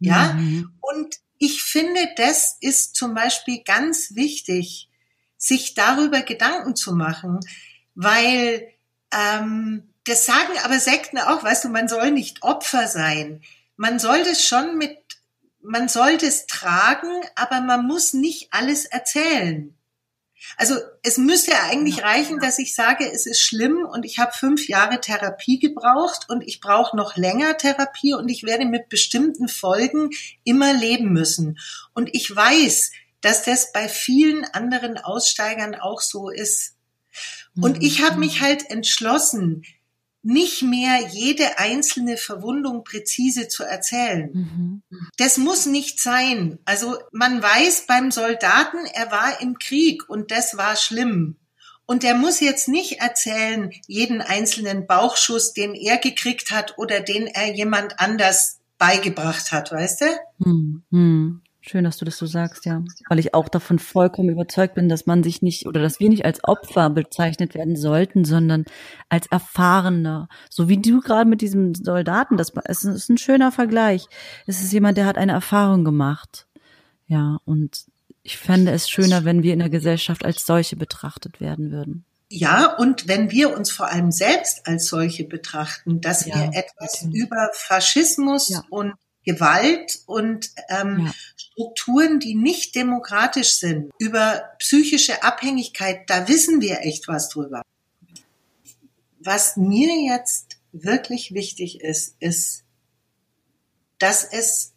[0.00, 0.34] Ja?
[0.34, 0.72] Mhm.
[0.80, 4.88] Und ich finde, das ist zum Beispiel ganz wichtig,
[5.36, 7.40] sich darüber Gedanken zu machen,
[7.94, 8.68] weil
[9.12, 13.42] ähm, das sagen aber Sekten auch, weißt du, man soll nicht Opfer sein.
[13.76, 14.98] Man soll das schon mit,
[15.60, 19.77] man soll das tragen, aber man muss nicht alles erzählen.
[20.56, 24.32] Also es müsste ja eigentlich reichen, dass ich sage, es ist schlimm und ich habe
[24.32, 29.48] fünf Jahre Therapie gebraucht und ich brauche noch länger Therapie und ich werde mit bestimmten
[29.48, 30.10] Folgen
[30.44, 31.58] immer leben müssen.
[31.94, 36.76] Und ich weiß, dass das bei vielen anderen Aussteigern auch so ist.
[37.60, 38.44] Und ich habe mich mhm.
[38.44, 39.64] halt entschlossen,
[40.22, 44.30] nicht mehr jede einzelne Verwundung präzise zu erzählen.
[44.32, 44.82] Mhm.
[45.16, 46.58] Das muss nicht sein.
[46.64, 51.36] Also man weiß beim Soldaten, er war im Krieg und das war schlimm.
[51.86, 57.26] Und er muss jetzt nicht erzählen, jeden einzelnen Bauchschuss, den er gekriegt hat oder den
[57.26, 60.06] er jemand anders beigebracht hat, weißt du?
[60.90, 61.42] Mhm.
[61.68, 62.82] Schön, dass du das so sagst, ja.
[63.10, 66.24] Weil ich auch davon vollkommen überzeugt bin, dass man sich nicht oder dass wir nicht
[66.24, 68.64] als Opfer bezeichnet werden sollten, sondern
[69.10, 70.30] als Erfahrener.
[70.48, 74.06] So wie du gerade mit diesem Soldaten, das ist ein schöner Vergleich.
[74.46, 76.46] Es ist jemand, der hat eine Erfahrung gemacht.
[77.06, 77.84] Ja, und
[78.22, 82.06] ich fände es schöner, wenn wir in der Gesellschaft als solche betrachtet werden würden.
[82.30, 87.02] Ja, und wenn wir uns vor allem selbst als solche betrachten, dass ja, wir etwas
[87.12, 88.62] über Faschismus ja.
[88.70, 88.94] und
[89.28, 91.14] Gewalt und ähm, ja.
[91.36, 97.60] Strukturen, die nicht demokratisch sind, über psychische Abhängigkeit, da wissen wir echt was drüber.
[99.18, 102.64] Was mir jetzt wirklich wichtig ist, ist,
[103.98, 104.72] dass es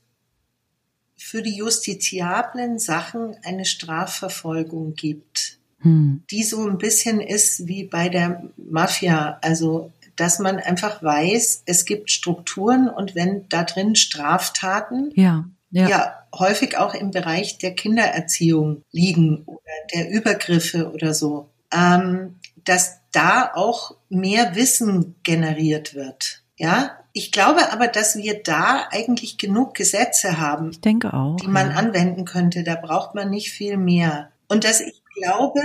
[1.16, 6.24] für die justiziablen Sachen eine Strafverfolgung gibt, hm.
[6.30, 9.40] die so ein bisschen ist wie bei der Mafia.
[9.42, 15.90] Also dass man einfach weiß, es gibt Strukturen und wenn da drin Straftaten, ja, ja.
[15.90, 19.60] ja häufig auch im Bereich der Kindererziehung liegen oder
[19.96, 26.44] der Übergriffe oder so, ähm, dass da auch mehr Wissen generiert wird.
[26.56, 30.70] Ja, ich glaube aber, dass wir da eigentlich genug Gesetze haben,
[31.12, 31.78] auch, die man ja.
[31.78, 32.64] anwenden könnte.
[32.64, 34.30] Da braucht man nicht viel mehr.
[34.48, 35.62] Und dass ich glaube,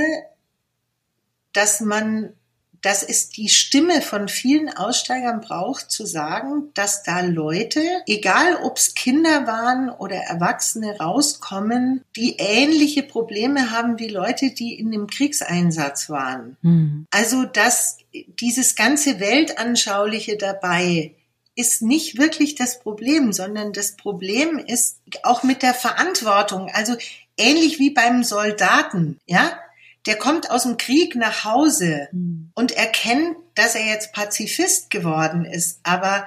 [1.52, 2.32] dass man
[2.82, 8.78] dass es die Stimme von vielen Aussteigern braucht, zu sagen, dass da Leute, egal ob
[8.78, 15.06] es Kinder waren oder Erwachsene, rauskommen, die ähnliche Probleme haben wie Leute, die in dem
[15.06, 16.56] Kriegseinsatz waren.
[16.62, 17.06] Mhm.
[17.10, 17.98] Also, dass
[18.40, 21.12] dieses ganze Weltanschauliche dabei
[21.56, 26.70] ist nicht wirklich das Problem, sondern das Problem ist auch mit der Verantwortung.
[26.72, 26.96] Also
[27.36, 29.58] ähnlich wie beim Soldaten, ja?
[30.06, 32.50] Der kommt aus dem Krieg nach Hause mhm.
[32.54, 36.26] und erkennt, dass er jetzt Pazifist geworden ist, aber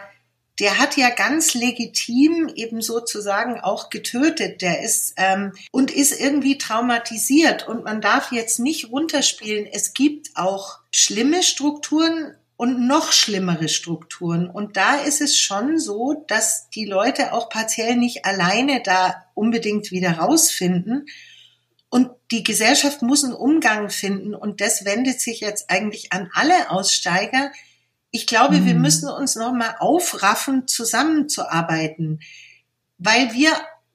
[0.60, 4.62] der hat ja ganz legitim eben sozusagen auch getötet.
[4.62, 9.68] Der ist ähm, und ist irgendwie traumatisiert und man darf jetzt nicht runterspielen.
[9.72, 14.50] Es gibt auch schlimme Strukturen und noch schlimmere Strukturen.
[14.50, 19.92] Und da ist es schon so, dass die Leute auch partiell nicht alleine da unbedingt
[19.92, 21.06] wieder rausfinden,
[21.90, 26.70] und die Gesellschaft muss einen Umgang finden und das wendet sich jetzt eigentlich an alle
[26.70, 27.52] Aussteiger.
[28.12, 28.66] Ich glaube, mhm.
[28.66, 32.22] wir müssen uns nochmal aufraffen, zusammenzuarbeiten,
[32.98, 33.52] weil wir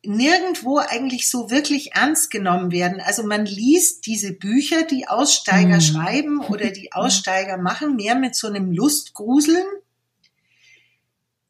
[0.07, 3.01] nirgendwo eigentlich so wirklich ernst genommen werden.
[3.01, 5.81] Also man liest diese Bücher, die Aussteiger mhm.
[5.81, 9.65] schreiben oder die Aussteiger machen, mehr mit so einem Lustgruseln.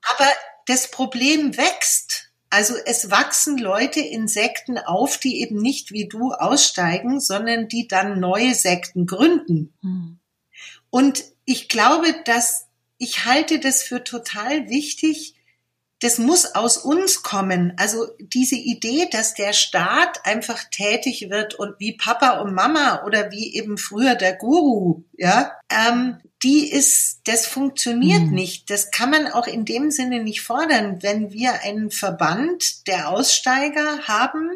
[0.03, 0.29] Aber
[0.67, 2.31] das Problem wächst.
[2.55, 7.89] Also es wachsen Leute in Sekten auf, die eben nicht wie du aussteigen, sondern die
[7.89, 9.75] dann neue Sekten gründen.
[9.83, 10.21] Mhm.
[10.89, 15.35] Und ich glaube, dass ich halte das für total wichtig.
[15.99, 17.73] Das muss aus uns kommen.
[17.77, 23.33] Also diese Idee, dass der Staat einfach tätig wird und wie Papa und Mama oder
[23.33, 28.35] wie eben früher der Guru, ja, ähm, die ist, das funktioniert mhm.
[28.35, 28.71] nicht.
[28.71, 31.03] Das kann man auch in dem Sinne nicht fordern.
[31.03, 34.51] Wenn wir einen Verband der Aussteiger haben,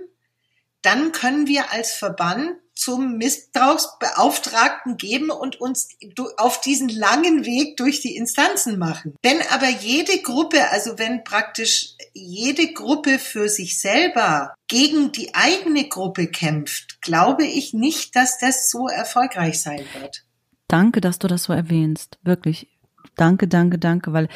[0.82, 5.88] dann können wir als Verband zum Missbrauchsbeauftragten geben und uns
[6.36, 9.16] auf diesen langen Weg durch die Instanzen machen.
[9.22, 15.88] Wenn aber jede Gruppe, also wenn praktisch jede Gruppe für sich selber gegen die eigene
[15.88, 20.22] Gruppe kämpft, glaube ich nicht, dass das so erfolgreich sein wird.
[20.68, 22.18] Danke, dass du das so erwähnst.
[22.22, 22.68] Wirklich.
[23.16, 24.28] danke, danke, danke, weil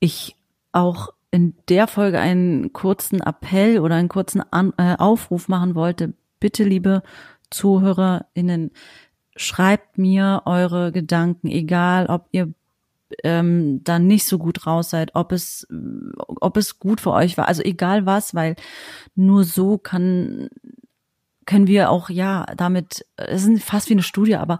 [0.00, 0.36] ich
[0.72, 6.12] auch in der Folge einen kurzen Appell oder einen kurzen An äh, Aufruf machen wollte.
[6.38, 7.02] Bitte, liebe
[7.50, 8.70] ZuhörerInnen,
[9.36, 12.52] schreibt mir eure Gedanken, egal ob ihr
[13.22, 15.66] ähm, dann nicht so gut raus seid, ob es,
[16.16, 17.48] ob es gut für euch war.
[17.48, 18.56] Also egal was, weil
[19.14, 20.48] nur so kann,
[21.46, 24.58] können wir auch, ja, damit, es ist fast wie eine Studie, aber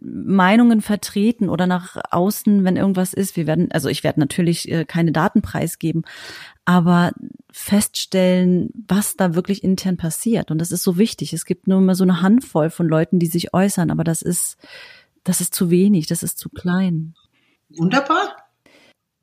[0.00, 3.36] Meinungen vertreten oder nach außen, wenn irgendwas ist.
[3.36, 6.04] Wir werden, also ich werde natürlich äh, keine Daten preisgeben,
[6.64, 7.12] aber
[7.50, 10.50] feststellen, was da wirklich intern passiert.
[10.50, 11.32] Und das ist so wichtig.
[11.32, 14.56] Es gibt nur immer so eine Handvoll von Leuten, die sich äußern, aber das ist,
[15.24, 17.14] das ist zu wenig, das ist zu klein.
[17.70, 18.47] Wunderbar.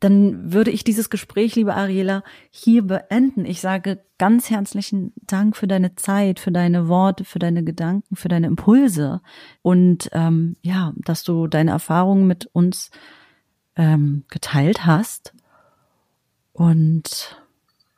[0.02, 3.46] Dann würde ich dieses Gespräch, liebe Ariela, hier beenden.
[3.46, 8.28] Ich sage ganz herzlichen Dank für deine Zeit, für deine Worte, für deine Gedanken, für
[8.28, 9.22] deine Impulse
[9.62, 12.92] und ähm, ja, dass du deine Erfahrungen mit uns
[13.78, 15.34] ähm, geteilt hast.
[16.52, 17.42] Und